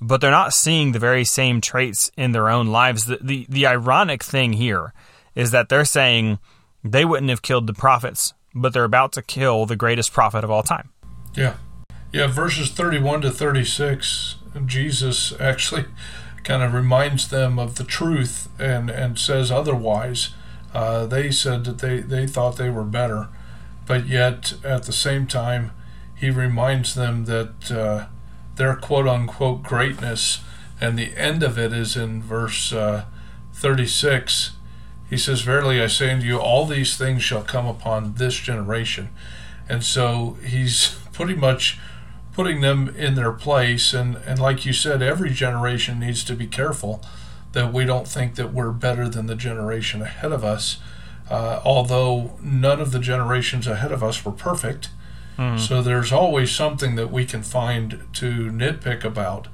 But 0.00 0.20
they're 0.20 0.30
not 0.30 0.54
seeing 0.54 0.92
the 0.92 0.98
very 0.98 1.24
same 1.24 1.60
traits 1.60 2.10
in 2.16 2.32
their 2.32 2.48
own 2.48 2.68
lives. 2.68 3.04
The, 3.04 3.18
the, 3.20 3.46
the 3.48 3.66
ironic 3.66 4.22
thing 4.22 4.54
here 4.54 4.94
is 5.34 5.50
that 5.50 5.68
they're 5.68 5.84
saying 5.84 6.38
they 6.82 7.04
wouldn't 7.04 7.30
have 7.30 7.42
killed 7.42 7.66
the 7.66 7.74
prophets 7.74 8.32
but 8.54 8.72
they're 8.72 8.84
about 8.84 9.12
to 9.12 9.22
kill 9.22 9.66
the 9.66 9.76
greatest 9.76 10.12
prophet 10.12 10.44
of 10.44 10.50
all 10.50 10.62
time. 10.62 10.90
Yeah. 11.34 11.56
Yeah, 12.12 12.26
verses 12.26 12.70
31 12.70 13.22
to 13.22 13.30
36, 13.30 14.36
Jesus 14.66 15.32
actually 15.40 15.86
kind 16.44 16.62
of 16.62 16.74
reminds 16.74 17.28
them 17.28 17.58
of 17.58 17.76
the 17.76 17.84
truth 17.84 18.48
and, 18.58 18.90
and 18.90 19.18
says 19.18 19.50
otherwise. 19.50 20.30
Uh, 20.74 21.06
they 21.06 21.30
said 21.30 21.64
that 21.64 21.78
they, 21.78 22.00
they 22.00 22.26
thought 22.26 22.56
they 22.56 22.70
were 22.70 22.84
better, 22.84 23.28
but 23.86 24.06
yet 24.06 24.54
at 24.64 24.84
the 24.84 24.92
same 24.92 25.26
time, 25.26 25.70
he 26.14 26.30
reminds 26.30 26.94
them 26.94 27.26
that 27.26 27.70
uh, 27.70 28.06
their 28.56 28.74
quote 28.76 29.06
unquote 29.06 29.62
greatness, 29.62 30.40
and 30.80 30.98
the 30.98 31.16
end 31.16 31.42
of 31.42 31.58
it 31.58 31.72
is 31.72 31.96
in 31.96 32.22
verse 32.22 32.72
uh, 32.72 33.04
36 33.52 34.52
he 35.12 35.18
says, 35.18 35.42
Verily 35.42 35.78
I 35.82 35.88
say 35.88 36.10
unto 36.10 36.24
you, 36.24 36.38
all 36.38 36.64
these 36.64 36.96
things 36.96 37.22
shall 37.22 37.42
come 37.42 37.66
upon 37.66 38.14
this 38.14 38.34
generation. 38.34 39.10
And 39.68 39.84
so 39.84 40.38
he's 40.42 40.96
pretty 41.12 41.34
much 41.34 41.78
putting 42.32 42.60
them 42.60 42.94
in 42.96 43.14
their 43.14 43.32
place. 43.32 43.92
And, 43.92 44.16
and 44.16 44.38
like 44.38 44.64
you 44.64 44.72
said, 44.72 45.02
every 45.02 45.30
generation 45.30 45.98
needs 46.00 46.24
to 46.24 46.34
be 46.34 46.46
careful 46.46 47.02
that 47.52 47.72
we 47.72 47.84
don't 47.84 48.08
think 48.08 48.36
that 48.36 48.52
we're 48.52 48.72
better 48.72 49.08
than 49.08 49.26
the 49.26 49.34
generation 49.34 50.02
ahead 50.02 50.32
of 50.32 50.44
us. 50.44 50.78
Uh, 51.30 51.60
although 51.64 52.36
none 52.42 52.80
of 52.80 52.92
the 52.92 52.98
generations 52.98 53.66
ahead 53.66 53.92
of 53.92 54.02
us 54.02 54.24
were 54.24 54.32
perfect. 54.32 54.90
Mm. 55.38 55.58
So 55.58 55.82
there's 55.82 56.12
always 56.12 56.50
something 56.50 56.94
that 56.96 57.10
we 57.10 57.24
can 57.24 57.42
find 57.42 58.06
to 58.14 58.50
nitpick 58.50 59.04
about. 59.04 59.48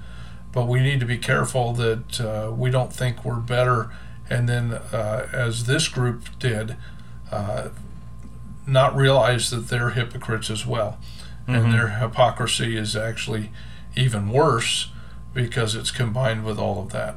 But 0.53 0.67
we 0.67 0.81
need 0.81 1.01
to 1.01 1.07
be 1.07 1.19
careful 1.19 1.73
that 1.75 2.21
uh, 2.21 2.53
we 2.53 2.71
don't 2.71 2.93
think 2.93 3.25
we're 3.25 3.37
better 3.37 3.91
and 4.31 4.49
then 4.49 4.73
uh, 4.73 5.29
as 5.33 5.65
this 5.65 5.89
group 5.89 6.39
did, 6.39 6.77
uh, 7.31 7.69
not 8.67 8.95
realize 8.95 9.51
that 9.51 9.69
they're 9.69 9.91
hypocrites 9.91 10.51
as 10.51 10.67
well, 10.67 10.99
mm-hmm. 11.49 11.65
and 11.65 11.73
their 11.73 11.89
hypocrisy 11.89 12.77
is 12.77 12.95
actually 12.95 13.51
even 13.97 14.29
worse 14.29 14.91
because 15.33 15.75
it's 15.75 15.91
combined 15.91 16.45
with 16.45 16.59
all 16.59 16.81
of 16.81 16.93
that. 16.93 17.17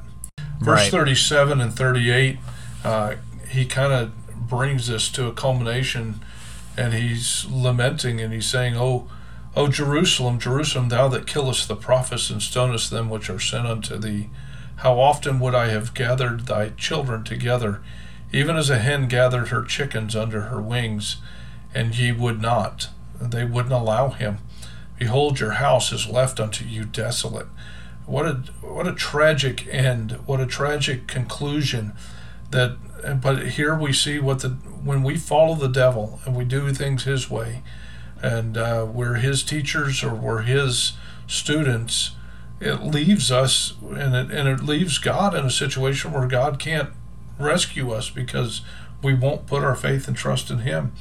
Verse 0.59 0.83
right. 0.83 0.91
37 0.91 1.59
and 1.59 1.73
38, 1.73 2.37
uh, 2.83 3.15
he 3.49 3.65
kind 3.65 3.91
of 3.91 4.47
brings 4.47 4.87
this 4.87 5.09
to 5.09 5.27
a 5.27 5.33
culmination, 5.33 6.21
and 6.77 6.93
he's 6.93 7.45
lamenting 7.45 8.21
and 8.21 8.33
he's 8.33 8.47
saying, 8.47 8.75
"Oh." 8.75 9.09
O 9.53 9.67
Jerusalem, 9.67 10.39
Jerusalem, 10.39 10.87
thou 10.87 11.09
that 11.09 11.27
killest 11.27 11.67
the 11.67 11.75
prophets 11.75 12.29
and 12.29 12.41
stonest 12.41 12.89
them 12.89 13.09
which 13.09 13.29
are 13.29 13.37
sent 13.37 13.67
unto 13.67 13.97
thee, 13.97 14.29
how 14.77 14.97
often 14.97 15.41
would 15.41 15.53
I 15.53 15.67
have 15.67 15.93
gathered 15.93 16.45
thy 16.45 16.69
children 16.69 17.25
together, 17.25 17.81
even 18.31 18.55
as 18.55 18.69
a 18.69 18.79
hen 18.79 19.09
gathered 19.09 19.49
her 19.49 19.63
chickens 19.63 20.15
under 20.15 20.43
her 20.43 20.61
wings, 20.61 21.17
and 21.73 21.93
ye 21.97 22.13
would 22.13 22.41
not. 22.41 22.87
They 23.21 23.45
wouldn't 23.45 23.73
allow 23.73 24.09
him. 24.09 24.39
Behold, 24.97 25.39
your 25.39 25.51
house 25.51 25.91
is 25.91 26.07
left 26.07 26.39
unto 26.39 26.65
you 26.65 26.85
desolate. 26.85 27.47
What 28.05 28.25
a 28.25 28.33
what 28.61 28.87
a 28.87 28.93
tragic 28.93 29.67
end! 29.67 30.13
What 30.25 30.39
a 30.39 30.45
tragic 30.45 31.07
conclusion! 31.07 31.93
That, 32.49 33.21
but 33.21 33.51
here 33.51 33.75
we 33.75 33.93
see 33.93 34.19
what 34.19 34.39
the 34.39 34.49
when 34.49 35.03
we 35.03 35.17
follow 35.17 35.55
the 35.55 35.69
devil 35.69 36.19
and 36.25 36.35
we 36.35 36.43
do 36.43 36.71
things 36.73 37.03
his 37.03 37.29
way, 37.29 37.63
and 38.21 38.57
uh, 38.57 38.85
we're 38.91 39.15
his 39.15 39.43
teachers 39.43 40.03
or 40.03 40.13
we're 40.13 40.41
his 40.41 40.93
students 41.27 42.11
it 42.61 42.83
leaves 42.83 43.31
us 43.31 43.73
and 43.81 44.15
it, 44.15 44.31
and 44.31 44.47
it 44.47 44.63
leaves 44.63 44.99
God 44.99 45.35
in 45.35 45.45
a 45.45 45.49
situation 45.49 46.13
where 46.13 46.27
God 46.27 46.59
can't 46.59 46.91
rescue 47.39 47.91
us 47.91 48.11
because 48.11 48.61
we 49.01 49.15
won't 49.15 49.47
put 49.47 49.63
our 49.63 49.75
faith 49.75 50.07
and 50.07 50.15
trust 50.15 50.51
in 50.51 50.59
Him. 50.59 50.93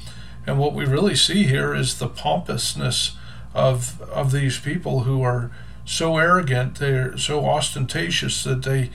And 0.45 0.57
what 0.57 0.73
we 0.73 0.85
really 0.85 1.15
see 1.15 1.43
here 1.43 1.73
is 1.75 1.99
the 1.99 2.07
pompousness 2.07 3.15
of 3.53 4.01
of 4.01 4.31
these 4.31 4.59
people 4.59 5.01
who 5.01 5.21
are 5.21 5.51
so 5.85 6.17
arrogant, 6.17 6.79
they're 6.79 7.17
so 7.17 7.45
ostentatious 7.45 8.43
that 8.43 8.63
they 8.63 8.89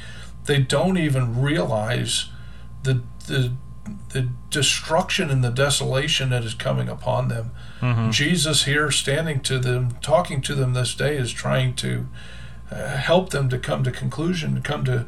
they 0.47 0.61
don't 0.61 0.99
even 0.99 1.40
realize 1.40 2.30
the 2.82 3.03
the 3.26 3.53
the 4.11 4.28
destruction 4.51 5.30
and 5.30 5.44
the 5.44 5.51
desolation 5.51 6.30
that 6.30 6.42
is 6.44 6.55
coming 6.55 6.88
upon 6.88 7.28
them. 7.28 7.51
Mm-hmm. 7.80 8.11
Jesus 8.11 8.64
here 8.64 8.90
standing 8.90 9.40
to 9.42 9.59
them, 9.59 9.97
talking 10.01 10.40
to 10.42 10.55
them 10.55 10.72
this 10.72 10.94
day, 10.94 11.16
is 11.16 11.32
trying 11.32 11.74
to 11.76 12.07
uh, 12.70 12.97
help 12.97 13.30
them 13.30 13.49
to 13.51 13.59
come 13.59 13.84
to 13.84 13.92
conclusion, 13.92 14.55
to 14.55 14.61
come 14.61 14.84
to 14.84 15.07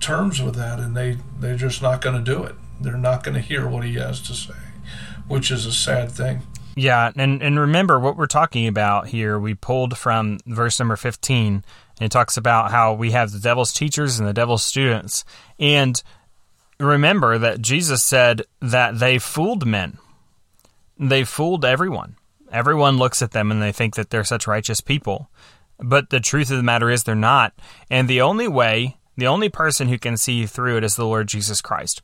terms 0.00 0.42
with 0.42 0.54
that, 0.56 0.78
and 0.78 0.96
they 0.96 1.18
they're 1.38 1.56
just 1.56 1.80
not 1.80 2.00
going 2.00 2.16
to 2.16 2.34
do 2.34 2.42
it. 2.44 2.54
They're 2.80 2.96
not 2.96 3.24
going 3.24 3.34
to 3.34 3.40
hear 3.40 3.68
what 3.68 3.84
he 3.84 3.94
has 3.94 4.20
to 4.22 4.34
say, 4.34 4.54
which 5.30 5.50
is 5.50 5.64
a 5.64 5.72
sad 5.72 6.10
thing. 6.10 6.42
Yeah, 6.74 7.10
and, 7.16 7.42
and 7.42 7.58
remember 7.58 7.98
what 7.98 8.16
we're 8.16 8.26
talking 8.26 8.66
about 8.66 9.08
here. 9.08 9.38
We 9.38 9.54
pulled 9.54 9.96
from 9.96 10.38
verse 10.46 10.78
number 10.78 10.96
15, 10.96 11.46
and 11.46 11.64
it 12.00 12.10
talks 12.10 12.36
about 12.36 12.70
how 12.70 12.94
we 12.94 13.12
have 13.12 13.30
the 13.30 13.38
devil's 13.38 13.72
teachers 13.72 14.18
and 14.18 14.28
the 14.28 14.32
devil's 14.32 14.64
students. 14.64 15.24
And 15.58 16.02
remember 16.78 17.38
that 17.38 17.60
Jesus 17.60 18.02
said 18.02 18.42
that 18.60 18.98
they 18.98 19.18
fooled 19.18 19.66
men, 19.66 19.98
they 20.98 21.24
fooled 21.24 21.64
everyone. 21.64 22.16
Everyone 22.52 22.96
looks 22.96 23.22
at 23.22 23.30
them 23.30 23.52
and 23.52 23.62
they 23.62 23.70
think 23.70 23.94
that 23.94 24.10
they're 24.10 24.24
such 24.24 24.48
righteous 24.48 24.80
people. 24.80 25.30
But 25.78 26.10
the 26.10 26.18
truth 26.18 26.50
of 26.50 26.56
the 26.56 26.64
matter 26.64 26.90
is 26.90 27.04
they're 27.04 27.14
not. 27.14 27.54
And 27.88 28.08
the 28.08 28.20
only 28.20 28.48
way, 28.48 28.98
the 29.16 29.28
only 29.28 29.48
person 29.48 29.86
who 29.86 29.98
can 29.98 30.16
see 30.16 30.46
through 30.46 30.78
it 30.78 30.84
is 30.84 30.96
the 30.96 31.06
Lord 31.06 31.28
Jesus 31.28 31.60
Christ. 31.60 32.02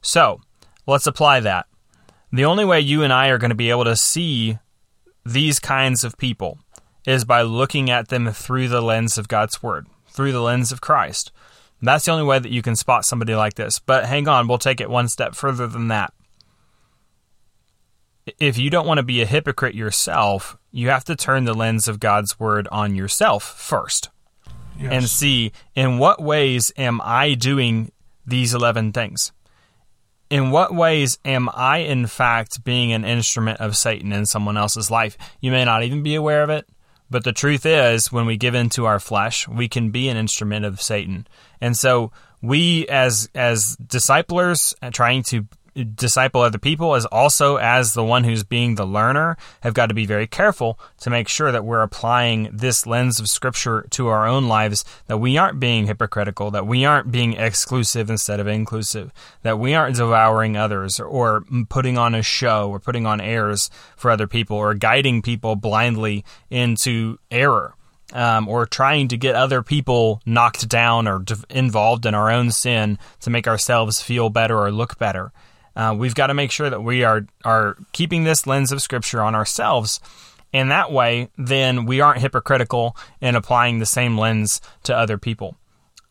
So 0.00 0.40
let's 0.86 1.08
apply 1.08 1.40
that. 1.40 1.66
The 2.32 2.44
only 2.44 2.64
way 2.64 2.80
you 2.80 3.02
and 3.02 3.12
I 3.12 3.28
are 3.28 3.38
going 3.38 3.50
to 3.50 3.54
be 3.54 3.70
able 3.70 3.84
to 3.84 3.96
see 3.96 4.58
these 5.24 5.58
kinds 5.60 6.04
of 6.04 6.18
people 6.18 6.58
is 7.06 7.24
by 7.24 7.42
looking 7.42 7.90
at 7.90 8.08
them 8.08 8.30
through 8.32 8.68
the 8.68 8.82
lens 8.82 9.16
of 9.16 9.28
God's 9.28 9.62
Word, 9.62 9.86
through 10.08 10.32
the 10.32 10.42
lens 10.42 10.72
of 10.72 10.80
Christ. 10.80 11.32
That's 11.80 12.04
the 12.04 12.12
only 12.12 12.24
way 12.24 12.38
that 12.38 12.50
you 12.50 12.60
can 12.60 12.76
spot 12.76 13.04
somebody 13.04 13.34
like 13.34 13.54
this. 13.54 13.78
But 13.78 14.04
hang 14.04 14.28
on, 14.28 14.48
we'll 14.48 14.58
take 14.58 14.80
it 14.80 14.90
one 14.90 15.08
step 15.08 15.34
further 15.34 15.66
than 15.66 15.88
that. 15.88 16.12
If 18.38 18.58
you 18.58 18.68
don't 18.68 18.86
want 18.86 18.98
to 18.98 19.04
be 19.04 19.22
a 19.22 19.26
hypocrite 19.26 19.74
yourself, 19.74 20.58
you 20.70 20.90
have 20.90 21.04
to 21.04 21.16
turn 21.16 21.44
the 21.44 21.54
lens 21.54 21.88
of 21.88 22.00
God's 22.00 22.38
Word 22.38 22.68
on 22.70 22.94
yourself 22.94 23.42
first 23.42 24.10
yes. 24.78 24.92
and 24.92 25.08
see 25.08 25.52
in 25.74 25.98
what 25.98 26.22
ways 26.22 26.72
am 26.76 27.00
I 27.02 27.34
doing 27.34 27.92
these 28.26 28.52
11 28.52 28.92
things? 28.92 29.32
In 30.30 30.50
what 30.50 30.74
ways 30.74 31.18
am 31.24 31.48
I, 31.54 31.78
in 31.78 32.06
fact, 32.06 32.64
being 32.64 32.92
an 32.92 33.04
instrument 33.04 33.60
of 33.60 33.76
Satan 33.76 34.12
in 34.12 34.26
someone 34.26 34.56
else's 34.56 34.90
life? 34.90 35.16
You 35.40 35.50
may 35.50 35.64
not 35.64 35.82
even 35.82 36.02
be 36.02 36.14
aware 36.14 36.42
of 36.42 36.50
it, 36.50 36.68
but 37.10 37.24
the 37.24 37.32
truth 37.32 37.64
is, 37.64 38.12
when 38.12 38.26
we 38.26 38.36
give 38.36 38.54
into 38.54 38.84
our 38.84 39.00
flesh, 39.00 39.48
we 39.48 39.68
can 39.68 39.90
be 39.90 40.08
an 40.08 40.16
instrument 40.16 40.66
of 40.66 40.82
Satan. 40.82 41.26
And 41.60 41.76
so, 41.76 42.12
we 42.40 42.86
as 42.88 43.28
as 43.34 43.76
disciplers 43.76 44.74
trying 44.92 45.22
to 45.24 45.46
disciple 45.84 46.40
other 46.40 46.58
people 46.58 46.94
as 46.94 47.06
also 47.06 47.56
as 47.56 47.94
the 47.94 48.04
one 48.04 48.24
who's 48.24 48.44
being 48.44 48.74
the 48.74 48.86
learner 48.86 49.36
have 49.62 49.74
got 49.74 49.86
to 49.86 49.94
be 49.94 50.06
very 50.06 50.26
careful 50.26 50.78
to 50.98 51.10
make 51.10 51.28
sure 51.28 51.52
that 51.52 51.64
we're 51.64 51.82
applying 51.82 52.48
this 52.52 52.86
lens 52.86 53.20
of 53.20 53.28
scripture 53.28 53.86
to 53.90 54.08
our 54.08 54.26
own 54.26 54.48
lives 54.48 54.84
that 55.06 55.18
we 55.18 55.36
aren't 55.36 55.60
being 55.60 55.86
hypocritical 55.86 56.50
that 56.50 56.66
we 56.66 56.84
aren't 56.84 57.10
being 57.10 57.34
exclusive 57.34 58.10
instead 58.10 58.40
of 58.40 58.46
inclusive 58.46 59.12
that 59.42 59.58
we 59.58 59.74
aren't 59.74 59.96
devouring 59.96 60.56
others 60.56 60.98
or 61.00 61.44
putting 61.68 61.96
on 61.96 62.14
a 62.14 62.22
show 62.22 62.68
or 62.70 62.78
putting 62.78 63.06
on 63.06 63.20
airs 63.20 63.70
for 63.96 64.10
other 64.10 64.26
people 64.26 64.56
or 64.56 64.74
guiding 64.74 65.22
people 65.22 65.56
blindly 65.56 66.24
into 66.50 67.18
error 67.30 67.74
um, 68.12 68.48
or 68.48 68.66
trying 68.66 69.08
to 69.08 69.16
get 69.16 69.34
other 69.34 69.62
people 69.62 70.20
knocked 70.24 70.68
down 70.68 71.06
or 71.06 71.24
involved 71.50 72.06
in 72.06 72.14
our 72.14 72.30
own 72.30 72.50
sin 72.50 72.98
to 73.20 73.30
make 73.30 73.46
ourselves 73.46 74.02
feel 74.02 74.30
better 74.30 74.58
or 74.58 74.70
look 74.70 74.98
better. 74.98 75.32
Uh, 75.78 75.94
we've 75.96 76.14
got 76.14 76.26
to 76.26 76.34
make 76.34 76.50
sure 76.50 76.68
that 76.68 76.82
we 76.82 77.04
are 77.04 77.24
are 77.44 77.76
keeping 77.92 78.24
this 78.24 78.46
lens 78.46 78.72
of 78.72 78.82
Scripture 78.82 79.22
on 79.22 79.34
ourselves. 79.36 80.00
And 80.52 80.70
that 80.70 80.90
way, 80.90 81.28
then 81.38 81.86
we 81.86 82.00
aren't 82.00 82.20
hypocritical 82.20 82.96
in 83.20 83.36
applying 83.36 83.78
the 83.78 83.86
same 83.86 84.18
lens 84.18 84.60
to 84.82 84.96
other 84.96 85.18
people. 85.18 85.56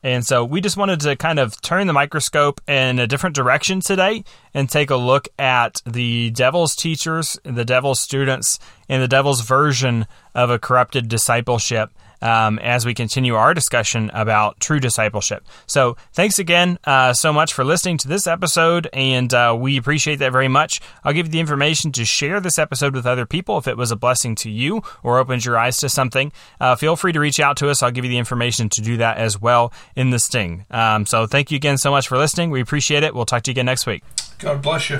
And 0.03 0.25
so 0.25 0.45
we 0.45 0.61
just 0.61 0.77
wanted 0.77 1.01
to 1.01 1.15
kind 1.15 1.37
of 1.37 1.59
turn 1.61 1.87
the 1.87 1.93
microscope 1.93 2.61
in 2.67 2.99
a 2.99 3.07
different 3.07 3.35
direction 3.35 3.81
today 3.81 4.23
and 4.53 4.69
take 4.69 4.89
a 4.89 4.95
look 4.95 5.27
at 5.37 5.81
the 5.85 6.29
devil's 6.29 6.75
teachers, 6.75 7.37
the 7.43 7.65
devil's 7.65 7.99
students, 7.99 8.59
and 8.87 9.01
the 9.01 9.07
devil's 9.07 9.41
version 9.41 10.05
of 10.33 10.49
a 10.49 10.59
corrupted 10.59 11.09
discipleship 11.09 11.91
um, 12.21 12.59
as 12.59 12.85
we 12.85 12.93
continue 12.93 13.35
our 13.35 13.53
discussion 13.53 14.09
about 14.13 14.59
true 14.59 14.79
discipleship. 14.79 15.45
So, 15.65 15.97
thanks 16.13 16.39
again 16.39 16.79
uh, 16.83 17.13
so 17.13 17.31
much 17.33 17.53
for 17.53 17.63
listening 17.63 17.97
to 17.99 18.07
this 18.07 18.27
episode, 18.27 18.87
and 18.93 19.33
uh, 19.33 19.55
we 19.59 19.77
appreciate 19.77 20.17
that 20.17 20.31
very 20.31 20.47
much. 20.47 20.81
I'll 21.03 21.13
give 21.13 21.27
you 21.27 21.31
the 21.31 21.39
information 21.39 21.91
to 21.93 22.05
share 22.05 22.39
this 22.39 22.59
episode 22.59 22.95
with 22.95 23.05
other 23.05 23.25
people 23.25 23.57
if 23.57 23.67
it 23.67 23.77
was 23.77 23.91
a 23.91 23.95
blessing 23.95 24.35
to 24.35 24.49
you 24.49 24.81
or 25.03 25.19
opens 25.19 25.45
your 25.45 25.57
eyes 25.57 25.77
to 25.77 25.89
something. 25.89 26.31
Uh, 26.59 26.75
feel 26.75 26.95
free 26.95 27.11
to 27.11 27.19
reach 27.19 27.39
out 27.39 27.57
to 27.57 27.69
us. 27.69 27.83
I'll 27.83 27.91
give 27.91 28.05
you 28.05 28.09
the 28.09 28.17
information 28.17 28.69
to 28.69 28.81
do 28.81 28.97
that 28.97 29.17
as 29.17 29.39
well 29.39 29.73
in 29.95 30.09
the 30.09 30.19
sting. 30.19 30.65
Um, 30.71 31.05
so, 31.05 31.27
thank 31.27 31.51
you 31.51 31.55
again 31.55 31.77
so 31.77 31.91
much 31.91 32.07
for 32.07 32.17
listening. 32.17 32.49
We 32.49 32.61
appreciate 32.61 33.03
it. 33.03 33.13
We'll 33.13 33.25
talk 33.25 33.43
to 33.43 33.51
you 33.51 33.53
again 33.53 33.65
next 33.65 33.85
week. 33.85 34.03
God 34.39 34.61
bless 34.61 34.89
you. 34.89 34.99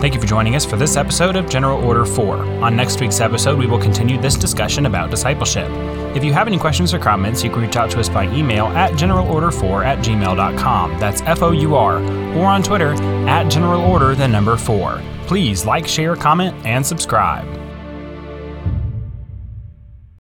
Thank 0.00 0.14
you 0.14 0.20
for 0.20 0.28
joining 0.28 0.54
us 0.54 0.64
for 0.64 0.76
this 0.76 0.96
episode 0.96 1.34
of 1.34 1.48
General 1.48 1.84
Order 1.84 2.04
4. 2.04 2.36
On 2.62 2.76
next 2.76 3.00
week's 3.00 3.18
episode, 3.20 3.58
we 3.58 3.66
will 3.66 3.80
continue 3.80 4.16
this 4.16 4.36
discussion 4.36 4.86
about 4.86 5.10
discipleship. 5.10 5.68
If 6.14 6.22
you 6.22 6.32
have 6.32 6.46
any 6.46 6.56
questions 6.56 6.94
or 6.94 7.00
comments, 7.00 7.42
you 7.42 7.50
can 7.50 7.62
reach 7.62 7.74
out 7.74 7.90
to 7.90 8.00
us 8.00 8.08
by 8.08 8.32
email 8.32 8.66
at 8.68 8.92
generalorder4 8.92 9.84
at 9.84 9.98
gmail.com. 9.98 11.00
That's 11.00 11.20
F 11.22 11.42
O 11.42 11.50
U 11.50 11.74
R. 11.74 11.96
Or 12.36 12.46
on 12.46 12.62
Twitter 12.62 12.92
at 13.28 13.46
generalorder, 13.46 14.16
the 14.16 14.28
number 14.28 14.56
4. 14.56 15.02
Please 15.26 15.66
like, 15.66 15.88
share, 15.88 16.14
comment, 16.14 16.54
and 16.64 16.86
subscribe. 16.86 17.57